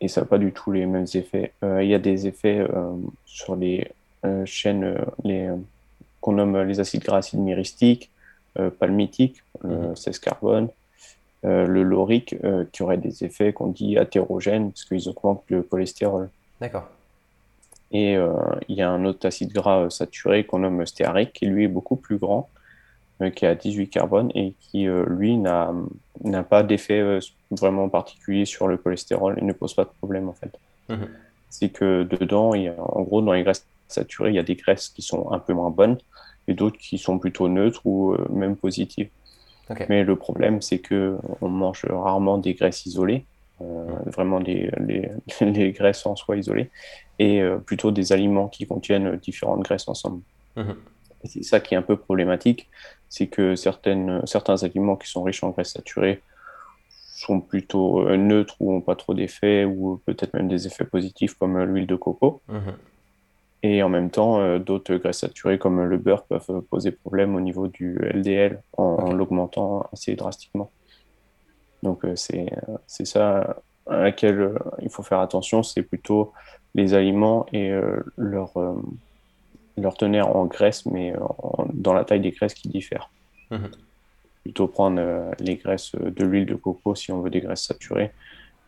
et 0.00 0.08
ça 0.08 0.22
n'a 0.22 0.26
pas 0.26 0.38
du 0.38 0.52
tout 0.52 0.72
les 0.72 0.86
mêmes 0.86 1.06
effets. 1.14 1.52
Euh, 1.62 1.82
il 1.82 1.90
y 1.90 1.94
a 1.94 1.98
des 1.98 2.26
effets 2.26 2.66
sur 3.26 3.56
les 3.56 3.90
chaînes 4.44 4.96
les, 5.24 5.48
qu'on 6.20 6.32
nomme 6.32 6.62
les 6.62 6.80
acides 6.80 7.02
gras 7.02 7.18
acides 7.18 7.40
myristiques, 7.40 8.10
palmitiques, 8.78 9.42
le 9.62 9.94
16 9.94 10.16
mhm. 10.16 10.20
carbone, 10.20 10.68
le 11.42 11.82
laurique, 11.82 12.34
qui 12.72 12.82
aurait 12.82 12.98
des 12.98 13.24
effets 13.24 13.52
qu'on 13.52 13.68
dit 13.68 13.98
athérogènes, 13.98 14.70
parce 14.72 14.84
qu'ils 14.84 15.08
augmentent 15.08 15.44
le 15.48 15.62
cholestérol. 15.62 16.30
D'accord. 16.60 16.88
Et 17.92 18.16
euh, 18.16 18.32
il 18.68 18.76
y 18.76 18.82
a 18.82 18.90
un 18.90 19.04
autre 19.04 19.26
acide 19.26 19.52
gras 19.52 19.84
euh, 19.84 19.90
saturé 19.90 20.44
qu'on 20.44 20.60
nomme 20.60 20.86
stéarique, 20.86 21.32
qui 21.32 21.46
lui 21.46 21.64
est 21.64 21.68
beaucoup 21.68 21.96
plus 21.96 22.18
grand, 22.18 22.48
euh, 23.20 23.30
qui 23.30 23.46
a 23.46 23.54
18 23.54 23.88
carbone 23.88 24.30
et 24.34 24.54
qui, 24.60 24.86
lui, 25.06 25.36
n'a 25.36 25.72
pas 26.48 26.62
d'effet 26.62 27.18
vraiment 27.50 27.88
particulier 27.88 28.44
sur 28.44 28.68
le 28.68 28.76
cholestérol 28.76 29.36
et 29.38 29.44
ne 29.44 29.52
pose 29.52 29.74
pas 29.74 29.84
de 29.84 29.90
problème 29.98 30.28
en 30.28 30.34
fait. 30.34 30.56
Mhm. 30.88 31.08
C'est 31.48 31.70
que 31.70 32.04
dedans, 32.04 32.54
il 32.54 32.62
y 32.62 32.68
a, 32.68 32.74
en 32.78 33.02
gros, 33.02 33.22
dans 33.22 33.32
les 33.32 33.42
graisses 33.42 33.66
saturées, 33.88 34.30
il 34.30 34.36
y 34.36 34.38
a 34.38 34.44
des 34.44 34.54
graisses 34.54 34.88
qui 34.88 35.02
sont 35.02 35.32
un 35.32 35.40
peu 35.40 35.52
moins 35.52 35.70
bonnes 35.70 35.98
et 36.46 36.54
d'autres 36.54 36.78
qui 36.78 36.96
sont 36.96 37.18
plutôt 37.18 37.48
neutres 37.48 37.84
ou 37.84 38.16
même 38.30 38.56
positives. 38.56 39.08
Mais 39.88 40.02
le 40.02 40.16
problème, 40.16 40.62
c'est 40.62 40.80
que 40.80 41.16
on 41.40 41.48
mange 41.48 41.84
rarement 41.88 42.38
des 42.38 42.54
graisses 42.54 42.86
isolées, 42.86 43.24
vraiment 44.06 44.40
des, 44.40 44.70
les, 44.78 45.10
les, 45.40 45.72
graisses 45.72 46.06
en 46.06 46.16
soi 46.16 46.36
isolées, 46.36 46.70
et 47.18 47.40
euh, 47.40 47.58
plutôt 47.58 47.90
des 47.90 48.12
aliments 48.12 48.48
qui 48.48 48.66
contiennent 48.66 49.16
différentes 49.16 49.62
graisses 49.62 49.88
ensemble. 49.88 50.22
Mhm. 50.56 50.76
C'est 51.24 51.42
ça 51.42 51.60
qui 51.60 51.74
est 51.74 51.76
un 51.76 51.82
peu 51.82 51.96
problématique, 51.96 52.68
c'est 53.08 53.26
que 53.26 53.54
certaines, 53.54 54.22
certains 54.26 54.62
aliments 54.62 54.96
qui 54.96 55.08
sont 55.08 55.22
riches 55.22 55.44
en 55.44 55.50
graisses 55.50 55.72
saturées 55.72 56.22
sont 57.14 57.40
plutôt 57.40 58.08
euh, 58.08 58.16
neutres 58.16 58.56
ou 58.60 58.72
n'ont 58.72 58.80
pas 58.80 58.96
trop 58.96 59.12
d'effets, 59.12 59.66
ou 59.66 60.00
peut-être 60.06 60.32
même 60.32 60.48
des 60.48 60.66
effets 60.66 60.86
positifs 60.86 61.34
comme 61.34 61.56
euh, 61.56 61.66
l'huile 61.66 61.86
de 61.86 61.96
coco. 61.96 62.40
Mhm. 62.48 62.74
Et 63.62 63.82
en 63.82 63.90
même 63.90 64.08
temps, 64.08 64.58
d'autres 64.58 64.94
graisses 64.94 65.18
saturées 65.18 65.58
comme 65.58 65.84
le 65.84 65.98
beurre 65.98 66.24
peuvent 66.24 66.62
poser 66.70 66.92
problème 66.92 67.34
au 67.36 67.42
niveau 67.42 67.68
du 67.68 67.98
LDL 67.98 68.62
en, 68.78 69.12
l'augmentant 69.12 69.86
assez 69.92 70.16
drastiquement. 70.16 70.70
Donc 71.82 72.04
c'est 72.14 72.48
ça 73.04 73.56
à 73.86 74.02
laquelle 74.02 74.54
il 74.82 74.90
faut 74.90 75.02
faire 75.02 75.20
attention, 75.20 75.62
c'est 75.62 75.82
plutôt 75.82 76.32
les 76.74 76.94
aliments 76.94 77.46
et 77.52 77.70
euh, 77.70 78.00
leur, 78.16 78.56
euh, 78.56 78.74
leur 79.76 79.96
teneur 79.96 80.36
en 80.36 80.46
graisse, 80.46 80.86
mais 80.86 81.14
dans 81.72 81.92
la 81.92 82.04
taille 82.04 82.20
des 82.20 82.30
graisses 82.30 82.54
qui 82.54 82.68
diffèrent. 82.68 83.10
Mhm. 83.50 83.70
Plutôt 84.44 84.68
prendre 84.68 85.00
euh, 85.00 85.30
les 85.40 85.56
graisses 85.56 85.94
de 85.94 86.24
l'huile 86.24 86.46
de 86.46 86.54
coco 86.54 86.94
si 86.94 87.12
on 87.12 87.20
veut 87.20 87.30
des 87.30 87.40
graisses 87.40 87.64
saturées, 87.64 88.12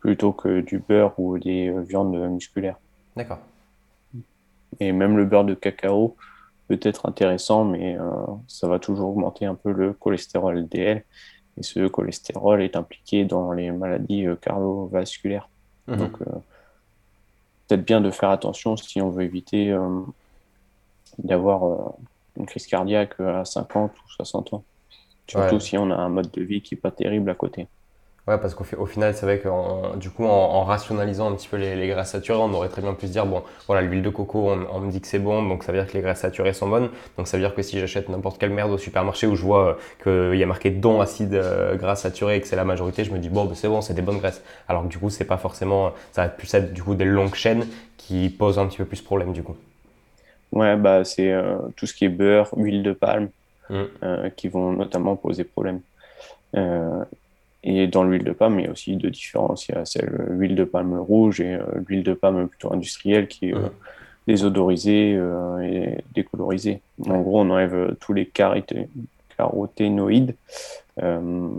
plutôt 0.01 0.33
que 0.33 0.61
du 0.61 0.79
beurre 0.79 1.17
ou 1.19 1.37
des 1.39 1.73
viandes 1.87 2.15
musculaires. 2.29 2.77
D'accord. 3.15 3.39
Et 4.79 4.91
même 4.91 5.17
le 5.17 5.25
beurre 5.25 5.45
de 5.45 5.53
cacao 5.53 6.15
peut 6.67 6.79
être 6.81 7.07
intéressant, 7.07 7.63
mais 7.63 7.97
ça 8.47 8.67
va 8.67 8.79
toujours 8.79 9.09
augmenter 9.09 9.45
un 9.45 9.55
peu 9.55 9.71
le 9.71 9.93
cholestérol 9.93 10.57
LDL. 10.57 11.03
Et 11.57 11.63
ce 11.63 11.87
cholestérol 11.87 12.61
est 12.61 12.75
impliqué 12.75 13.25
dans 13.25 13.51
les 13.51 13.71
maladies 13.71 14.25
cardiovasculaires. 14.41 15.49
Mhm. 15.87 15.97
Donc, 15.97 16.17
peut-être 17.67 17.85
bien 17.85 18.01
de 18.01 18.11
faire 18.11 18.29
attention 18.29 18.77
si 18.77 19.01
on 19.01 19.09
veut 19.09 19.23
éviter 19.23 19.71
euh, 19.71 20.01
d'avoir 21.17 21.65
euh, 21.65 21.77
une 22.37 22.45
crise 22.45 22.67
cardiaque 22.67 23.19
à 23.19 23.45
50 23.45 23.91
ou 23.91 24.09
60 24.09 24.53
ans. 24.53 24.63
Surtout 25.27 25.59
si 25.59 25.77
on 25.77 25.89
a 25.89 25.95
un 25.95 26.09
mode 26.09 26.31
de 26.31 26.41
vie 26.41 26.61
qui 26.61 26.75
n'est 26.75 26.81
pas 26.81 26.91
terrible 26.91 27.29
à 27.29 27.35
côté. 27.35 27.67
Ouais, 28.25 28.37
parce 28.37 28.55
qu'au 28.55 28.85
final, 28.85 29.13
c'est 29.13 29.25
vrai 29.25 29.39
que 29.39 29.97
du 29.97 30.09
coup, 30.09 30.23
en, 30.23 30.63
rationalisant 30.63 31.29
un 31.29 31.35
petit 31.35 31.49
peu 31.49 31.57
les, 31.57 31.87
graisses 31.89 32.11
saturées, 32.11 32.39
on 32.39 32.53
aurait 32.53 32.69
très 32.69 32.81
bien 32.81 32.93
pu 32.93 33.07
se 33.07 33.11
dire, 33.11 33.25
bon, 33.25 33.43
voilà, 33.67 33.81
l'huile 33.81 34.01
de 34.01 34.09
coco, 34.09 34.49
on, 34.49 34.79
me 34.79 34.89
dit 34.89 35.01
que 35.01 35.07
c'est 35.07 35.19
bon, 35.19 35.43
donc 35.43 35.63
ça 35.63 35.73
veut 35.73 35.77
dire 35.77 35.87
que 35.87 35.97
les 35.97 36.01
graisses 36.01 36.19
saturées 36.19 36.53
sont 36.53 36.69
bonnes. 36.69 36.89
Donc 37.17 37.27
ça 37.27 37.35
veut 37.35 37.43
dire 37.43 37.53
que 37.53 37.61
si 37.61 37.79
j'achète 37.79 38.07
n'importe 38.07 38.39
quelle 38.39 38.51
merde 38.51 38.71
au 38.71 38.77
supermarché 38.77 39.27
où 39.27 39.35
je 39.35 39.41
vois 39.41 39.77
euh, 40.05 40.31
qu'il 40.31 40.39
y 40.39 40.43
a 40.43 40.45
marqué 40.45 40.71
don 40.71 41.01
acide 41.01 41.33
euh, 41.33 41.75
gras 41.75 41.97
saturé 41.97 42.37
et 42.37 42.41
que 42.41 42.47
c'est 42.47 42.55
la 42.55 42.63
majorité, 42.63 43.03
je 43.03 43.11
me 43.11 43.19
dis, 43.19 43.29
bon, 43.29 43.43
ben, 43.43 43.55
c'est 43.55 43.67
bon, 43.67 43.81
c'est 43.81 43.93
des 43.93 44.01
bonnes 44.01 44.19
graisses. 44.19 44.41
Alors 44.69 44.83
que 44.83 44.87
du 44.87 44.99
coup, 44.99 45.09
c'est 45.09 45.25
pas 45.25 45.37
forcément, 45.37 45.91
ça 46.13 46.23
va 46.23 46.29
plus 46.29 46.53
être 46.53 46.73
du 46.73 46.81
coup 46.81 46.95
des 46.95 47.05
longues 47.05 47.35
chaînes 47.35 47.67
qui 47.97 48.29
posent 48.29 48.57
un 48.57 48.67
petit 48.67 48.77
peu 48.77 48.85
plus 48.85 49.01
problème 49.01 49.33
du 49.33 49.43
coup. 49.43 49.57
Ouais, 50.53 50.77
bah, 50.77 51.03
c'est 51.03 51.31
euh, 51.31 51.57
tout 51.75 51.87
ce 51.87 51.93
qui 51.93 52.05
est 52.05 52.09
beurre, 52.09 52.49
huile 52.55 52.83
de 52.83 52.93
palme, 52.93 53.29
Mm. 53.69 53.83
euh, 54.03 54.29
qui 54.29 54.49
vont 54.49 54.73
notamment 54.73 55.15
poser 55.15 55.43
problème. 55.43 55.81
Euh, 56.55 57.03
et 57.63 57.87
dans 57.87 58.03
l'huile 58.03 58.23
de 58.23 58.31
palme, 58.33 58.59
il 58.59 58.65
y 58.65 58.67
a 58.67 58.71
aussi 58.71 58.95
deux 58.97 59.09
différences. 59.09 59.67
Il 59.69 59.75
y 59.75 59.77
a 59.77 59.85
celle, 59.85 60.09
euh, 60.09 60.33
l'huile 60.33 60.55
de 60.55 60.63
palme 60.65 60.97
rouge 60.99 61.39
et 61.41 61.53
euh, 61.55 61.63
l'huile 61.87 62.03
de 62.03 62.13
palme 62.13 62.47
plutôt 62.47 62.73
industrielle 62.73 63.27
qui 63.27 63.49
est 63.49 63.53
euh, 63.55 63.69
désodorisée 64.27 65.15
euh, 65.17 65.59
et 65.59 66.03
décolorisée. 66.13 66.81
En 67.07 67.21
gros, 67.21 67.41
on 67.41 67.49
enlève 67.49 67.73
euh, 67.75 67.97
tous 67.99 68.13
les 68.13 68.25
caroté- 68.25 68.87
caroténoïdes, 69.37 70.35
euh, 71.01 71.49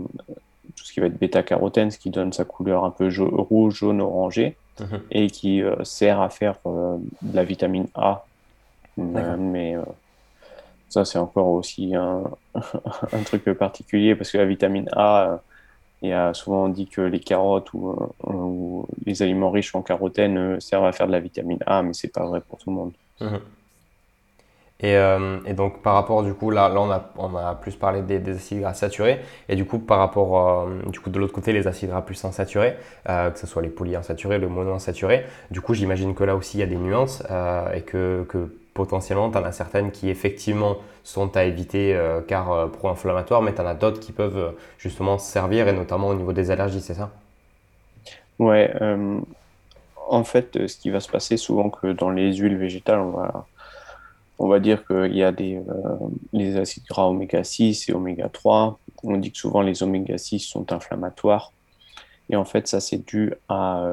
tout 0.75 0.83
ce 0.85 0.93
qui 0.93 0.99
va 0.99 1.07
être 1.07 1.17
bêta-carotène, 1.19 1.91
ce 1.91 1.97
qui 1.99 2.09
donne 2.09 2.33
sa 2.33 2.43
couleur 2.45 2.83
un 2.85 2.91
peu 2.91 3.09
rouge, 3.19 3.75
jaune, 3.75 4.01
orangé, 4.01 4.55
Mhm. 4.79 4.99
et 5.11 5.27
qui 5.27 5.61
euh, 5.61 5.83
sert 5.85 6.19
à 6.19 6.29
faire 6.29 6.55
euh, 6.65 6.97
de 7.21 7.35
la 7.35 7.43
vitamine 7.45 7.87
A. 7.95 8.25
Euh, 8.99 9.37
mais 9.37 9.75
euh, 9.77 9.81
ça, 10.89 11.05
c'est 11.05 11.17
encore 11.17 11.47
aussi 11.47 11.95
un, 11.95 12.23
un 12.55 13.23
truc 13.23 13.45
particulier 13.53 14.15
parce 14.15 14.31
que 14.31 14.37
la 14.37 14.45
vitamine 14.45 14.89
A, 14.93 15.39
euh, 16.03 16.07
y 16.07 16.13
a 16.13 16.33
souvent 16.33 16.69
dit 16.69 16.87
que 16.87 17.01
les 17.01 17.19
carottes 17.19 17.73
ou, 17.73 17.95
euh, 18.27 18.83
les 19.05 19.21
aliments 19.21 19.51
riches 19.51 19.75
en 19.75 19.81
carotène 19.81 20.37
euh, 20.37 20.59
servent 20.59 20.85
à 20.85 20.91
faire 20.91 21.07
de 21.07 21.11
la 21.11 21.19
vitamine 21.19 21.59
A, 21.65 21.83
mais 21.83 21.93
c'est 21.93 22.13
pas 22.13 22.25
vrai 22.25 22.41
pour 22.41 22.59
tout 22.59 22.69
le 22.69 22.75
monde. 22.75 22.93
Mhm. 23.21 23.39
Et, 24.81 24.97
euh, 24.97 25.39
et 25.45 25.53
donc 25.53 25.81
par 25.81 25.93
rapport 25.93 26.21
du 26.21 26.33
coup 26.33 26.51
là, 26.51 26.67
là 26.67 26.81
on 26.81 26.91
a, 26.91 27.09
on 27.17 27.55
plus 27.55 27.77
parlé 27.77 28.01
des, 28.01 28.19
des 28.19 28.35
acides 28.35 28.59
gras 28.59 28.73
saturés 28.73 29.21
et 29.47 29.55
du 29.55 29.63
coup 29.63 29.79
par 29.79 29.99
rapport 29.99 30.65
euh, 30.67 30.81
du 30.91 30.99
coup 30.99 31.09
de 31.09 31.17
l'autre 31.17 31.31
côté 31.31 31.53
les 31.53 31.65
acides 31.65 31.89
gras 31.89 32.01
plus 32.01 32.25
insaturés 32.25 32.75
euh, 33.07 33.31
que 33.31 33.39
ce 33.39 33.47
soit 33.47 33.61
les 33.61 33.69
polyinsaturés 33.69 34.37
le 34.37 34.49
monoinsaturé 34.49 35.25
du 35.49 35.61
coup 35.61 35.73
j'imagine 35.73 36.13
que 36.13 36.25
là 36.25 36.35
aussi 36.35 36.57
il 36.57 36.59
y 36.59 36.63
a 36.63 36.65
des 36.65 36.75
nuances 36.75 37.23
euh, 37.31 37.71
et 37.71 37.83
que 37.83 38.25
potentiellement 38.75 39.31
tu 39.31 39.39
en 39.39 39.45
as 39.45 39.53
certaines 39.53 39.91
qui 39.91 40.09
effectivement 40.09 40.77
sont 41.03 41.35
à 41.37 41.45
éviter 41.45 41.95
euh, 41.95 42.21
car 42.21 42.51
euh, 42.53 42.67
pro-inflammatoires 42.69 43.41
mais 43.43 43.55
tu 43.55 43.61
en 43.61 43.67
as 43.67 43.75
d'autres 43.75 44.01
qui 44.01 44.13
peuvent 44.13 44.37
euh, 44.39 44.51
justement 44.79 45.17
servir 45.19 45.67
et 45.69 45.73
notamment 45.73 46.09
au 46.09 46.15
niveau 46.15 46.33
des 46.33 46.51
allergies 46.51 46.81
c'est 46.81 46.95
ça? 46.95 47.11
Ouais, 48.39 48.73
euh, 48.81 49.21
en 50.09 50.23
fait, 50.23 50.67
ce 50.67 50.77
qui 50.77 50.89
va 50.91 50.99
se 50.99 51.09
passer 51.09 51.37
souvent 51.37 51.69
que 51.69 51.87
dans 51.93 52.11
les 52.11 52.35
huiles 52.37 52.57
végétales, 52.57 52.99
on 52.99 53.11
va, 53.11 53.49
on 54.39 54.47
va 54.49 54.59
dire 54.59 54.85
qu'il 54.87 55.15
y 55.15 55.23
a 55.23 55.31
des, 55.31 55.61
les 56.33 56.57
acides 56.57 56.85
gras 56.89 57.05
oméga 57.07 57.43
6 57.43 57.89
et 57.89 57.93
oméga 57.93 58.29
3. 58.29 58.79
On 59.03 59.17
dit 59.17 59.31
que 59.31 59.37
souvent 59.39 59.61
les 59.61 59.83
oméga 59.83 60.17
6 60.17 60.39
sont 60.41 60.73
inflammatoires. 60.73 61.53
Et 62.29 62.35
en 62.37 62.45
fait, 62.45 62.67
ça, 62.67 62.81
c'est 62.81 62.99
dû 63.07 63.33
à 63.49 63.83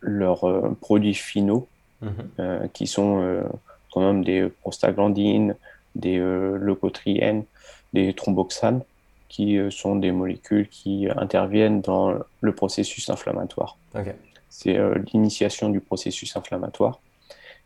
leurs 0.00 0.44
produits 0.80 1.14
finaux 1.14 1.70
Mhm. 2.00 2.32
qui 2.74 2.86
sont 2.86 3.44
quand 3.92 4.00
même 4.00 4.24
des 4.24 4.48
prostaglandines, 4.60 5.56
des 5.94 6.18
leucotriènes, 6.18 7.44
des 7.92 8.14
thromboxanes, 8.14 8.82
qui 9.28 9.56
euh, 9.58 9.70
sont 9.70 9.96
des 9.96 10.12
molécules 10.12 10.68
qui 10.68 11.08
interviennent 11.16 11.80
dans 11.80 12.14
le 12.40 12.54
processus 12.54 13.08
inflammatoire. 13.08 13.76
C'est 14.50 14.76
euh, 14.76 15.02
l'initiation 15.12 15.70
du 15.70 15.80
processus 15.80 16.36
inflammatoire. 16.36 17.00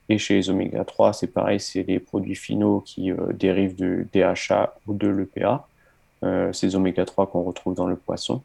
Et 0.08 0.18
chez 0.18 0.34
les 0.34 0.50
oméga 0.50 0.84
3, 0.84 1.12
c'est 1.12 1.26
pareil, 1.26 1.58
c'est 1.58 1.82
les 1.82 1.98
produits 1.98 2.36
finaux 2.36 2.80
qui 2.80 3.10
euh, 3.10 3.32
dérivent 3.32 3.74
du 3.74 4.08
DHA 4.12 4.74
ou 4.86 4.94
de 4.94 5.08
l'EPA, 5.08 5.66
euh, 6.22 6.52
ces 6.52 6.76
oméga 6.76 7.04
3 7.04 7.26
qu'on 7.26 7.42
retrouve 7.42 7.74
dans 7.74 7.88
le 7.88 7.96
poisson. 7.96 8.42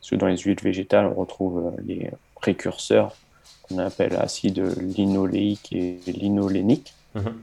Parce 0.00 0.10
que 0.10 0.16
dans 0.16 0.26
les 0.26 0.38
huiles 0.38 0.60
végétales, 0.62 1.06
on 1.06 1.14
retrouve 1.14 1.66
euh, 1.66 1.82
les 1.84 2.10
précurseurs 2.34 3.14
qu'on 3.62 3.78
appelle 3.78 4.16
acides 4.16 4.64
linoléiques 4.80 5.72
et 5.72 5.98
linoléniques. 6.06 6.94
Mhm. 7.16 7.34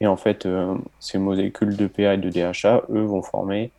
Et 0.00 0.06
en 0.06 0.16
fait, 0.16 0.44
euh, 0.44 0.74
ces 1.00 1.18
molécules 1.18 1.76
d'EPA 1.76 2.14
et 2.14 2.18
de 2.18 2.28
DHA, 2.28 2.82
eux, 2.90 3.04
vont 3.04 3.22
former 3.22 3.70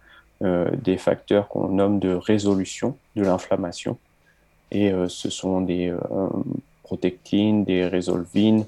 euh, 0.43 0.69
des 0.71 0.97
facteurs 0.97 1.47
qu'on 1.49 1.69
nomme 1.69 1.99
de 1.99 2.13
résolution 2.13 2.97
de 3.15 3.23
l'inflammation. 3.23 3.97
Et 4.71 4.91
euh, 4.91 5.07
ce 5.07 5.29
sont 5.29 5.61
des 5.61 5.93
protectines, 6.83 7.63
des 7.63 7.85
résolvines, 7.87 8.65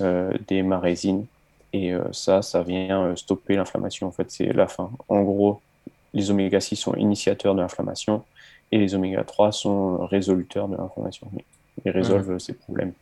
des 0.00 0.62
marésines. 0.62 1.26
Et 1.72 1.92
ça, 2.12 2.42
ça 2.42 2.62
vient 2.62 3.14
stopper 3.16 3.56
l'inflammation. 3.56 4.06
En 4.06 4.10
fait, 4.10 4.30
c'est 4.30 4.52
la 4.52 4.66
fin. 4.66 4.90
En 5.08 5.22
gros, 5.22 5.60
les 6.14 6.30
oméga 6.30 6.60
6 6.60 6.76
sont 6.76 6.94
initiateurs 6.94 7.54
de 7.54 7.60
l'inflammation 7.60 8.24
et 8.72 8.78
les 8.78 8.94
oméga 8.94 9.22
3 9.24 9.52
sont 9.52 10.06
résoluteurs 10.06 10.68
de 10.68 10.76
l'inflammation. 10.76 11.30
Ils 11.84 11.90
résolvent 11.90 12.32
euh, 12.32 12.38
ces 12.38 12.54
problèmes. 12.54 12.92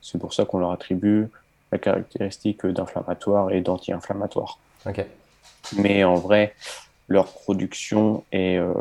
C'est 0.00 0.18
pour 0.18 0.34
ça 0.34 0.44
qu'on 0.44 0.58
leur 0.58 0.70
attribue 0.70 1.26
la 1.72 1.78
caractéristique 1.78 2.64
d'inflammatoire 2.66 3.50
et 3.52 3.60
d'anti-inflammatoire. 3.60 4.58
Ok. 4.86 5.04
Mais 5.76 6.04
en 6.04 6.14
vrai, 6.14 6.54
leur 7.08 7.26
production 7.26 8.24
est, 8.32 8.58
euh, 8.58 8.72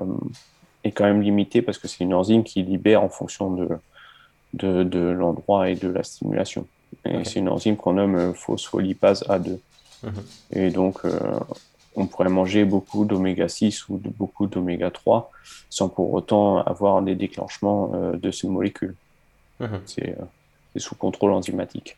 est 0.83 0.91
quand 0.91 1.05
même 1.05 1.21
limitée 1.21 1.61
parce 1.61 1.77
que 1.77 1.88
c'est 1.88 2.03
une 2.03 2.13
enzyme 2.13 2.43
qui 2.43 2.61
libère 2.63 3.01
en 3.01 3.09
fonction 3.09 3.51
de, 3.51 3.69
de, 4.53 4.83
de 4.83 4.99
l'endroit 4.99 5.69
et 5.69 5.75
de 5.75 5.89
la 5.89 6.03
stimulation. 6.03 6.67
Et 7.03 7.23
c'est 7.25 7.39
une 7.39 7.49
enzyme 7.49 7.75
qu'on 7.75 7.93
nomme 7.93 8.15
euh, 8.15 8.33
phospholipase 8.33 9.23
A2. 9.23 9.59
Mhm. 10.03 10.13
Et 10.51 10.69
donc, 10.69 10.99
euh, 11.05 11.19
on 11.95 12.07
pourrait 12.07 12.29
manger 12.29 12.65
beaucoup 12.65 13.05
d'oméga 13.05 13.47
6 13.47 13.89
ou 13.89 13.97
de, 13.97 14.09
beaucoup 14.09 14.47
d'oméga 14.47 14.91
3 14.91 15.31
sans 15.69 15.89
pour 15.89 16.13
autant 16.13 16.59
avoir 16.59 17.01
des 17.01 17.15
déclenchements 17.15 17.91
euh, 17.93 18.15
de 18.15 18.31
ces 18.31 18.47
molécules. 18.47 18.95
Mhm. 19.59 19.81
C'est 19.86 20.15
sous 20.77 20.95
contrôle 20.95 21.31
enzymatique. 21.31 21.97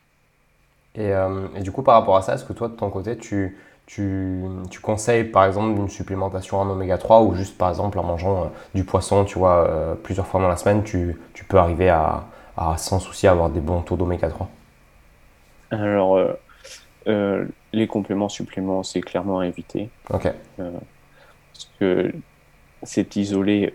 Et, 0.98 1.14
euh, 1.14 1.48
et 1.56 1.62
du 1.62 1.72
coup, 1.72 1.84
par 1.84 1.95
rapport 1.95 2.18
à 2.18 2.22
ça, 2.22 2.34
est-ce 2.36 2.45
que 2.45 2.54
toi, 2.54 2.68
de 2.70 2.76
ton 2.76 2.89
côté, 2.89 3.18
tu, 3.18 3.58
tu, 3.86 4.43
tu 4.72 4.80
conseilles 4.82 5.26
par 5.26 5.45
exemple 5.45 5.80
une 5.80 5.89
supplémentation 5.89 6.60
en 6.60 6.70
oméga 6.70 6.98
3 6.98 7.22
ou 7.24 7.36
juste 7.36 7.58
par 7.58 7.70
exemple 7.70 8.00
en 8.00 8.04
mangeant 8.04 8.45
euh, 8.45 8.48
du 8.76 8.84
poisson, 8.84 9.24
tu 9.26 9.38
vois, 9.39 9.68
euh, 9.70 9.95
plusieurs 9.95 10.28
fois 10.28 10.41
dans 10.41 10.50
la 10.50 10.58
semaine, 10.58 10.84
tu, 10.84 11.18
tu 11.34 11.45
peux 11.45 11.58
arriver 11.58 11.89
à, 11.89 12.26
à 12.58 12.78
sans 12.78 13.00
souci 13.00 13.28
avoir 13.28 13.50
des 13.52 13.62
bons 13.62 13.82
taux 13.84 13.95
d'oméga 13.98 14.30
3 14.30 14.50
Alors, 15.72 16.18
les 17.74 17.88
compléments 17.88 18.30
suppléments, 18.30 18.84
c'est 18.84 19.02
clairement 19.02 19.39
à 19.39 19.48
éviter. 19.48 19.93
Ok. 20.10 20.28
parce 21.54 21.74
que 21.80 22.12
c'est 22.84 23.16
isolé 23.18 23.74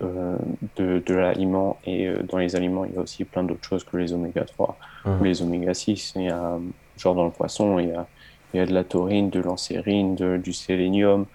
de, 0.76 1.00
de 1.06 1.14
l'aliment 1.14 1.80
et 1.84 2.12
dans 2.24 2.38
les 2.38 2.56
aliments, 2.56 2.84
il 2.84 2.94
y 2.94 2.96
a 2.98 3.00
aussi 3.00 3.24
plein 3.24 3.44
d'autres 3.44 3.68
choses 3.68 3.84
que 3.84 3.96
les 3.96 4.12
oméga 4.14 4.44
3 4.44 4.78
Mhm. 5.04 5.18
ou 5.18 5.24
les 5.24 5.42
oméga 5.42 5.74
6. 5.74 6.12
Il 6.16 6.24
y 6.24 6.30
a, 6.30 6.58
genre 6.96 7.14
dans 7.14 7.24
le 7.24 7.30
poisson, 7.30 7.78
il 7.78 7.88
y 7.88 7.92
a, 7.92 8.06
il 8.52 8.58
y 8.58 8.60
a 8.60 8.66
de 8.66 8.72
la 8.72 8.84
taurine, 8.84 9.30
de 9.30 9.40
l'ancérine, 9.40 10.14
du 10.38 10.52
sélénium. 10.52 11.26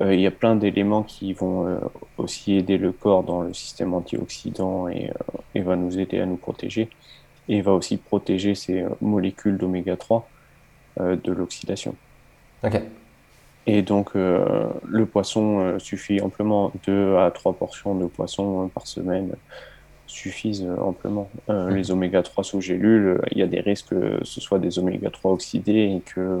Euh, 0.00 0.14
il 0.14 0.20
y 0.20 0.26
a 0.26 0.30
plein 0.30 0.54
d'éléments 0.56 1.02
qui 1.02 1.32
vont 1.32 1.66
euh, 1.66 1.78
aussi 2.18 2.54
aider 2.54 2.78
le 2.78 2.92
corps 2.92 3.24
dans 3.24 3.42
le 3.42 3.52
système 3.52 3.94
antioxydant 3.94 4.88
et, 4.88 5.10
euh, 5.10 5.38
et 5.54 5.60
va 5.60 5.76
nous 5.76 5.98
aider 5.98 6.20
à 6.20 6.26
nous 6.26 6.36
protéger. 6.36 6.88
Et 7.48 7.62
va 7.62 7.72
aussi 7.72 7.96
protéger 7.96 8.54
ces 8.54 8.84
molécules 9.00 9.56
d'oméga 9.56 9.96
3 9.96 10.28
euh, 11.00 11.16
de 11.16 11.32
l'oxydation. 11.32 11.94
Ok. 12.62 12.80
Et 13.66 13.82
donc, 13.82 14.14
le 14.14 15.04
poisson 15.04 15.78
suffit 15.78 16.22
amplement. 16.22 16.72
Deux 16.86 17.18
à 17.18 17.30
trois 17.30 17.52
portions 17.52 17.94
de 17.94 18.06
poisson 18.06 18.70
par 18.72 18.86
semaine 18.86 19.32
suffisent 20.08 20.64
euh, 20.64 20.76
amplement. 20.80 21.30
Euh. 21.48 21.70
Les 21.70 21.90
oméga 21.90 22.22
3 22.22 22.42
sous 22.44 22.60
gélule, 22.60 23.06
euh, 23.06 23.20
il 23.30 23.38
y 23.38 23.42
a 23.42 23.46
des 23.46 23.60
risques 23.60 23.90
que 23.90 24.24
ce 24.24 24.40
soit 24.40 24.58
des 24.58 24.78
oméga 24.78 25.10
3 25.10 25.32
oxydés 25.32 25.96
et 25.96 26.00
que 26.00 26.40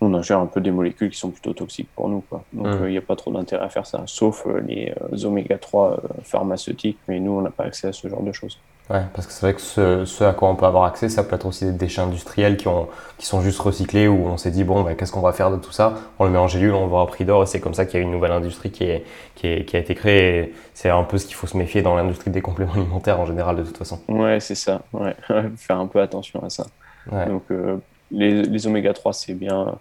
on 0.00 0.12
ingère 0.12 0.40
un 0.40 0.46
peu 0.46 0.60
des 0.60 0.70
molécules 0.70 1.10
qui 1.10 1.18
sont 1.18 1.30
plutôt 1.30 1.54
toxiques 1.54 1.88
pour 1.94 2.08
nous. 2.08 2.20
Quoi. 2.20 2.44
Donc, 2.52 2.76
il 2.82 2.88
n'y 2.88 2.98
a 2.98 3.02
pas 3.02 3.16
trop 3.16 3.32
d'intérêt 3.32 3.64
à 3.64 3.68
faire 3.68 3.86
ça, 3.86 4.02
sauf 4.06 4.46
les 4.66 4.92
oméga 5.24 5.56
3 5.58 5.92
euh, 5.92 5.96
pharmaceutiques, 6.22 6.98
mais 7.08 7.18
nous, 7.18 7.32
on 7.32 7.42
n'a 7.42 7.50
pas 7.50 7.64
accès 7.64 7.88
à 7.88 7.92
ce 7.92 8.06
genre 8.08 8.22
de 8.22 8.32
choses. 8.32 8.58
Ouais, 8.88 9.02
parce 9.14 9.26
que 9.26 9.32
c'est 9.32 9.40
vrai 9.44 9.54
que 9.54 9.60
ce, 9.60 10.04
ce 10.04 10.22
à 10.22 10.32
quoi 10.32 10.48
on 10.48 10.54
peut 10.54 10.64
avoir 10.64 10.84
accès, 10.84 11.08
ça 11.08 11.24
peut 11.24 11.34
être 11.34 11.44
aussi 11.46 11.64
des 11.64 11.72
déchets 11.72 12.02
industriels 12.02 12.56
qui, 12.56 12.68
ont, 12.68 12.86
qui 13.18 13.26
sont 13.26 13.40
juste 13.40 13.58
recyclés, 13.58 14.06
où 14.06 14.26
on 14.28 14.36
s'est 14.36 14.52
dit, 14.52 14.62
bon, 14.62 14.82
bah, 14.84 14.94
qu'est-ce 14.94 15.10
qu'on 15.10 15.22
va 15.22 15.32
faire 15.32 15.50
de 15.50 15.56
tout 15.56 15.72
ça? 15.72 15.94
On 16.20 16.24
le 16.24 16.30
met 16.30 16.38
en 16.38 16.46
gélule, 16.46 16.72
on 16.72 16.84
le 16.84 16.90
vend 16.90 17.02
à 17.02 17.06
prix 17.08 17.24
d'or, 17.24 17.42
et 17.42 17.46
c'est 17.46 17.58
comme 17.58 17.74
ça 17.74 17.84
qu'il 17.84 17.98
y 17.98 18.02
a 18.02 18.06
une 18.06 18.12
nouvelle 18.12 18.30
industrie 18.30 18.70
qui, 18.70 18.84
est, 18.84 19.04
qui, 19.34 19.48
est, 19.48 19.64
qui 19.64 19.74
a 19.76 19.80
été 19.80 19.96
créée. 19.96 20.54
C'est 20.72 20.88
un 20.88 21.02
peu 21.02 21.18
ce 21.18 21.26
qu'il 21.26 21.34
faut 21.34 21.48
se 21.48 21.56
méfier 21.56 21.82
dans 21.82 21.96
l'industrie 21.96 22.30
des 22.30 22.40
compléments 22.42 22.74
alimentaires 22.74 23.18
en 23.18 23.26
général, 23.26 23.56
de 23.56 23.64
toute 23.64 23.76
façon. 23.76 23.98
Ouais, 24.06 24.38
c'est 24.38 24.54
ça. 24.54 24.82
Ouais. 24.92 25.16
Faire 25.56 25.80
un 25.80 25.88
peu 25.88 26.00
attention 26.00 26.40
à 26.44 26.50
ça. 26.50 26.66
Ouais. 27.10 27.26
Donc, 27.26 27.42
euh, 27.50 27.78
les, 28.12 28.42
les 28.44 28.66
oméga 28.68 28.92
3, 28.92 29.12
c'est 29.12 29.34
bien. 29.34 29.74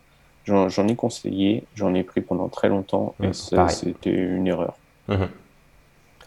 J'en 0.45 0.87
ai 0.87 0.95
conseillé, 0.95 1.63
j'en 1.75 1.93
ai 1.93 2.03
pris 2.03 2.21
pendant 2.21 2.47
très 2.49 2.69
longtemps 2.69 3.13
et 3.21 3.27
Mm, 3.27 3.31
pareil. 3.55 3.75
c'était 3.75 4.09
une 4.11 4.47
erreur. 4.47 4.73
Mhm. 5.07 5.27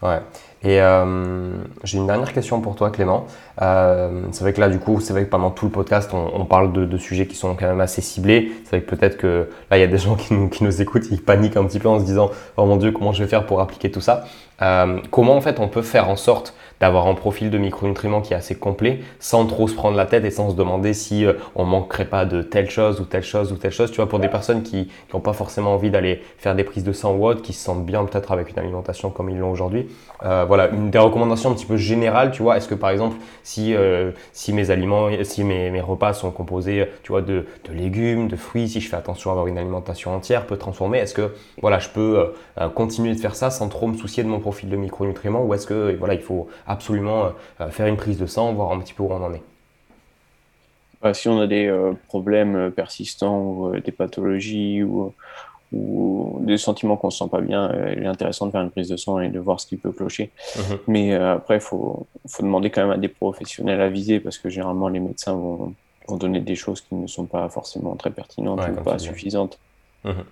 Ouais. 0.01 0.19
Et 0.61 0.81
euh, 0.81 1.53
j'ai 1.83 1.97
une 1.97 2.07
dernière 2.07 2.33
question 2.33 2.59
pour 2.59 2.75
toi, 2.75 2.89
Clément. 2.89 3.27
Euh, 3.61 4.23
c'est 4.31 4.41
vrai 4.41 4.51
que 4.51 4.59
là, 4.59 4.67
du 4.67 4.79
coup, 4.79 4.99
c'est 4.99 5.13
vrai 5.13 5.23
que 5.23 5.29
pendant 5.29 5.51
tout 5.51 5.65
le 5.65 5.71
podcast, 5.71 6.11
on, 6.13 6.45
parle 6.45 6.73
de, 6.73 6.97
sujets 6.97 7.27
qui 7.27 7.35
sont 7.35 7.55
quand 7.55 7.67
même 7.67 7.79
assez 7.79 8.01
ciblés. 8.01 8.51
C'est 8.63 8.77
vrai 8.77 8.81
que 8.81 8.95
peut-être 8.95 9.17
que 9.17 9.49
là, 9.71 9.77
il 9.77 9.81
y 9.81 9.83
a 9.83 9.87
des 9.87 9.97
gens 9.97 10.15
qui 10.15 10.33
nous, 10.33 10.81
écoutent, 10.81 11.05
ils 11.11 11.21
paniquent 11.21 11.57
un 11.57 11.65
petit 11.65 11.79
peu 11.79 11.87
en 11.87 11.99
se 11.99 12.05
disant 12.05 12.29
Oh 12.57 12.65
mon 12.65 12.75
Dieu, 12.75 12.91
comment 12.91 13.13
je 13.13 13.23
vais 13.23 13.29
faire 13.29 13.45
pour 13.45 13.61
appliquer 13.61 13.89
tout 13.89 14.01
ça? 14.01 14.25
Euh, 14.61 14.99
Comment 15.09 15.37
en 15.37 15.41
fait 15.41 15.61
on 15.61 15.69
peut 15.69 15.81
faire 15.81 16.09
en 16.09 16.17
sorte 16.17 16.53
d'avoir 16.81 17.07
un 17.07 17.13
profil 17.13 17.49
de 17.49 17.57
micronutriments 17.57 18.19
qui 18.19 18.33
est 18.33 18.35
assez 18.35 18.55
complet 18.55 18.99
sans 19.19 19.45
trop 19.45 19.69
se 19.69 19.73
prendre 19.73 19.95
la 19.95 20.05
tête 20.05 20.25
et 20.25 20.31
sans 20.31 20.49
se 20.49 20.55
demander 20.55 20.93
si 20.93 21.25
on 21.55 21.63
manquerait 21.63 22.05
pas 22.05 22.25
de 22.25 22.41
telle 22.41 22.69
chose 22.69 22.99
ou 22.99 23.05
telle 23.05 23.23
chose 23.23 23.53
ou 23.53 23.55
telle 23.55 23.71
chose? 23.71 23.91
Tu 23.91 23.97
vois, 23.97 24.09
pour 24.09 24.19
des 24.19 24.27
personnes 24.27 24.63
qui 24.63 24.89
n'ont 25.13 25.21
pas 25.21 25.33
forcément 25.33 25.73
envie 25.73 25.91
d'aller 25.91 26.21
faire 26.37 26.55
des 26.55 26.65
prises 26.65 26.83
de 26.83 26.91
sang 26.91 27.15
ou 27.15 27.25
autre, 27.25 27.41
qui 27.41 27.53
se 27.53 27.63
sentent 27.63 27.85
bien 27.85 28.03
peut-être 28.03 28.33
avec 28.33 28.51
une 28.51 28.59
alimentation 28.59 29.09
comme 29.09 29.29
ils 29.29 29.37
l'ont 29.37 29.51
aujourd'hui. 29.51 29.87
Voilà, 30.49 30.67
une 30.69 30.89
des 30.89 30.99
recommandations 30.99 31.51
un 31.51 31.53
petit 31.53 31.65
peu 31.65 31.77
générales, 31.77 32.31
tu 32.31 32.43
vois. 32.43 32.57
Est-ce 32.57 32.67
que 32.67 32.75
par 32.75 32.89
exemple, 32.89 33.15
si, 33.43 33.73
euh, 33.73 34.11
si 34.33 34.51
mes 34.51 34.69
aliments, 34.69 35.07
si 35.23 35.45
mes, 35.45 35.79
repas 35.79 36.13
sont 36.13 36.31
composés, 36.31 36.89
tu 37.03 37.13
vois, 37.13 37.21
de, 37.21 37.45
légumes, 37.71 38.27
de 38.27 38.35
fruits, 38.35 38.67
si 38.67 38.81
je 38.81 38.89
fais 38.89 38.97
attention 38.97 39.29
à 39.29 39.33
avoir 39.33 39.47
une 39.47 39.57
alimentation 39.57 40.13
entière, 40.13 40.45
peut 40.45 40.57
transformer, 40.57 40.97
est-ce 40.97 41.13
que 41.13 41.33
voilà, 41.61 41.79
je 41.79 41.87
peux 41.89 42.33
continuer 42.75 43.13
de 43.15 43.19
faire 43.19 43.35
ça 43.35 43.49
sans 43.49 43.69
trop 43.69 43.87
me 43.87 43.95
soucier 43.95 44.23
de 44.23 44.27
mon 44.27 44.39
profil 44.39 44.69
de 44.69 44.75
micronutriments 44.75 45.43
ou 45.43 45.53
est-ce 45.53 45.67
que 45.67 45.95
voilà, 45.97 46.13
il 46.13 46.21
faut 46.21 46.49
absolument 46.67 47.25
euh, 47.25 47.29
euh, 47.61 47.69
faire 47.69 47.87
une 47.87 47.97
prise 47.97 48.17
de 48.17 48.25
sang, 48.25 48.53
voir 48.53 48.71
un 48.71 48.79
petit 48.79 48.93
peu 48.93 49.03
où 49.03 49.11
on 49.11 49.23
en 49.23 49.33
est? 49.33 49.43
Bah, 51.01 51.13
Si 51.13 51.27
on 51.27 51.39
a 51.39 51.47
des 51.47 51.67
euh, 51.67 51.93
problèmes 52.07 52.71
persistants 52.71 53.39
ou 53.39 53.79
des 53.79 53.91
pathologies 53.91 54.83
ou, 54.83 55.13
des 55.71 56.57
sentiments 56.57 56.97
qu'on 56.97 57.07
ne 57.07 57.11
se 57.11 57.19
sent 57.19 57.29
pas 57.29 57.41
bien, 57.41 57.71
il 57.95 58.03
est 58.03 58.07
intéressant 58.07 58.47
de 58.47 58.51
faire 58.51 58.61
une 58.61 58.71
prise 58.71 58.89
de 58.89 58.97
sang 58.97 59.19
et 59.19 59.29
de 59.29 59.39
voir 59.39 59.59
ce 59.59 59.67
qui 59.67 59.77
peut 59.77 59.91
clocher. 59.91 60.31
Mhm. 60.57 60.77
Mais 60.87 61.13
après, 61.13 61.55
il 61.57 61.61
faut, 61.61 62.07
demander 62.39 62.69
quand 62.69 62.81
même 62.81 62.91
à 62.91 62.97
des 62.97 63.07
professionnels 63.07 63.79
à 63.81 63.89
viser 63.89 64.19
parce 64.19 64.37
que 64.37 64.49
généralement, 64.49 64.87
les 64.87 64.99
médecins 64.99 65.33
vont, 65.33 65.75
donner 66.17 66.39
des 66.39 66.55
choses 66.55 66.81
qui 66.81 66.95
ne 66.95 67.05
sont 67.05 67.27
pas 67.27 67.47
forcément 67.49 67.95
très 67.95 68.09
pertinentes 68.09 68.61
ou 68.67 68.81
pas 68.81 68.97
suffisantes. 68.97 69.59
Mhm. 70.03 70.23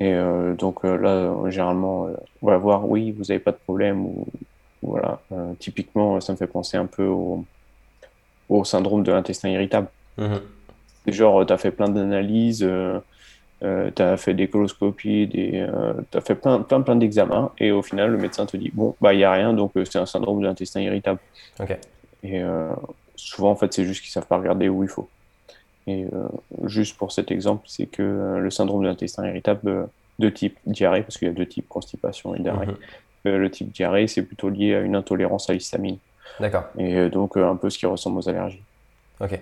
Et 0.00 0.14
donc 0.58 0.84
là, 0.84 1.32
généralement, 1.48 2.08
on 2.42 2.46
va 2.46 2.58
voir, 2.58 2.88
oui, 2.88 3.12
vous 3.12 3.24
n'avez 3.24 3.40
pas 3.40 3.52
de 3.52 3.56
problème, 3.56 4.04
ou 4.04 4.26
voilà, 4.82 5.20
euh, 5.32 5.54
typiquement, 5.58 6.20
ça 6.20 6.32
me 6.32 6.38
fait 6.38 6.46
penser 6.46 6.76
un 6.76 6.86
peu 6.86 7.06
au, 7.06 7.44
au 8.48 8.64
syndrome 8.64 9.02
de 9.02 9.12
l'intestin 9.12 9.48
irritable. 9.48 9.88
Mhm. 10.16 10.40
Genre, 11.06 11.46
tu 11.46 11.52
as 11.52 11.58
fait 11.58 11.70
plein 11.70 11.88
d'analyses, 11.88 12.62
euh, 13.62 13.86
euh, 13.86 13.90
tu 13.94 14.02
as 14.02 14.16
fait 14.16 14.34
des 14.34 14.48
coloscopies, 14.48 15.26
des, 15.26 15.66
tu 16.10 16.18
as 16.18 16.20
fait 16.20 16.34
plein, 16.34 16.60
plein, 16.60 16.80
plein 16.80 16.96
d'examens, 16.96 17.52
et 17.58 17.72
au 17.72 17.82
final, 17.82 18.10
le 18.10 18.18
médecin 18.18 18.46
te 18.46 18.56
dit 18.56 18.70
Bon, 18.72 18.94
bah, 19.00 19.14
il 19.14 19.18
n'y 19.18 19.24
a 19.24 19.32
rien, 19.32 19.52
donc 19.52 19.72
c'est 19.84 19.98
un 19.98 20.06
syndrome 20.06 20.40
de 20.40 20.46
l'intestin 20.46 20.80
irritable. 20.80 21.20
Et 22.22 22.42
souvent, 23.16 23.50
en 23.50 23.56
fait, 23.56 23.72
c'est 23.72 23.84
juste 23.84 24.02
qu'ils 24.02 24.10
ne 24.10 24.14
savent 24.14 24.26
pas 24.26 24.38
regarder 24.38 24.68
où 24.68 24.82
il 24.82 24.88
faut. 24.88 25.08
Et 25.86 26.06
juste 26.64 26.96
pour 26.98 27.12
cet 27.12 27.30
exemple, 27.30 27.64
c'est 27.66 27.86
que 27.86 28.38
le 28.38 28.50
syndrome 28.50 28.82
de 28.82 28.88
l'intestin 28.88 29.26
irritable 29.26 29.88
de 30.18 30.28
type 30.28 30.58
diarrhée, 30.66 31.02
parce 31.02 31.16
qu'il 31.16 31.28
y 31.28 31.30
a 31.30 31.34
deux 31.34 31.46
types, 31.46 31.68
constipation 31.68 32.34
et 32.34 32.40
diarrhée. 32.40 32.66
Mhm 32.66 32.76
le 33.36 33.50
type 33.50 33.70
diarrhée, 33.72 34.06
c'est 34.06 34.22
plutôt 34.22 34.48
lié 34.48 34.74
à 34.74 34.80
une 34.80 34.96
intolérance 34.96 35.50
à 35.50 35.52
l'histamine. 35.52 35.98
D'accord. 36.40 36.64
Et 36.78 36.96
euh, 36.96 37.08
donc, 37.08 37.36
euh, 37.36 37.48
un 37.48 37.56
peu 37.56 37.68
ce 37.68 37.78
qui 37.78 37.86
ressemble 37.86 38.18
aux 38.18 38.28
allergies. 38.28 38.62
Ok. 39.20 39.38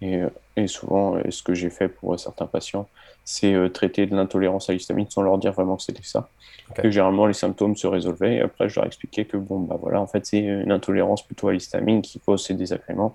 Et, 0.00 0.16
euh, 0.16 0.28
et 0.56 0.66
souvent, 0.66 1.18
ce 1.28 1.42
que 1.42 1.54
j'ai 1.54 1.70
fait 1.70 1.88
pour 1.88 2.18
certains 2.18 2.46
patients, 2.46 2.88
c'est 3.24 3.54
traiter 3.72 4.06
de 4.06 4.16
l'intolérance 4.16 4.70
à 4.70 4.72
l'histamine 4.72 5.08
sans 5.10 5.22
leur 5.22 5.38
dire 5.38 5.52
vraiment 5.52 5.76
que 5.76 5.82
c'était 5.82 6.02
ça. 6.02 6.28
Que 6.74 6.90
généralement, 6.90 7.26
les 7.26 7.34
symptômes 7.34 7.76
se 7.76 7.86
résolvaient. 7.86 8.36
Et 8.36 8.40
après, 8.40 8.68
je 8.68 8.76
leur 8.76 8.86
expliquais 8.86 9.24
que, 9.24 9.36
bon, 9.36 9.60
bah 9.60 9.76
voilà, 9.80 10.00
en 10.00 10.06
fait, 10.06 10.26
c'est 10.26 10.38
une 10.38 10.72
intolérance 10.72 11.22
plutôt 11.22 11.48
à 11.48 11.52
l'histamine 11.52 12.02
qui 12.02 12.20
cause 12.20 12.44
ces 12.44 12.54
désagréments 12.54 13.14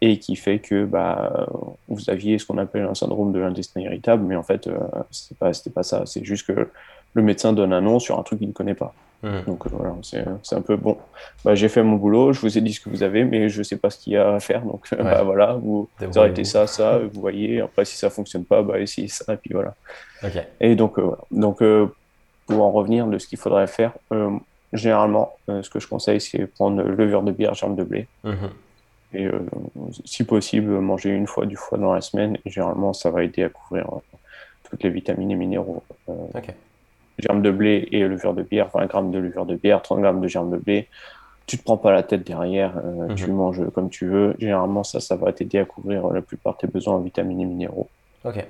et 0.00 0.18
qui 0.18 0.34
fait 0.34 0.58
que 0.58 0.84
bah, 0.84 1.46
vous 1.88 2.08
aviez 2.08 2.38
ce 2.38 2.46
qu'on 2.46 2.58
appelle 2.58 2.84
un 2.84 2.94
syndrome 2.94 3.32
de 3.32 3.38
l'intestin 3.38 3.80
irritable, 3.80 4.24
mais 4.24 4.36
en 4.36 4.42
fait, 4.42 4.68
ce 5.10 5.34
pas, 5.34 5.52
pas 5.74 5.82
ça. 5.82 6.06
C'est 6.06 6.24
juste 6.24 6.46
que 6.46 6.68
le 7.14 7.22
médecin 7.22 7.52
donne 7.52 7.72
un 7.72 7.80
nom 7.80 7.98
sur 7.98 8.18
un 8.18 8.22
truc 8.22 8.38
qu'il 8.38 8.48
ne 8.48 8.52
connaît 8.52 8.74
pas. 8.74 8.94
Mmh. 9.22 9.40
Donc 9.46 9.66
euh, 9.66 9.70
voilà, 9.72 9.94
c'est 10.02 10.56
un 10.56 10.62
peu 10.62 10.76
bon. 10.76 10.96
Bah, 11.44 11.54
j'ai 11.54 11.68
fait 11.68 11.82
mon 11.82 11.96
boulot, 11.96 12.32
je 12.32 12.40
vous 12.40 12.56
ai 12.56 12.60
dit 12.60 12.72
ce 12.72 12.80
que 12.80 12.88
vous 12.88 13.02
avez, 13.02 13.24
mais 13.24 13.48
je 13.50 13.58
ne 13.58 13.62
sais 13.62 13.76
pas 13.76 13.90
ce 13.90 13.98
qu'il 13.98 14.14
y 14.14 14.16
a 14.16 14.34
à 14.34 14.40
faire. 14.40 14.62
Donc 14.62 14.88
bah, 14.98 15.22
voilà, 15.22 15.54
vous, 15.54 15.88
arrêtez 16.16 16.44
ça, 16.44 16.66
ça, 16.66 16.98
vous 16.98 17.20
voyez. 17.20 17.60
Après, 17.60 17.84
si 17.84 17.96
ça 17.96 18.06
ne 18.06 18.12
fonctionne 18.12 18.44
pas, 18.44 18.62
bah, 18.62 18.80
essayez 18.80 19.08
ça, 19.08 19.34
et 19.34 19.36
puis 19.36 19.52
voilà. 19.52 19.74
Et 20.60 20.74
donc, 20.74 20.98
euh, 20.98 21.02
voilà. 21.02 21.18
donc 21.30 21.62
euh, 21.62 21.86
pour 22.46 22.64
en 22.64 22.70
revenir 22.70 23.06
de 23.06 23.18
ce 23.18 23.26
qu'il 23.26 23.38
faudrait 23.38 23.66
faire, 23.66 23.92
généralement, 24.72 25.34
ce 25.48 25.68
que 25.68 25.80
je 25.80 25.86
conseille, 25.86 26.20
c'est 26.20 26.46
prendre 26.46 26.82
levure 26.82 27.22
de 27.22 27.32
bière, 27.32 27.54
germe 27.54 27.76
de 27.76 27.84
blé. 27.84 28.06
Mmh. 28.24 28.34
Et 29.12 29.28
si 30.04 30.24
possible, 30.24 30.70
manger 30.80 31.10
une 31.10 31.26
fois 31.26 31.44
du 31.44 31.56
foie 31.56 31.78
dans 31.78 31.92
la 31.92 32.00
semaine. 32.00 32.38
Et 32.44 32.50
généralement, 32.50 32.92
ça 32.92 33.10
va 33.10 33.24
aider 33.24 33.42
à 33.42 33.48
couvrir 33.48 33.88
toutes 34.68 34.82
les 34.82 34.90
vitamines 34.90 35.30
et 35.30 35.36
minéraux 35.36 35.82
germes 37.20 37.42
de 37.42 37.50
blé 37.50 37.88
et 37.92 38.06
levure 38.06 38.34
de 38.34 38.42
bière, 38.42 38.68
20 38.74 38.86
grammes 38.86 39.10
de 39.10 39.18
levure 39.18 39.46
de 39.46 39.56
bière, 39.56 39.82
30 39.82 40.00
grammes 40.00 40.20
de 40.20 40.28
germes 40.28 40.50
de 40.50 40.56
blé. 40.56 40.88
Tu 41.46 41.58
te 41.58 41.64
prends 41.64 41.76
pas 41.76 41.90
la 41.90 42.02
tête 42.02 42.24
derrière, 42.24 42.76
euh, 42.78 43.08
mhm. 43.08 43.14
tu 43.14 43.30
manges 43.30 43.70
comme 43.70 43.90
tu 43.90 44.06
veux. 44.06 44.34
Généralement, 44.38 44.84
ça, 44.84 45.00
ça 45.00 45.16
va 45.16 45.32
t'aider 45.32 45.58
à 45.58 45.64
couvrir 45.64 46.06
la 46.08 46.22
plupart 46.22 46.54
de 46.54 46.58
tes 46.58 46.66
besoins 46.66 46.94
en 46.94 47.00
vitamines 47.00 47.40
et 47.40 47.44
minéraux. 47.44 47.88
Ok. 48.24 48.44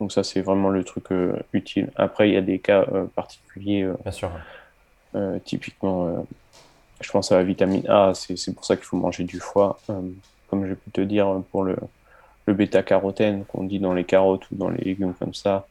Donc 0.00 0.12
ça, 0.12 0.22
c'est 0.22 0.40
vraiment 0.40 0.70
le 0.70 0.84
truc 0.84 1.12
euh, 1.12 1.34
utile. 1.52 1.90
Après, 1.96 2.28
il 2.28 2.34
y 2.34 2.36
a 2.36 2.42
des 2.42 2.58
cas 2.58 2.84
euh, 2.92 3.04
particuliers. 3.14 3.88
Bien 4.02 4.12
sûr. 4.12 4.30
typiquement, 5.44 6.26
je 7.00 7.10
pense 7.10 7.32
à 7.32 7.36
la 7.36 7.44
vitamine 7.44 7.88
A. 7.88 8.12
C'est 8.14 8.54
pour 8.54 8.64
ça 8.64 8.76
qu'il 8.76 8.84
faut 8.84 8.96
manger 8.96 9.24
du 9.24 9.38
foie. 9.38 9.78
comme 9.86 10.66
je 10.66 10.74
peux 10.74 10.90
te 10.92 11.00
dire, 11.00 11.40
pour 11.50 11.62
le, 11.62 11.76
le 12.46 12.54
bêta-carotène 12.54 13.44
qu'on 13.46 13.64
dit 13.64 13.78
dans 13.78 13.94
les 13.94 14.04
carottes 14.04 14.50
ou 14.50 14.56
dans 14.56 14.68
les 14.68 14.84
légumes 14.84 15.14
comme 15.14 15.34
ça, 15.34 15.66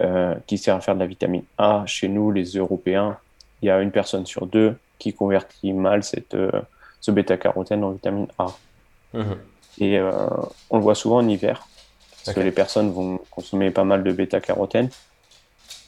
euh, 0.00 0.34
qui 0.46 0.58
sert 0.58 0.74
à 0.74 0.80
faire 0.80 0.94
de 0.94 1.00
la 1.00 1.06
vitamine 1.06 1.44
A. 1.58 1.84
Chez 1.86 2.08
nous, 2.08 2.30
les 2.30 2.44
Européens, 2.44 3.18
il 3.62 3.66
y 3.66 3.70
a 3.70 3.80
une 3.80 3.92
personne 3.92 4.26
sur 4.26 4.46
deux 4.46 4.76
qui 4.98 5.12
convertit 5.12 5.72
mal 5.72 6.02
cette, 6.02 6.34
euh, 6.34 6.50
ce 7.00 7.10
bêta-carotène 7.10 7.84
en 7.84 7.92
vitamine 7.92 8.26
A. 8.38 8.46
Mhm. 9.12 9.36
Et 9.78 9.98
euh, 9.98 10.28
on 10.70 10.78
le 10.78 10.82
voit 10.82 10.94
souvent 10.94 11.18
en 11.18 11.28
hiver, 11.28 11.66
parce 12.24 12.36
que 12.36 12.40
les 12.40 12.52
personnes 12.52 12.90
vont 12.90 13.20
consommer 13.30 13.70
pas 13.70 13.84
mal 13.84 14.02
de 14.02 14.12
bêta-carotène, 14.12 14.88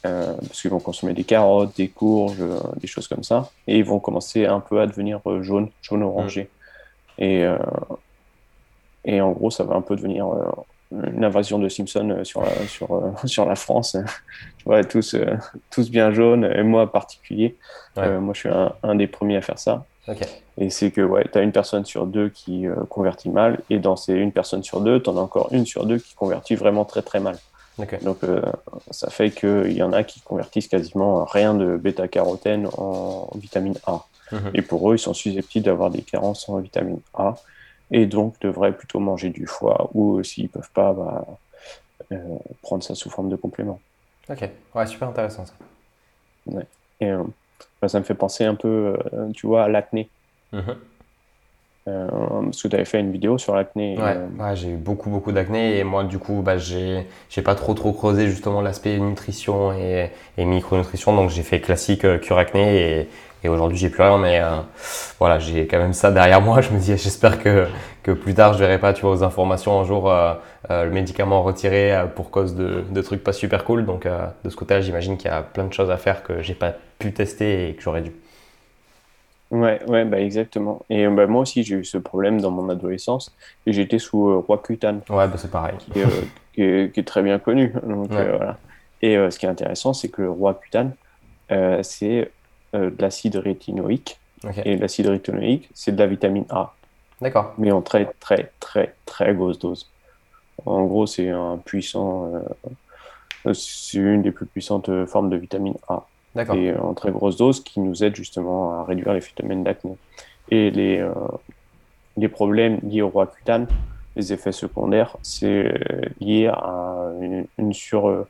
parce 0.01 0.61
qu'ils 0.61 0.71
vont 0.71 0.79
consommer 0.79 1.13
des 1.13 1.25
carottes, 1.25 1.75
des 1.75 1.89
courges, 1.89 2.43
des 2.77 2.87
choses 2.87 3.09
comme 3.09 3.23
ça, 3.23 3.49
et 3.67 3.77
ils 3.77 3.83
vont 3.83 3.99
commencer 3.99 4.45
un 4.45 4.61
peu 4.61 4.79
à 4.79 4.87
devenir 4.87 5.19
jaune, 5.41 5.69
jaune-orangé. 5.81 6.49
Mhm. 7.17 7.25
Et, 7.25 7.45
et 9.03 9.21
en 9.21 9.31
gros, 9.31 9.51
ça 9.51 9.65
va 9.65 9.75
un 9.75 9.81
peu 9.81 9.97
devenir 9.97 10.27
une 10.91 11.23
invasion 11.23 11.59
de 11.59 11.69
Simpson 11.69 12.09
euh, 12.09 12.23
sur 12.23 12.41
la, 12.41 12.51
sur, 12.67 12.91
euh, 12.91 13.11
sur 13.25 13.45
la 13.45 13.55
France. 13.55 13.97
vois 14.65 14.83
tous, 14.83 15.13
euh, 15.13 15.37
tous 15.71 15.89
bien 15.89 16.11
jaunes, 16.11 16.45
et 16.45 16.63
moi 16.63 16.83
en 16.83 16.87
particulier. 16.87 17.55
moi, 17.95 18.33
je 18.33 18.39
suis 18.39 18.49
un, 18.83 18.95
des 18.95 19.07
premiers 19.07 19.37
à 19.37 19.41
faire 19.41 19.59
ça. 19.59 19.85
Et 20.57 20.69
c'est 20.69 20.91
que 20.91 21.01
ouais, 21.01 21.25
tu 21.31 21.37
as 21.37 21.41
une 21.41 21.51
personne 21.51 21.83
sur 21.83 22.05
deux 22.05 22.29
qui 22.29 22.65
convertit 22.89 23.29
mal, 23.29 23.59
et 23.69 23.79
dans 23.79 23.97
ces 23.97 24.13
une 24.13 24.31
personne 24.31 24.63
sur 24.63 24.79
deux, 24.79 25.01
tu 25.01 25.09
en 25.09 25.17
as 25.17 25.21
encore 25.21 25.49
une 25.51 25.65
sur 25.65 25.85
deux 25.85 25.97
qui 25.97 26.15
convertit 26.15 26.55
vraiment 26.55 26.85
très 26.85 27.01
très 27.01 27.19
mal. 27.19 27.37
Donc 28.01 28.19
ça 28.91 29.09
fait 29.09 29.31
qu'il 29.31 29.73
y 29.73 29.83
en 29.83 29.91
a 29.91 30.03
qui 30.03 30.21
convertissent 30.21 30.69
quasiment 30.69 31.25
rien 31.25 31.53
de 31.53 31.75
bêta-carotène 31.75 32.67
en 32.77 33.29
vitamine 33.35 33.75
A. 33.85 34.05
Mhm. 34.31 34.51
Et 34.53 34.61
pour 34.61 34.89
eux, 34.89 34.95
ils 34.95 34.99
sont 34.99 35.13
susceptibles 35.13 35.65
d'avoir 35.65 35.89
des 35.89 36.01
carences 36.01 36.47
en 36.47 36.57
vitamine 36.59 37.01
A 37.13 37.35
et 37.91 38.05
donc 38.05 38.39
devraient 38.41 38.75
plutôt 38.75 38.99
manger 38.99 39.29
du 39.29 39.45
foie 39.45 39.89
ou 39.93 40.21
s'ils 40.23 40.45
ne 40.45 40.49
peuvent 40.49 40.71
pas, 40.73 40.93
bah, 40.93 41.25
euh, 42.11 42.17
prendre 42.61 42.83
ça 42.83 42.95
sous 42.95 43.09
forme 43.09 43.29
de 43.29 43.35
complément. 43.35 43.79
Ok, 44.29 44.49
ouais, 44.75 44.87
super 44.87 45.07
intéressant 45.07 45.45
ça. 45.45 45.53
Ouais. 46.45 46.65
Et 46.99 47.09
euh, 47.09 47.23
bah, 47.81 47.87
ça 47.87 47.99
me 47.99 48.03
fait 48.03 48.13
penser 48.13 48.43
un 48.45 48.55
peu, 48.55 48.97
euh, 49.13 49.31
tu 49.33 49.47
vois, 49.47 49.63
à 49.63 49.67
l'acné. 49.67 50.09
Mm-hmm. 50.53 50.75
parce 51.85 52.61
que 52.61 52.67
tu 52.69 52.75
avais 52.75 52.85
fait 52.85 52.99
une 52.99 53.11
vidéo 53.11 53.37
sur 53.37 53.55
l'acné. 53.55 53.97
Ouais, 53.97 54.17
ouais 54.39 54.55
j'ai 54.55 54.69
eu 54.69 54.77
beaucoup, 54.77 55.09
beaucoup 55.09 55.31
d'acné 55.31 55.77
et 55.77 55.83
moi, 55.83 56.03
du 56.03 56.19
coup, 56.19 56.41
bah, 56.41 56.57
j'ai 56.57 57.05
pas 57.43 57.55
trop, 57.55 57.73
trop 57.73 57.93
creusé 57.93 58.27
justement 58.27 58.61
l'aspect 58.61 58.97
nutrition 58.99 59.73
et, 59.73 60.11
et, 60.37 60.45
micronutrition. 60.45 61.15
Donc, 61.15 61.29
j'ai 61.29 61.43
fait 61.43 61.61
classique 61.61 62.05
cure 62.21 62.37
acné 62.37 62.99
et, 62.99 63.09
et 63.43 63.49
aujourd'hui, 63.49 63.77
j'ai 63.77 63.89
plus 63.89 64.01
rien, 64.01 64.17
mais 64.17 64.39
euh, 64.39 64.61
voilà, 65.19 65.37
j'ai 65.37 65.67
quand 65.67 65.77
même 65.77 65.93
ça 65.93 66.11
derrière 66.11 66.41
moi. 66.41 66.61
Je 66.67 66.71
me 66.71 66.79
dis, 66.79 66.97
j'espère 66.97 67.41
que, 67.41 67.67
que 68.03 68.11
plus 68.11 68.33
tard, 68.33 68.53
je 68.53 68.59
verrai 68.59 68.79
pas, 68.79 68.93
tu 68.93 69.01
vois, 69.01 69.11
aux 69.11 69.23
informations 69.23 69.79
un 69.79 69.83
jour 69.83 70.09
euh, 70.09 70.33
euh, 70.71 70.85
le 70.85 70.91
médicament 70.91 71.43
retiré 71.43 71.93
pour 72.15 72.31
cause 72.31 72.55
de, 72.55 72.83
de, 72.89 73.01
trucs 73.01 73.23
pas 73.23 73.33
super 73.33 73.63
cool. 73.63 73.85
Donc, 73.85 74.07
de 74.07 74.49
ce 74.49 74.55
côté-là, 74.55 74.81
j'imagine 74.81 75.17
qu'il 75.17 75.29
y 75.29 75.33
a 75.33 75.41
plein 75.41 75.65
de 75.65 75.73
choses 75.73 75.91
à 75.91 75.97
faire 75.97 76.23
que 76.23 76.41
j'ai 76.41 76.55
pas 76.55 76.73
pu 76.99 77.13
tester 77.13 77.69
et 77.69 77.73
que 77.75 77.81
j'aurais 77.81 78.01
dû. 78.01 78.11
Ouais, 79.49 79.79
ouais, 79.87 80.03
bah 80.03 80.19
exactement. 80.19 80.83
Et 80.89 81.07
bah, 81.07 81.25
moi 81.25 81.41
aussi, 81.43 81.63
j'ai 81.63 81.75
eu 81.75 81.85
ce 81.85 81.97
problème 81.97 82.41
dans 82.41 82.51
mon 82.51 82.67
adolescence 82.69 83.33
et 83.65 83.71
j'étais 83.71 83.99
sous 83.99 84.41
roi 84.41 84.43
Roaccutane. 84.47 85.01
Ouais, 85.09 85.27
bah, 85.27 85.35
c'est 85.37 85.51
pareil. 85.51 85.75
Qui 86.53 86.63
est, 86.63 86.91
qui, 86.91 86.99
est, 86.99 87.03
très 87.03 87.21
bien 87.21 87.37
connu. 87.37 87.71
Donc, 87.83 88.09
voilà. 88.09 88.57
Et 89.03 89.15
ce 89.29 89.37
qui 89.37 89.45
est 89.45 89.49
intéressant, 89.49 89.93
c'est 89.93 90.09
que 90.09 90.23
le 90.23 90.31
Roaccutane, 90.31 90.93
c'est 91.83 92.31
de 92.77 93.01
l'acide 93.01 93.35
rétinoïque. 93.37 94.19
Et 94.65 94.77
l'acide 94.77 95.07
rétinoïque, 95.07 95.67
c'est 95.73 95.91
de 95.93 95.99
la 95.99 96.05
vitamine 96.07 96.45
A, 96.51 96.73
D'accord. 97.21 97.53
mais 97.57 97.71
en 97.71 97.81
très, 97.81 98.05
très, 98.19 98.51
très, 98.59 98.93
très 99.05 99.33
grosse 99.33 99.57
dose. 99.57 99.89
En 100.65 100.83
gros, 100.85 101.07
c'est 101.07 101.29
un 101.29 101.57
puissant. 101.57 102.31
euh, 103.45 103.53
c'est 103.53 103.97
une 103.97 104.21
des 104.21 104.31
plus 104.31 104.45
puissantes 104.45 104.89
formes 105.05 105.29
de 105.29 105.37
vitamine 105.37 105.75
A. 105.89 106.05
D'accord. 106.35 106.55
et 106.55 106.75
en 106.75 106.93
très 106.93 107.11
grosse 107.11 107.35
dose 107.35 107.63
qui 107.63 107.79
nous 107.79 108.03
aide 108.03 108.15
justement 108.15 108.79
à 108.79 108.83
réduire 108.83 109.11
les 109.13 109.21
phénomènes 109.21 109.63
d'acné. 109.63 109.97
Et 110.51 110.69
les, 110.69 110.99
euh, 110.99 111.11
les 112.15 112.27
problèmes 112.27 112.79
liés 112.83 113.01
au 113.01 113.09
roi 113.09 113.25
cutane, 113.25 113.67
les 114.15 114.31
effets 114.33 114.51
secondaires, 114.51 115.17
c'est 115.23 115.47
euh, 115.65 116.01
lié 116.19 116.47
à 116.47 117.11
une, 117.21 117.47
une 117.57 117.73
sur 117.73 118.07
euh, 118.07 118.27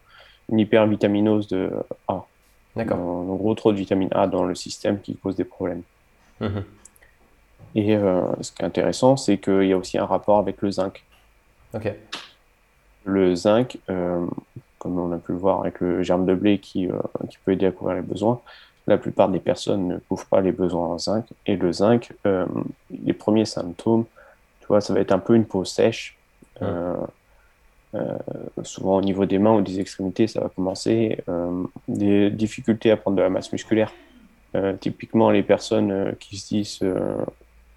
une 0.49 0.59
hypervitaminose 0.59 1.49
de 1.49 1.69
A. 2.07 2.23
D'accord. 2.77 2.99
En, 2.99 3.35
gros, 3.35 3.55
trop 3.55 3.71
de 3.71 3.77
vitamine 3.77 4.09
A 4.11 4.27
dans 4.27 4.45
le 4.45 4.55
système 4.55 4.99
qui 4.99 5.15
cause 5.15 5.35
des 5.35 5.43
problèmes. 5.43 5.81
Mhm. 6.39 6.63
Et 7.75 7.95
euh, 7.95 8.21
ce 8.41 8.51
qui 8.51 8.61
est 8.61 8.65
intéressant, 8.65 9.17
c'est 9.17 9.37
qu'il 9.37 9.63
y 9.63 9.73
a 9.73 9.77
aussi 9.77 9.97
un 9.97 10.05
rapport 10.05 10.39
avec 10.39 10.61
le 10.61 10.71
zinc. 10.71 11.03
Le 13.05 13.35
zinc, 13.35 13.77
euh, 13.89 14.25
comme 14.79 14.97
on 14.99 15.11
a 15.11 15.17
pu 15.17 15.31
le 15.31 15.37
voir 15.37 15.61
avec 15.61 15.79
le 15.79 16.03
germe 16.03 16.25
de 16.25 16.33
blé 16.33 16.59
qui, 16.59 16.87
euh, 16.87 16.99
qui 17.29 17.37
peut 17.43 17.51
aider 17.51 17.65
à 17.65 17.71
couvrir 17.71 17.97
les 17.97 18.01
besoins, 18.01 18.41
la 18.87 18.97
plupart 18.97 19.29
des 19.29 19.39
personnes 19.39 19.87
ne 19.87 19.97
couvrent 19.97 20.27
pas 20.27 20.41
les 20.41 20.51
besoins 20.51 20.87
en 20.87 20.97
zinc. 20.97 21.25
Et 21.45 21.55
le 21.55 21.71
zinc, 21.73 22.13
les 22.89 23.13
premiers 23.13 23.45
symptômes, 23.45 24.05
tu 24.61 24.67
vois, 24.67 24.81
ça 24.81 24.93
va 24.93 24.99
être 24.99 25.11
un 25.11 25.19
peu 25.19 25.35
une 25.35 25.45
peau 25.45 25.65
sèche. 25.65 26.17
Euh, 26.61 26.95
souvent 28.63 28.97
au 28.97 29.01
niveau 29.01 29.25
des 29.25 29.39
mains 29.39 29.53
ou 29.55 29.61
des 29.61 29.79
extrémités, 29.79 30.27
ça 30.27 30.41
va 30.41 30.49
commencer. 30.49 31.17
Euh, 31.29 31.63
des 31.87 32.29
difficultés 32.31 32.91
à 32.91 32.97
prendre 32.97 33.17
de 33.17 33.21
la 33.21 33.29
masse 33.29 33.51
musculaire. 33.51 33.93
Euh, 34.55 34.73
typiquement, 34.79 35.29
les 35.31 35.43
personnes 35.43 35.91
euh, 35.91 36.11
qui 36.19 36.37
se 36.37 36.47
disent 36.47 36.79
euh, 36.83 37.17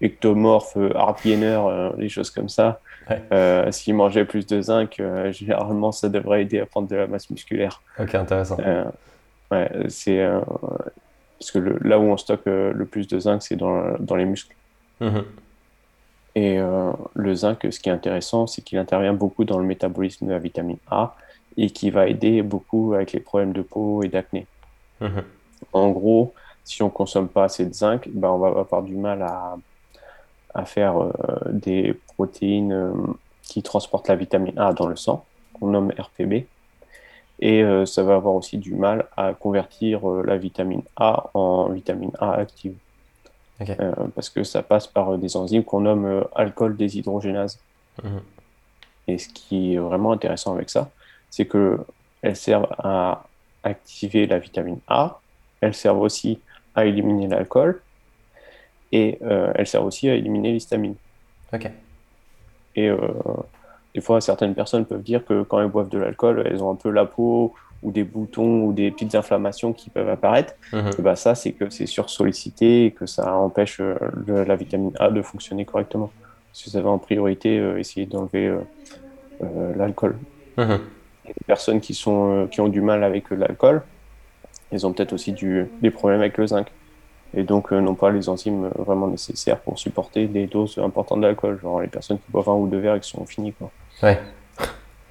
ectomorphes, 0.01 0.77
euh, 0.77 0.91
euh, 0.95 1.93
des 1.97 2.09
choses 2.09 2.31
comme 2.31 2.49
ça, 2.49 2.79
Ouais. 3.09 3.21
euh, 3.33 3.71
s'ils 3.71 3.95
mangeaient 3.95 4.25
plus 4.25 4.45
de 4.45 4.61
zinc, 4.61 4.99
euh, 4.99 5.31
généralement, 5.31 5.91
ça 5.91 6.07
devrait 6.09 6.43
aider 6.43 6.59
à 6.59 6.65
prendre 6.65 6.87
de 6.87 6.95
la 6.95 7.07
masse 7.07 7.29
musculaire. 7.29 7.81
Ok, 7.99 8.15
intéressant. 8.15 8.57
Euh, 8.59 8.85
ouais, 9.51 9.69
c'est 9.89 10.19
euh, 10.19 10.39
parce 11.39 11.51
que 11.51 11.59
le- 11.59 11.79
là 11.81 11.99
où 11.99 12.03
on 12.03 12.17
stocke 12.17 12.47
euh, 12.47 12.71
le 12.73 12.85
plus 12.85 13.07
de 13.07 13.19
zinc, 13.19 13.41
c'est 13.41 13.55
dans, 13.55 13.97
dans 13.99 14.15
les 14.15 14.25
muscles. 14.25 14.55
Mhm. 14.99 15.23
Et 16.35 16.59
euh, 16.59 16.91
le 17.13 17.35
zinc, 17.35 17.67
ce 17.69 17.79
qui 17.79 17.89
est 17.89 17.91
intéressant, 17.91 18.47
c'est 18.47 18.61
qu'il 18.61 18.77
intervient 18.77 19.13
beaucoup 19.13 19.43
dans 19.43 19.59
le 19.59 19.65
métabolisme 19.65 20.27
de 20.27 20.31
la 20.31 20.39
vitamine 20.39 20.77
A 20.89 21.15
et 21.57 21.69
qui 21.69 21.89
va 21.89 22.07
aider 22.07 22.41
beaucoup 22.41 22.93
avec 22.93 23.11
les 23.11 23.19
problèmes 23.19 23.51
de 23.51 23.61
peau 23.61 24.03
et 24.03 24.07
d'acné. 24.07 24.47
Mhm. 25.01 25.23
En 25.73 25.89
gros, 25.91 26.33
si 26.63 26.81
on 26.83 26.89
consomme 26.89 27.27
pas 27.27 27.45
assez 27.45 27.65
de 27.65 27.73
zinc, 27.73 28.07
ben 28.09 28.29
on 28.29 28.37
va 28.37 28.59
avoir 28.59 28.83
du 28.83 28.95
mal 28.95 29.21
à, 29.21 29.57
à 30.53 30.65
faire 30.65 31.01
euh, 31.01 31.11
des 31.49 31.93
protéines 32.15 32.71
euh, 32.71 32.93
qui 33.41 33.61
transportent 33.61 34.07
la 34.07 34.15
vitamine 34.15 34.57
A 34.57 34.71
dans 34.71 34.87
le 34.87 34.95
sang, 34.95 35.25
qu'on 35.53 35.67
nomme 35.67 35.91
RPB. 35.97 36.45
Et 37.43 37.63
ça 37.87 38.03
va 38.03 38.13
avoir 38.13 38.35
aussi 38.35 38.59
du 38.59 38.75
mal 38.75 39.07
à 39.17 39.33
convertir 39.33 40.05
la 40.07 40.37
vitamine 40.37 40.83
A 40.95 41.31
en 41.33 41.69
vitamine 41.69 42.11
A 42.19 42.33
active. 42.33 42.75
Euh, 43.69 43.93
parce 44.15 44.29
que 44.29 44.43
ça 44.43 44.63
passe 44.63 44.87
par 44.87 45.09
euh, 45.13 45.17
des 45.17 45.37
enzymes 45.37 45.63
qu'on 45.63 45.81
nomme 45.81 46.05
euh, 46.05 46.23
alcool 46.35 46.75
déshydrogénase. 46.75 47.59
Mhm. 48.03 48.21
Et 49.07 49.17
ce 49.17 49.29
qui 49.29 49.73
est 49.73 49.77
vraiment 49.77 50.11
intéressant 50.11 50.53
avec 50.53 50.69
ça, 50.69 50.89
c'est 51.29 51.45
que 51.45 51.79
elles 52.21 52.35
servent 52.35 52.67
à 52.77 53.25
activer 53.63 54.27
la 54.27 54.39
vitamine 54.39 54.79
A, 54.87 55.19
elles 55.59 55.73
servent 55.73 56.01
aussi 56.01 56.39
à 56.75 56.85
éliminer 56.85 57.27
l'alcool, 57.27 57.81
et 58.91 59.17
euh, 59.21 59.51
elles 59.55 59.67
servent 59.67 59.85
aussi 59.85 60.09
à 60.09 60.15
éliminer 60.15 60.51
l'histamine. 60.51 60.95
Ok. 61.53 61.69
Et 62.75 62.89
euh, 62.89 62.97
des 63.93 64.01
fois, 64.01 64.21
certaines 64.21 64.55
personnes 64.55 64.85
peuvent 64.85 65.03
dire 65.03 65.25
que 65.25 65.43
quand 65.43 65.59
elles 65.59 65.67
boivent 65.67 65.89
de 65.89 65.97
l'alcool, 65.97 66.43
elles 66.45 66.63
ont 66.63 66.71
un 66.71 66.75
peu 66.75 66.89
la 66.89 67.05
peau 67.05 67.53
ou 67.81 67.91
des 67.91 68.03
boutons 68.03 68.63
ou 68.65 68.73
des 68.73 68.91
petites 68.91 69.15
inflammations 69.15 69.73
qui 69.73 69.89
peuvent 69.89 70.09
apparaître. 70.09 70.53
Mhm. 70.73 70.91
Et 70.99 71.01
bah, 71.01 71.15
ça, 71.15 71.35
c'est 71.35 71.53
que 71.53 71.69
c'est 71.69 71.85
sursollicité 71.87 72.85
et 72.85 72.91
que 72.91 73.05
ça 73.05 73.35
empêche 73.35 73.79
euh, 73.79 73.95
le- 74.27 74.43
la 74.43 74.55
vitamine 74.55 74.93
A 74.99 75.09
de 75.09 75.21
fonctionner 75.21 75.65
correctement. 75.65 76.13
Parce 76.51 76.63
que 76.65 76.69
ça 76.69 76.81
va 76.81 76.89
en 76.89 76.99
priorité 76.99 77.59
euh, 77.59 77.79
essayer 77.79 78.05
d'enlever 78.05 78.47
euh, 78.47 78.59
euh, 79.43 79.73
l'alcool. 79.75 80.19
Mhm. 80.57 80.79
Les 81.25 81.33
personnes 81.47 81.81
qui, 81.81 81.93
sont, 81.93 82.47
qui 82.51 82.61
ont 82.61 82.67
du 82.67 82.81
mal 82.81 83.03
avec 83.03 83.29
l'alcool, 83.31 83.83
elles 84.71 84.85
ont 84.85 84.93
peut-être 84.93 85.13
aussi 85.13 85.33
du, 85.33 85.65
des 85.81 85.91
problèmes 85.91 86.21
avec 86.21 86.37
le 86.37 86.47
zinc. 86.47 86.67
Et 87.33 87.43
donc, 87.43 87.71
n'ont 87.71 87.95
pas 87.95 88.09
les 88.11 88.27
enzymes 88.27 88.69
vraiment 88.77 89.07
nécessaires 89.07 89.61
pour 89.61 89.79
supporter 89.79 90.27
des 90.27 90.47
doses 90.47 90.77
importantes 90.79 91.21
d'alcool. 91.21 91.59
Genre 91.61 91.79
les 91.81 91.87
personnes 91.87 92.17
qui 92.19 92.29
boivent 92.29 92.49
un 92.49 92.55
ou 92.55 92.67
deux 92.67 92.79
verres 92.79 92.95
et 92.95 92.99
qui 92.99 93.09
sont 93.09 93.25
finis. 93.25 93.53
Quoi. 93.53 93.71
Ouais. 94.03 94.19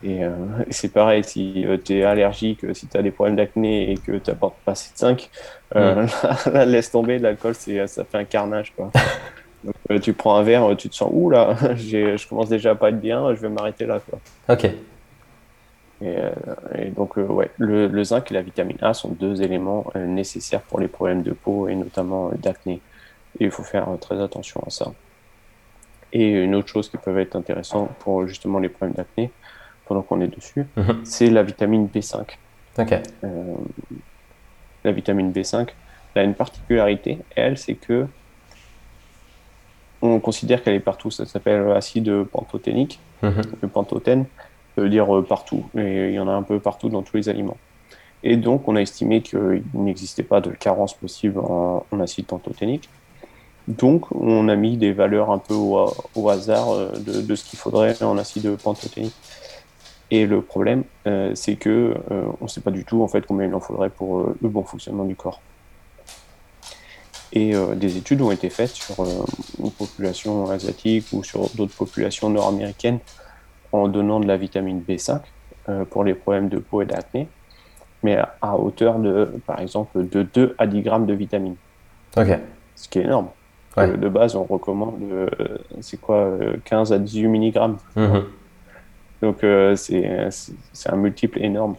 Et, 0.02 0.24
euh, 0.24 0.30
c'est 0.70 0.92
pareil, 0.92 1.24
si 1.24 1.64
tu 1.84 1.98
es 1.98 2.04
allergique, 2.04 2.64
euh, 2.64 2.74
si 2.74 2.86
tu 2.86 2.96
as 2.96 3.02
des 3.02 3.10
problèmes 3.10 3.36
d'acné 3.36 3.92
et 3.92 3.96
que 3.96 4.12
tu 4.12 4.30
n'apportes 4.30 4.58
pas 4.64 4.72
assez 4.72 4.92
de 4.92 4.98
zinc, 4.98 5.30
euh, 5.76 6.06
là, 6.52 6.64
laisse 6.64 6.90
tomber, 6.90 7.18
l'alcool, 7.18 7.54
ça 7.54 8.04
fait 8.04 8.18
un 8.18 8.24
carnage. 8.24 8.72
Quoi. 8.74 8.90
Donc, 9.64 9.74
euh, 9.90 9.98
tu 9.98 10.14
prends 10.14 10.36
un 10.36 10.42
verre, 10.42 10.74
tu 10.76 10.88
te 10.88 10.94
sens, 10.94 11.10
ouh 11.12 11.28
là, 11.30 11.54
je 11.76 12.28
commence 12.28 12.48
déjà 12.48 12.70
à 12.70 12.74
pas 12.74 12.88
être 12.88 13.00
bien, 13.00 13.34
je 13.34 13.40
vais 13.40 13.50
m'arrêter 13.50 13.84
là. 13.84 14.00
Quoi. 14.00 14.18
Ok. 14.48 14.70
Et, 16.02 16.16
euh, 16.16 16.30
et 16.78 16.90
donc, 16.90 17.18
euh, 17.18 17.26
ouais, 17.26 17.50
le, 17.58 17.86
le 17.86 18.04
zinc 18.04 18.30
et 18.30 18.34
la 18.34 18.42
vitamine 18.42 18.78
A 18.80 18.94
sont 18.94 19.10
deux 19.10 19.42
éléments 19.42 19.86
euh, 19.96 20.06
nécessaires 20.06 20.62
pour 20.62 20.80
les 20.80 20.88
problèmes 20.88 21.22
de 21.22 21.32
peau 21.32 21.68
et 21.68 21.74
notamment 21.74 22.28
euh, 22.28 22.36
d'acné. 22.36 22.80
Et 23.38 23.44
il 23.44 23.50
faut 23.50 23.62
faire 23.62 23.88
euh, 23.88 23.96
très 23.96 24.20
attention 24.20 24.62
à 24.66 24.70
ça. 24.70 24.92
Et 26.12 26.30
une 26.30 26.54
autre 26.54 26.68
chose 26.68 26.88
qui 26.88 26.96
peut 26.96 27.16
être 27.18 27.36
intéressante 27.36 27.90
pour 27.98 28.26
justement 28.26 28.58
les 28.58 28.68
problèmes 28.68 28.94
d'acné, 28.96 29.30
pendant 29.90 30.02
qu'on 30.02 30.20
est 30.20 30.28
dessus, 30.28 30.66
Mhm. 30.76 31.00
c'est 31.02 31.30
la 31.30 31.42
vitamine 31.42 31.88
B5. 31.92 32.38
Ok. 32.78 32.92
Euh, 33.24 33.28
la 34.84 34.92
vitamine 34.92 35.32
B5, 35.32 35.66
elle 36.14 36.22
a 36.22 36.24
une 36.24 36.34
particularité, 36.34 37.18
elle, 37.34 37.58
c'est 37.58 37.74
que 37.74 38.06
on 40.00 40.20
considère 40.20 40.62
qu'elle 40.62 40.74
est 40.76 40.80
partout. 40.80 41.10
Ça 41.10 41.26
s'appelle 41.26 41.70
acide 41.72 42.22
pantothénique. 42.24 43.00
Mhm. 43.22 43.42
Le 43.62 43.68
pantothène 43.68 44.24
veut 44.76 44.88
dire 44.88 45.14
euh, 45.14 45.22
partout. 45.22 45.64
Et 45.76 46.08
il 46.10 46.14
y 46.14 46.18
en 46.20 46.28
a 46.28 46.32
un 46.32 46.42
peu 46.44 46.58
partout 46.60 46.88
dans 46.88 47.02
tous 47.02 47.16
les 47.16 47.28
aliments. 47.28 47.58
Et 48.22 48.36
donc, 48.36 48.68
on 48.68 48.76
a 48.76 48.80
estimé 48.80 49.22
qu'il 49.22 49.62
n'existait 49.74 50.22
pas 50.22 50.40
de 50.40 50.50
carence 50.50 50.94
possible 50.94 51.38
en, 51.40 51.84
en 51.90 52.00
acide 52.00 52.26
pantothénique. 52.26 52.88
Donc, 53.68 54.10
on 54.12 54.48
a 54.48 54.56
mis 54.56 54.76
des 54.76 54.92
valeurs 54.92 55.30
un 55.30 55.38
peu 55.38 55.54
au, 55.54 55.92
au 56.14 56.28
hasard 56.30 56.70
euh, 56.70 56.92
de, 56.98 57.20
de 57.20 57.34
ce 57.34 57.44
qu'il 57.44 57.58
faudrait 57.58 58.02
en 58.02 58.16
acide 58.18 58.56
pantothénique. 58.56 59.14
Et 60.10 60.26
le 60.26 60.42
problème, 60.42 60.82
euh, 61.06 61.32
c'est 61.34 61.56
que 61.56 61.94
euh, 62.10 62.24
on 62.40 62.44
ne 62.44 62.48
sait 62.48 62.60
pas 62.60 62.70
du 62.72 62.84
tout 62.84 63.02
en 63.02 63.08
fait 63.08 63.24
combien 63.26 63.46
il 63.46 63.54
en 63.54 63.60
faudrait 63.60 63.90
pour 63.90 64.20
euh, 64.20 64.36
le 64.42 64.48
bon 64.48 64.64
fonctionnement 64.64 65.04
du 65.04 65.14
corps. 65.14 65.40
Et 67.32 67.52
des 67.76 67.96
études 67.96 68.20
ont 68.22 68.32
été 68.32 68.50
faites 68.50 68.70
sur 68.70 69.04
une 69.04 69.70
population 69.70 70.50
asiatique 70.50 71.06
ou 71.12 71.22
sur 71.22 71.48
d'autres 71.54 71.76
populations 71.76 72.28
nord-américaines 72.28 72.98
en 73.70 73.86
donnant 73.86 74.18
de 74.18 74.26
la 74.26 74.36
vitamine 74.36 74.82
B5 74.82 75.20
euh, 75.68 75.84
pour 75.84 76.02
les 76.02 76.14
problèmes 76.14 76.48
de 76.48 76.58
peau 76.58 76.82
et 76.82 76.86
d'acné, 76.86 77.28
mais 78.02 78.16
à, 78.16 78.34
à 78.42 78.56
hauteur 78.56 78.98
de, 78.98 79.32
par 79.46 79.60
exemple, 79.60 80.08
de 80.08 80.24
2 80.24 80.56
à 80.58 80.66
10 80.66 80.82
grammes 80.82 81.06
de 81.06 81.14
vitamine, 81.14 81.54
Ok. 82.16 82.36
ce 82.74 82.88
qui 82.88 82.98
est 82.98 83.04
énorme. 83.04 83.28
Ouais. 83.76 83.96
De 83.96 84.08
base, 84.08 84.34
on 84.34 84.42
recommande, 84.42 85.30
c'est 85.80 86.00
quoi, 86.00 86.16
euh, 86.16 86.56
15 86.64 86.92
à 86.92 86.98
18 86.98 87.28
milligrammes. 87.28 87.76
Mhm. 87.94 88.24
Donc 89.22 89.44
euh, 89.44 89.76
c'est 89.76 90.90
un 90.90 90.96
multiple 90.96 91.42
énorme. 91.42 91.76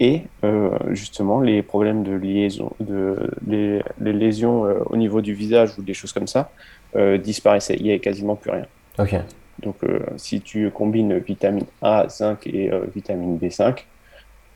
Et 0.00 0.22
euh, 0.42 0.70
justement, 0.90 1.40
les 1.40 1.62
problèmes 1.62 2.02
de 2.02 2.12
liaison, 2.12 2.72
de, 2.80 3.30
les, 3.46 3.80
les 4.00 4.12
lésions 4.12 4.66
euh, 4.66 4.80
au 4.86 4.96
niveau 4.96 5.20
du 5.20 5.34
visage 5.34 5.78
ou 5.78 5.82
des 5.82 5.94
choses 5.94 6.12
comme 6.12 6.26
ça 6.26 6.50
euh, 6.96 7.16
disparaissaient. 7.16 7.76
Il 7.76 7.84
n'y 7.84 7.90
avait 7.90 8.00
quasiment 8.00 8.34
plus 8.34 8.50
rien. 8.50 8.66
Ok. 8.98 9.14
Donc 9.62 9.76
si 10.16 10.40
tu 10.40 10.68
combines 10.72 11.16
vitamine 11.18 11.64
A, 11.80 12.08
zinc 12.08 12.44
et 12.48 12.72
vitamine 12.92 13.38
B5 13.38 13.84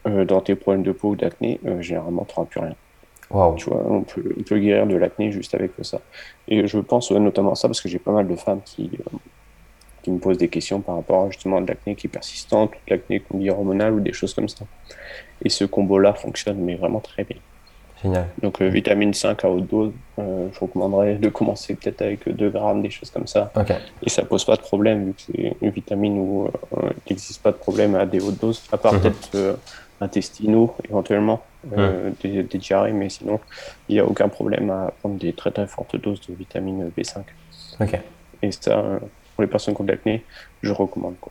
euh, 0.06 0.24
dans 0.24 0.40
tes 0.40 0.56
problèmes 0.56 0.82
de 0.82 0.90
peau 0.90 1.10
ou 1.10 1.16
d'acné, 1.16 1.60
généralement, 1.78 2.26
tu 2.28 2.34
n'auras 2.34 2.48
plus 2.50 2.60
rien. 2.60 2.74
Waouh. 3.30 3.54
Tu 3.54 3.70
vois, 3.70 3.80
on 3.88 4.02
peut, 4.02 4.34
on 4.36 4.42
peut 4.42 4.58
guérir 4.58 4.88
de 4.88 4.96
l'acné 4.96 5.30
juste 5.30 5.54
avec 5.54 5.70
ça. 5.82 6.00
Et 6.48 6.66
je 6.66 6.78
pense 6.78 7.12
notamment 7.12 7.52
à 7.52 7.54
ça 7.54 7.68
parce 7.68 7.80
que 7.80 7.88
j'ai 7.88 8.00
pas 8.00 8.10
mal 8.10 8.26
de 8.26 8.34
femmes 8.34 8.60
qui, 8.64 8.90
qui 10.08 10.14
me 10.14 10.18
posent 10.18 10.38
des 10.38 10.48
questions 10.48 10.80
par 10.80 10.96
rapport 10.96 11.24
à 11.24 11.30
justement 11.30 11.60
de 11.60 11.66
l'acné 11.66 11.94
qui 11.94 12.06
est 12.06 12.10
persistante, 12.10 12.70
ou 12.70 12.90
de 12.90 12.94
l'acné 12.94 13.20
qu'on 13.20 13.38
dit 13.38 13.50
hormonale 13.50 13.92
ou 13.92 14.00
des 14.00 14.14
choses 14.14 14.32
comme 14.32 14.48
ça. 14.48 14.64
Et 15.44 15.50
ce 15.50 15.64
combo-là 15.64 16.14
fonctionne 16.14 16.58
mais 16.60 16.76
vraiment 16.76 17.00
très 17.00 17.24
bien. 17.24 17.36
Génial. 18.02 18.26
Donc 18.42 18.62
euh, 18.62 18.68
vitamine 18.68 19.12
5 19.12 19.44
à 19.44 19.50
haute 19.50 19.66
dose, 19.66 19.92
euh, 20.18 20.48
je 20.52 20.60
recommanderais 20.60 21.16
de 21.16 21.28
commencer 21.28 21.74
peut-être 21.74 22.00
avec 22.02 22.28
2 22.28 22.48
grammes, 22.48 22.80
des 22.80 22.90
choses 22.90 23.10
comme 23.10 23.26
ça. 23.26 23.52
Ok. 23.56 23.72
Et 24.02 24.08
ça 24.08 24.22
pose 24.22 24.44
pas 24.44 24.56
de 24.56 24.60
problème 24.62 25.06
vu 25.06 25.12
que 25.14 25.20
c'est 25.26 25.56
une 25.60 25.70
vitamine 25.70 26.18
où 26.18 26.46
euh, 26.46 26.90
il 27.06 27.10
n'existe 27.10 27.42
pas 27.42 27.50
de 27.50 27.56
problème 27.56 27.94
à 27.96 28.06
des 28.06 28.20
hautes 28.20 28.40
doses, 28.40 28.62
à 28.72 28.78
part 28.78 28.94
Mhm. 28.94 29.00
peut-être 29.00 29.30
euh, 29.34 29.54
intestinaux 30.00 30.74
éventuellement, 30.88 31.42
des, 32.22 32.44
des, 32.44 32.58
diarrhées, 32.58 32.92
mais 32.92 33.08
sinon, 33.08 33.40
il 33.88 33.96
n'y 33.96 34.00
a 34.00 34.06
aucun 34.06 34.28
problème 34.28 34.70
à 34.70 34.92
prendre 35.00 35.16
des 35.16 35.32
très 35.32 35.50
très 35.50 35.66
fortes 35.66 35.96
doses 35.96 36.20
de 36.28 36.34
vitamine 36.34 36.88
B5. 36.96 37.16
Ok. 37.80 37.98
Et 38.40 38.52
ça, 38.52 39.00
pour 39.38 39.44
les 39.44 39.48
personnes 39.48 39.76
qui 39.76 39.80
ont 39.82 39.84
de 39.84 39.92
l'acné, 39.92 40.24
je 40.62 40.72
recommande. 40.72 41.14
Quoi. 41.20 41.30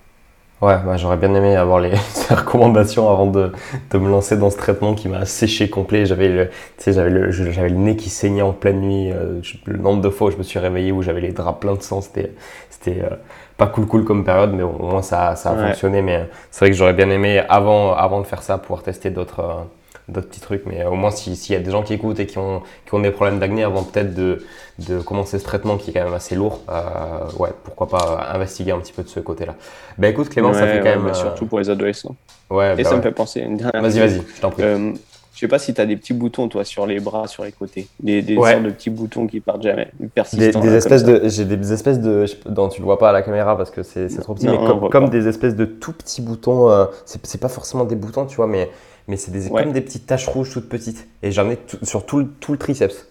Ouais, 0.61 0.77
bah, 0.85 0.95
j'aurais 0.95 1.17
bien 1.17 1.35
aimé 1.35 1.57
avoir 1.57 1.79
les, 1.81 1.91
recommandations 2.29 3.09
avant 3.09 3.25
de, 3.27 3.51
de, 3.91 3.97
me 3.97 4.09
lancer 4.09 4.37
dans 4.37 4.49
ce 4.49 4.55
traitement 4.55 4.95
qui 4.95 5.09
m'a 5.09 5.25
séché 5.25 5.69
complet. 5.69 6.05
J'avais 6.05 6.29
le, 6.29 6.49
j'avais 6.87 7.09
le, 7.09 7.31
j'avais 7.31 7.67
le 7.67 7.75
nez 7.75 7.97
qui 7.97 8.09
saignait 8.09 8.43
en 8.43 8.53
pleine 8.53 8.79
nuit. 8.79 9.11
Euh, 9.11 9.41
le 9.65 9.77
nombre 9.77 10.01
de 10.01 10.09
fois 10.09 10.29
où 10.29 10.31
je 10.31 10.37
me 10.37 10.43
suis 10.43 10.57
réveillé 10.57 10.93
où 10.93 11.01
j'avais 11.01 11.19
les 11.19 11.33
draps 11.33 11.59
pleins 11.59 11.75
de 11.75 11.81
sang, 11.81 11.99
c'était, 11.99 12.31
c'était 12.69 13.01
euh, 13.03 13.17
pas 13.57 13.67
cool 13.67 13.87
cool 13.87 14.05
comme 14.05 14.23
période, 14.23 14.53
mais 14.53 14.63
au 14.63 14.71
moins 14.71 15.01
ça, 15.01 15.35
ça 15.35 15.51
a 15.51 15.67
fonctionné. 15.67 16.01
Mais 16.01 16.29
c'est 16.49 16.61
vrai 16.61 16.71
que 16.71 16.77
j'aurais 16.77 16.93
bien 16.93 17.09
aimé 17.09 17.43
avant, 17.49 17.91
avant 17.91 18.21
de 18.21 18.25
faire 18.25 18.41
ça 18.41 18.57
pouvoir 18.57 18.83
tester 18.83 19.09
d'autres, 19.09 19.41
euh, 19.41 19.63
d'autres 20.07 20.27
petits 20.27 20.41
trucs. 20.41 20.65
Mais 20.65 20.85
au 20.85 20.95
moins, 20.95 21.11
s'il 21.11 21.53
y 21.53 21.55
a 21.55 21.59
des 21.59 21.71
gens 21.71 21.83
qui 21.83 21.93
écoutent 21.93 22.19
et 22.19 22.25
qui 22.25 22.37
ont, 22.37 22.61
qui 22.85 22.93
ont 22.93 22.99
des 22.99 23.11
problèmes 23.11 23.39
d'acné 23.39 23.63
avant 23.63 23.83
peut-être 23.83 24.13
de, 24.13 24.43
de 24.87 24.99
commencer 24.99 25.39
ce 25.39 25.43
traitement 25.43 25.77
qui 25.77 25.91
est 25.91 25.93
quand 25.93 26.03
même 26.03 26.13
assez 26.13 26.35
lourd, 26.35 26.61
euh, 26.69 27.29
ouais, 27.39 27.49
pourquoi 27.63 27.87
pas 27.87 28.29
investiguer 28.33 28.71
un 28.71 28.79
petit 28.79 28.93
peu 28.93 29.03
de 29.03 29.09
ce 29.09 29.19
côté-là. 29.19 29.55
Bah 29.97 30.07
écoute, 30.07 30.29
Clément, 30.29 30.53
ça 30.53 30.67
fait 30.67 30.79
quand 30.79 30.85
même. 30.85 31.05
Bah, 31.05 31.13
surtout 31.13 31.45
pour 31.45 31.59
les 31.59 31.69
adolescents. 31.69 32.15
Ouais, 32.49 32.73
et 32.73 32.83
bah 32.83 32.89
ça 32.89 32.95
me 32.95 33.01
fait 33.01 33.11
penser 33.11 33.41
une 33.41 33.57
dernière 33.57 33.81
Vas-y, 33.81 33.99
vas-y, 33.99 34.21
je 34.35 34.41
t'en 34.41 34.51
prie. 34.51 34.63
Euh, 34.63 34.93
je 35.37 35.41
sais 35.41 35.47
pas 35.47 35.59
si 35.59 35.71
tu 35.71 35.79
as 35.79 35.85
des 35.85 35.97
petits 35.97 36.13
boutons, 36.13 36.47
toi, 36.47 36.63
sur 36.63 36.87
les 36.87 36.99
bras, 36.99 37.27
sur 37.27 37.43
les 37.43 37.51
côtés. 37.51 37.87
Des, 37.99 38.23
des 38.23 38.35
sortes 38.35 38.63
de 38.63 38.71
petits 38.71 38.89
boutons 38.89 39.27
qui 39.27 39.39
partent 39.39 39.61
jamais. 39.61 39.91
Des, 40.33 40.51
des 40.51 40.73
espèces 40.73 41.03
de. 41.03 41.21
J'ai 41.25 41.45
des 41.45 41.73
espèces 41.73 41.99
de. 41.99 42.25
dont 42.47 42.69
tu 42.69 42.79
le 42.81 42.85
vois 42.85 42.97
pas 42.97 43.09
à 43.09 43.11
la 43.11 43.21
caméra 43.21 43.55
parce 43.55 43.69
que 43.69 43.83
c'est 43.83 44.07
trop 44.19 44.33
petit, 44.33 44.47
mais 44.47 44.57
comme, 44.57 44.89
comme 44.89 45.09
des 45.09 45.27
espèces 45.27 45.55
de 45.55 45.65
tout 45.65 45.93
petits 45.93 46.23
boutons. 46.23 46.71
Euh, 46.71 46.85
c'est 47.05 47.39
pas 47.39 47.49
forcément 47.49 47.83
des 47.83 47.95
boutons, 47.95 48.25
tu 48.25 48.37
vois, 48.37 48.47
mais 48.47 48.67
mais 49.07 49.17
c'est 49.17 49.31
des, 49.31 49.49
comme 49.49 49.71
des 49.71 49.81
petites 49.81 50.05
taches 50.05 50.27
rouges 50.27 50.51
toutes 50.51 50.69
petites. 50.69 51.07
Et 51.23 51.31
j'en 51.31 51.49
ai 51.49 51.57
sur 51.83 52.05
tout 52.05 52.19
le, 52.19 52.27
tout 52.27 52.51
le 52.51 52.57
triceps. 52.57 53.07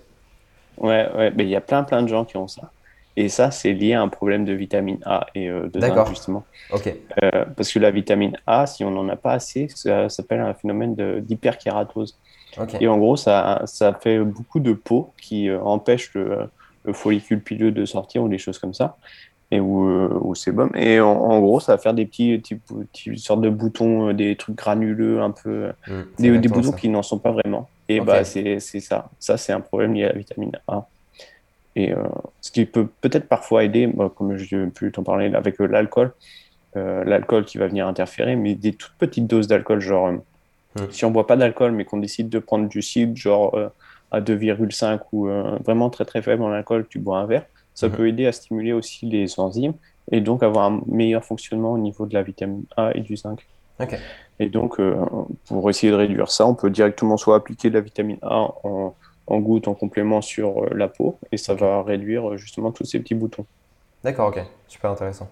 Ouais, 0.78 1.08
ouais, 1.16 1.32
mais 1.34 1.44
il 1.44 1.48
y 1.48 1.56
a 1.56 1.60
plein 1.60 1.82
plein 1.84 2.02
de 2.02 2.08
gens 2.08 2.24
qui 2.24 2.36
ont 2.36 2.48
ça. 2.48 2.70
Et 3.18 3.30
ça, 3.30 3.50
c'est 3.50 3.72
lié 3.72 3.94
à 3.94 4.02
un 4.02 4.08
problème 4.08 4.44
de 4.44 4.52
vitamine 4.52 4.98
A 5.06 5.26
et 5.34 5.48
euh, 5.48 5.68
de 5.72 5.80
zinc, 5.80 6.06
justement. 6.08 6.44
Ok. 6.70 6.94
Euh, 7.22 7.46
parce 7.56 7.72
que 7.72 7.78
la 7.78 7.90
vitamine 7.90 8.36
A, 8.46 8.66
si 8.66 8.84
on 8.84 8.90
n'en 8.90 9.08
a 9.08 9.16
pas 9.16 9.32
assez, 9.32 9.68
ça, 9.74 10.10
s'appelle 10.10 10.40
un 10.40 10.52
phénomène 10.52 10.94
d'hyperkératose. 11.20 12.18
Et 12.80 12.88
en 12.88 12.98
gros, 12.98 13.16
ça, 13.16 13.62
ça 13.64 13.94
fait 13.94 14.18
beaucoup 14.18 14.60
de 14.60 14.72
peau 14.74 15.12
qui 15.20 15.48
euh, 15.48 15.60
empêche 15.60 16.12
le, 16.14 16.50
le, 16.84 16.92
follicule 16.92 17.42
pileux 17.42 17.70
de 17.70 17.84
sortir 17.84 18.22
ou 18.22 18.28
des 18.28 18.38
choses 18.38 18.58
comme 18.58 18.74
ça 18.74 18.96
et 19.52 19.60
euh, 19.60 20.34
c'est 20.34 20.50
bon. 20.50 20.70
Et 20.74 21.00
en, 21.00 21.40
gros, 21.40 21.60
ça 21.60 21.72
va 21.72 21.78
faire 21.78 21.94
des 21.94 22.04
petits, 22.04 22.38
petits, 22.38 23.18
sortes 23.18 23.42
de 23.42 23.48
boutons, 23.48 24.08
euh, 24.08 24.12
des 24.12 24.34
trucs 24.34 24.56
granuleux, 24.56 25.20
un 25.20 25.30
peu, 25.30 25.68
mmh, 25.86 25.92
des, 26.18 26.38
des, 26.38 26.48
boutons 26.48 26.72
qui 26.72 26.88
n'en 26.88 27.02
sont 27.02 27.18
pas 27.18 27.30
vraiment. 27.30 27.68
Et 27.88 28.00
bah, 28.00 28.24
c'est 28.24 28.58
ça. 28.58 29.08
Ça, 29.20 29.36
c'est 29.36 29.52
un 29.52 29.60
problème 29.60 29.94
lié 29.94 30.04
à 30.04 30.08
la 30.08 30.18
vitamine 30.18 30.52
A. 30.66 30.86
Et 31.76 31.92
euh, 31.92 32.02
ce 32.40 32.50
qui 32.50 32.64
peut 32.64 32.88
peut-être 33.00 33.28
parfois 33.28 33.62
aider, 33.62 33.92
comme 34.16 34.36
je 34.36 34.66
pu 34.66 34.90
t'en 34.90 35.04
parler 35.04 35.32
avec 35.34 35.58
l'alcool, 35.60 36.12
l'alcool 36.74 37.44
qui 37.44 37.58
va 37.58 37.68
venir 37.68 37.86
interférer, 37.86 38.36
mais 38.36 38.54
des 38.54 38.72
toutes 38.72 38.94
petites 38.98 39.26
doses 39.26 39.46
d'alcool, 39.46 39.80
genre 39.80 40.10
mmh. 40.10 40.80
si 40.90 41.04
on 41.04 41.10
boit 41.10 41.26
pas 41.26 41.36
d'alcool, 41.36 41.72
mais 41.72 41.84
qu'on 41.84 41.98
décide 41.98 42.28
de 42.28 42.38
prendre 42.38 42.68
du 42.68 42.82
cidre, 42.82 43.16
genre 43.16 43.56
à 44.10 44.20
2,5 44.20 45.00
ou 45.12 45.28
vraiment 45.64 45.88
très 45.88 46.04
très 46.04 46.20
faible 46.20 46.42
en 46.42 46.50
alcool, 46.50 46.86
tu 46.88 46.98
bois 46.98 47.18
un 47.18 47.26
verre 47.26 47.44
ça 47.76 47.88
mhm. 47.88 47.94
peut 47.94 48.08
aider 48.08 48.26
à 48.26 48.32
stimuler 48.32 48.72
aussi 48.72 49.06
les 49.06 49.38
enzymes 49.38 49.74
et 50.10 50.20
donc 50.20 50.42
avoir 50.42 50.64
un 50.72 50.80
meilleur 50.86 51.24
fonctionnement 51.24 51.72
au 51.72 51.78
niveau 51.78 52.06
de 52.06 52.14
la 52.14 52.24
vitamine 52.24 52.64
A 52.76 52.90
et 52.96 53.00
du 53.00 53.16
zinc. 53.16 53.46
Et 54.38 54.48
donc, 54.48 54.80
euh, 54.80 54.96
pour 55.46 55.68
essayer 55.68 55.92
de 55.92 55.96
réduire 55.96 56.30
ça, 56.30 56.46
on 56.46 56.54
peut 56.54 56.70
directement 56.70 57.16
soit 57.16 57.36
appliquer 57.36 57.68
de 57.68 57.74
la 57.74 57.80
vitamine 57.80 58.18
A 58.22 58.48
en, 58.64 58.94
en 59.26 59.38
goutte, 59.38 59.68
en 59.68 59.74
complément 59.74 60.22
sur 60.22 60.64
euh, 60.64 60.70
la 60.74 60.88
peau, 60.88 61.18
et 61.30 61.36
ça 61.36 61.54
va 61.54 61.82
réduire 61.82 62.30
euh, 62.30 62.36
justement 62.36 62.72
tous 62.72 62.84
ces 62.84 62.98
petits 63.00 63.14
boutons. 63.14 63.44
D'accord, 64.02 64.28
ok, 64.28 64.40
super 64.68 64.90
intéressant. 64.90 65.28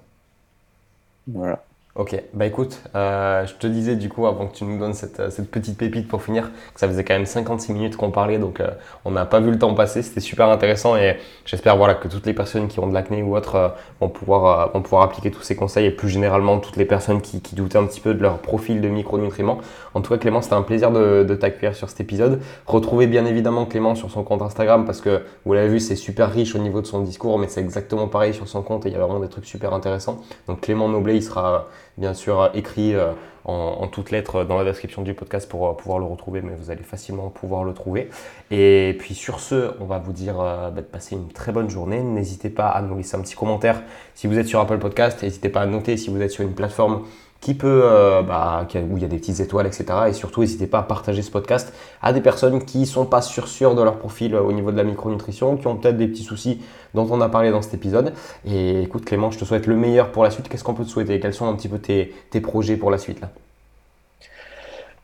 Voilà. 1.26 1.64
Ok, 1.96 2.20
bah 2.32 2.44
écoute, 2.44 2.80
euh, 2.96 3.46
je 3.46 3.54
te 3.54 3.68
disais 3.68 3.94
du 3.94 4.08
coup 4.08 4.26
avant 4.26 4.48
que 4.48 4.56
tu 4.56 4.64
nous 4.64 4.80
donnes 4.80 4.94
cette, 4.94 5.20
euh, 5.20 5.30
petite 5.48 5.78
pépite 5.78 6.08
pour 6.08 6.24
finir, 6.24 6.50
que 6.74 6.80
ça 6.80 6.88
faisait 6.88 7.04
quand 7.04 7.14
même 7.14 7.24
56 7.24 7.72
minutes 7.72 7.96
qu'on 7.96 8.10
parlait, 8.10 8.38
donc 8.40 8.58
euh, 8.58 8.70
on 9.04 9.12
n'a 9.12 9.24
pas 9.26 9.38
vu 9.38 9.52
le 9.52 9.60
temps 9.60 9.72
passer, 9.74 10.02
c'était 10.02 10.18
super 10.18 10.48
intéressant 10.48 10.96
et 10.96 11.18
j'espère 11.44 11.76
voilà, 11.76 11.94
que 11.94 12.08
toutes 12.08 12.26
les 12.26 12.34
personnes 12.34 12.66
qui 12.66 12.80
ont 12.80 12.88
de 12.88 12.94
l'acné 12.94 13.22
ou 13.22 13.36
autre 13.36 13.76
vont, 14.00 14.08
pouvoir, 14.08 14.72
vont 14.72 14.82
pouvoir 14.82 15.02
appliquer 15.02 15.30
tous 15.30 15.42
ces 15.42 15.54
conseils 15.54 15.86
et 15.86 15.92
plus 15.92 16.08
généralement 16.08 16.58
toutes 16.58 16.76
les 16.76 16.84
personnes 16.84 17.22
qui, 17.22 17.40
qui 17.40 17.54
doutaient 17.54 17.78
un 17.78 17.86
petit 17.86 18.00
peu 18.00 18.12
de 18.12 18.22
leur 18.22 18.38
profil 18.38 18.80
de 18.80 18.88
micronutriments. 18.88 19.58
En 19.94 20.00
tout 20.00 20.12
cas 20.12 20.18
Clément, 20.18 20.42
c'était 20.42 20.54
un 20.54 20.62
plaisir 20.62 20.90
de, 20.90 21.34
t'accueillir 21.34 21.74
sur 21.74 21.88
cet 21.88 22.00
épisode. 22.00 22.40
Retrouvez 22.66 23.06
bien 23.06 23.24
évidemment 23.24 23.64
Clément 23.64 23.94
sur 23.94 24.10
son 24.10 24.22
compte 24.22 24.42
Instagram 24.42 24.84
parce 24.84 25.00
que 25.00 25.22
vous 25.44 25.54
l'avez 25.54 25.68
vu, 25.68 25.80
c'est 25.80 25.96
super 25.96 26.30
riche 26.30 26.54
au 26.54 26.58
niveau 26.58 26.80
de 26.80 26.86
son 26.86 27.00
discours, 27.00 27.38
mais 27.38 27.48
c'est 27.48 27.60
exactement 27.60 28.08
pareil 28.08 28.34
sur 28.34 28.48
son 28.48 28.62
compte 28.62 28.86
et 28.86 28.88
il 28.88 28.92
y 28.92 28.96
a 28.96 29.00
vraiment 29.00 29.20
des 29.20 29.28
trucs 29.28 29.46
super 29.46 29.72
intéressants. 29.72 30.20
Donc 30.48 30.60
Clément 30.60 30.88
Noblet, 30.88 31.16
il 31.16 31.22
sera 31.22 31.68
bien 31.96 32.14
sûr 32.14 32.50
écrit 32.54 32.94
euh, 32.94 33.12
en, 33.44 33.86
toutes 33.88 34.10
lettres 34.10 34.44
dans 34.44 34.56
la 34.56 34.64
description 34.64 35.02
du 35.02 35.14
podcast 35.14 35.48
pour 35.48 35.68
euh, 35.68 35.72
pouvoir 35.74 35.98
le 35.98 36.06
retrouver, 36.06 36.42
mais 36.42 36.54
vous 36.58 36.70
allez 36.70 36.82
facilement 36.82 37.28
pouvoir 37.28 37.64
le 37.64 37.74
trouver. 37.74 38.08
Et 38.50 38.96
puis 38.98 39.14
sur 39.14 39.40
ce, 39.40 39.72
on 39.80 39.84
va 39.84 39.98
vous 39.98 40.12
dire 40.12 40.40
euh, 40.40 40.70
bah, 40.70 40.80
de 40.80 40.86
passer 40.86 41.14
une 41.14 41.28
très 41.28 41.52
bonne 41.52 41.68
journée. 41.68 42.02
N'hésitez 42.02 42.50
pas 42.50 42.68
à 42.68 42.82
nous 42.82 42.96
laisser 42.96 43.16
un 43.16 43.20
petit 43.20 43.36
commentaire 43.36 43.82
si 44.14 44.26
vous 44.26 44.38
êtes 44.38 44.46
sur 44.46 44.60
Apple 44.60 44.78
Podcast. 44.78 45.22
N'hésitez 45.22 45.50
pas 45.50 45.60
à 45.60 45.66
noter 45.66 45.96
si 45.96 46.10
vous 46.10 46.20
êtes 46.20 46.30
sur 46.30 46.42
une 46.42 46.54
plateforme 46.54 47.04
qui 47.44 47.52
peut, 47.52 47.82
euh, 47.84 48.22
bah, 48.22 48.66
où 48.90 48.96
il 48.96 49.02
y 49.02 49.04
a 49.04 49.08
des 49.08 49.18
petites 49.18 49.38
étoiles, 49.40 49.66
etc. 49.66 49.84
Et 50.08 50.14
surtout, 50.14 50.40
n'hésitez 50.40 50.66
pas 50.66 50.78
à 50.78 50.82
partager 50.82 51.20
ce 51.20 51.30
podcast 51.30 51.74
à 52.00 52.14
des 52.14 52.22
personnes 52.22 52.64
qui 52.64 52.78
ne 52.78 52.84
sont 52.86 53.04
pas 53.04 53.20
sûres, 53.20 53.48
sûres 53.48 53.74
de 53.74 53.82
leur 53.82 53.98
profil 53.98 54.34
euh, 54.34 54.40
au 54.40 54.52
niveau 54.52 54.72
de 54.72 54.78
la 54.78 54.82
micronutrition, 54.82 55.58
qui 55.58 55.66
ont 55.66 55.76
peut-être 55.76 55.98
des 55.98 56.08
petits 56.08 56.22
soucis 56.22 56.62
dont 56.94 57.06
on 57.10 57.20
a 57.20 57.28
parlé 57.28 57.50
dans 57.50 57.60
cet 57.60 57.74
épisode. 57.74 58.14
Et 58.46 58.80
écoute 58.80 59.04
Clément, 59.04 59.30
je 59.30 59.38
te 59.38 59.44
souhaite 59.44 59.66
le 59.66 59.76
meilleur 59.76 60.10
pour 60.10 60.24
la 60.24 60.30
suite. 60.30 60.48
Qu'est-ce 60.48 60.64
qu'on 60.64 60.72
peut 60.72 60.84
te 60.84 60.88
souhaiter? 60.88 61.20
Quels 61.20 61.34
sont 61.34 61.46
un 61.46 61.54
petit 61.54 61.68
peu 61.68 61.78
tes, 61.78 62.14
tes 62.30 62.40
projets 62.40 62.78
pour 62.78 62.90
la 62.90 62.96
suite 62.96 63.20
là? 63.20 63.28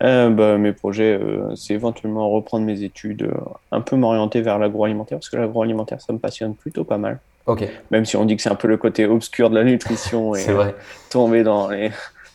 Euh, 0.03 0.31
bah, 0.31 0.57
mes 0.57 0.73
projets, 0.73 1.21
c'est 1.57 1.75
éventuellement 1.75 2.31
reprendre 2.31 2.65
mes 2.65 2.85
études, 2.85 3.31
un 3.71 3.83
peu 3.83 3.97
m'orienter 3.97 4.41
vers 4.41 4.59
l'agroalimentaire, 4.59 5.19
parce 5.19 5.29
que 5.29 5.37
l'agroalimentaire, 5.37 6.01
ça 6.01 6.15
me 6.15 6.19
passionne 6.19 6.55
plutôt 6.55 6.85
pas 6.85 6.97
mal. 6.97 7.19
Ok. 7.45 7.69
Même 7.91 8.07
si 8.07 8.17
on 8.17 8.25
dit 8.25 8.35
que 8.35 8.41
c'est 8.41 8.49
un 8.49 8.55
peu 8.55 8.69
le 8.69 8.79
côté 8.79 9.05
obscur 9.05 9.51
de 9.51 9.57
la 9.57 9.65
nutrition 9.65 10.35
et 10.37 10.51
vrai. 10.51 10.75
tomber 11.11 11.43
dans 11.43 11.69
les, 11.69 11.91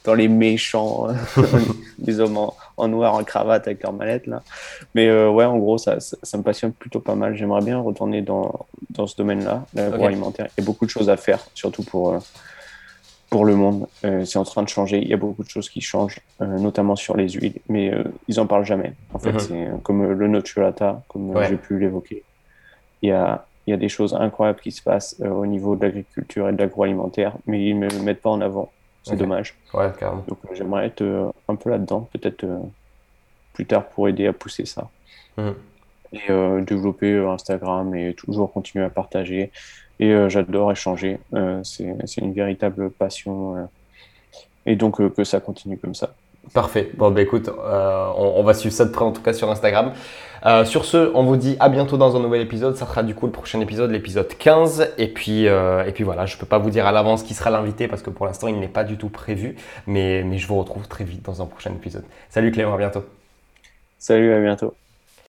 dans 0.06 0.14
les 0.14 0.28
méchants, 0.28 1.08
des 1.98 2.20
hommes 2.20 2.38
en, 2.78 2.88
noir, 2.88 3.16
en 3.16 3.24
cravate 3.24 3.68
avec 3.68 3.84
leur 3.84 3.94
mallette. 3.94 4.28
Là. 4.28 4.44
Mais 4.94 5.08
euh, 5.08 5.30
ouais, 5.30 5.46
en 5.46 5.58
gros, 5.58 5.78
ça, 5.78 6.00
ça, 6.00 6.38
me 6.38 6.44
passionne 6.44 6.72
plutôt 6.72 7.00
pas 7.00 7.16
mal. 7.16 7.36
J'aimerais 7.36 7.64
bien 7.64 7.80
retourner 7.80 8.22
dans, 8.22 8.68
dans 8.92 9.08
ce 9.08 9.18
domaine-là, 9.18 9.66
l'agroalimentaire. 9.74 10.48
Il 10.58 10.62
y 10.62 10.64
a 10.64 10.66
beaucoup 10.66 10.86
de 10.86 10.92
choses 10.92 11.10
à 11.10 11.18
faire, 11.18 11.40
surtout 11.56 11.84
pour, 11.84 12.14
euh, 12.14 12.20
pour 13.30 13.46
le 13.46 13.56
monde. 13.56 13.88
Euh, 14.06 14.24
c'est 14.26 14.38
en 14.38 14.44
train 14.44 14.64
de 14.64 14.70
changer. 14.70 15.00
Il 15.02 15.08
y 15.08 15.14
a 15.14 15.18
beaucoup 15.18 15.44
de 15.44 15.50
choses 15.50 15.70
qui 15.70 15.82
changent, 15.82 16.20
notamment 16.40 16.96
sur 16.96 17.18
les 17.18 17.30
huiles, 17.30 17.60
mais 17.68 17.92
ils 18.28 18.40
en 18.40 18.46
parlent 18.46 18.66
jamais. 18.66 18.94
En 19.14 19.20
fait, 19.20 19.34
mhm. 19.34 19.40
c'est 19.40 19.70
comme 19.84 20.12
le 20.12 20.28
nocciolata, 20.28 21.02
comme 21.08 21.34
j'ai 21.48 21.58
pu 21.58 21.80
l'évoquer. 21.80 22.24
Il 23.02 23.10
y 23.10 23.12
a, 23.12 23.46
il 23.68 23.72
y 23.72 23.74
a 23.74 23.78
des 23.78 23.90
choses 23.90 24.14
incroyables 24.14 24.60
qui 24.60 24.72
se 24.72 24.82
passent 24.82 25.20
au 25.20 25.46
niveau 25.46 25.76
de 25.76 25.86
l'agriculture 25.86 26.48
et 26.50 26.54
de 26.54 26.58
l'agroalimentaire, 26.58 27.34
mais 27.48 27.66
ils 27.66 27.78
ne 27.78 27.90
le 27.90 28.00
mettent 28.00 28.22
pas 28.22 28.30
en 28.30 28.42
avant. 28.42 28.72
C'est 29.06 29.16
dommage. 29.16 29.56
Ouais, 29.74 29.92
carrément. 30.00 30.24
Donc 30.28 30.40
euh, 30.46 30.56
j'aimerais 30.56 30.88
être 30.88 31.02
euh, 31.02 31.30
un 31.48 31.56
peu 31.56 31.70
là-dedans, 31.70 32.10
peut-être 32.12 32.44
euh, 32.44 32.58
plus 33.54 33.66
tard 33.66 33.88
pour 33.90 34.10
aider 34.10 34.26
à 34.26 34.34
pousser 34.34 34.66
ça. 34.66 34.90
Mmh. 35.38 35.52
Et 36.14 36.62
développer 36.62 37.18
Instagram 37.18 37.94
et 37.94 38.14
toujours 38.14 38.54
continuer 38.54 38.86
à 38.86 38.90
partager. 38.90 39.52
Et 40.00 40.16
j'adore 40.30 40.72
échanger. 40.72 41.20
c'est 41.64 42.22
une 42.22 42.32
véritable 42.32 42.90
passion. 42.90 43.68
et 44.66 44.78
donc 44.78 45.14
que 45.14 45.24
ça 45.26 45.42
continue 45.42 45.78
comme 45.78 45.94
ça. 45.94 46.16
Parfait. 46.54 46.92
Bon, 46.96 47.12
bah 47.12 47.22
écoute, 47.22 47.50
euh, 47.50 48.08
on, 48.18 48.44
va 48.44 48.54
suivre 48.54 48.74
ça 48.74 48.86
de 48.86 48.92
près 48.92 49.04
en 49.04 49.12
tout 49.12 49.22
cas 49.22 49.34
sur 49.34 49.50
Instagram. 49.50 49.94
Euh, 50.46 50.64
sur 50.64 50.86
ce, 50.86 51.12
on 51.16 51.24
vous 51.24 51.38
dit 51.38 51.58
à 51.60 51.70
bientôt 51.70 51.98
dans 51.98 52.16
un 52.16 52.20
nouvel 52.20 52.42
épisode. 52.42 52.76
Ça 52.76 52.86
sera 52.86 53.04
du 53.04 53.16
coup 53.16 53.26
le 53.26 53.32
prochain 53.32 53.60
épisode, 53.62 53.92
l'épisode 53.92 54.28
15. 54.28 54.94
Et 54.98 55.08
puis, 55.08 55.48
euh, 55.48 55.86
et 55.86 55.92
puis 55.92 56.04
voilà, 56.04 56.26
je 56.26 56.36
ne 56.36 56.40
peux 56.40 56.46
pas 56.46 56.60
vous 56.60 56.70
dire 56.70 56.86
à 56.86 56.92
l'avance 56.92 57.24
qui 57.24 57.34
sera 57.34 57.50
l'invité 57.50 57.88
parce 57.88 58.02
que 58.02 58.10
pour 58.10 58.26
l'instant 58.26 58.48
il 58.48 58.60
n'est 58.60 58.68
pas 58.68 58.84
du 58.84 58.98
tout 58.98 59.10
prévu. 59.10 59.56
Mais, 59.88 60.24
mais 60.24 60.38
je 60.38 60.48
vous 60.48 60.58
retrouve 60.58 60.88
très 60.88 61.04
vite 61.04 61.24
dans 61.26 61.42
un 61.42 61.46
prochain 61.46 61.72
épisode. 61.72 62.04
Salut 62.30 62.52
Clément, 62.52 62.76
à 62.76 62.78
bientôt. 62.78 63.04
Salut, 63.98 64.34
à 64.34 64.40
bientôt. 64.40 64.76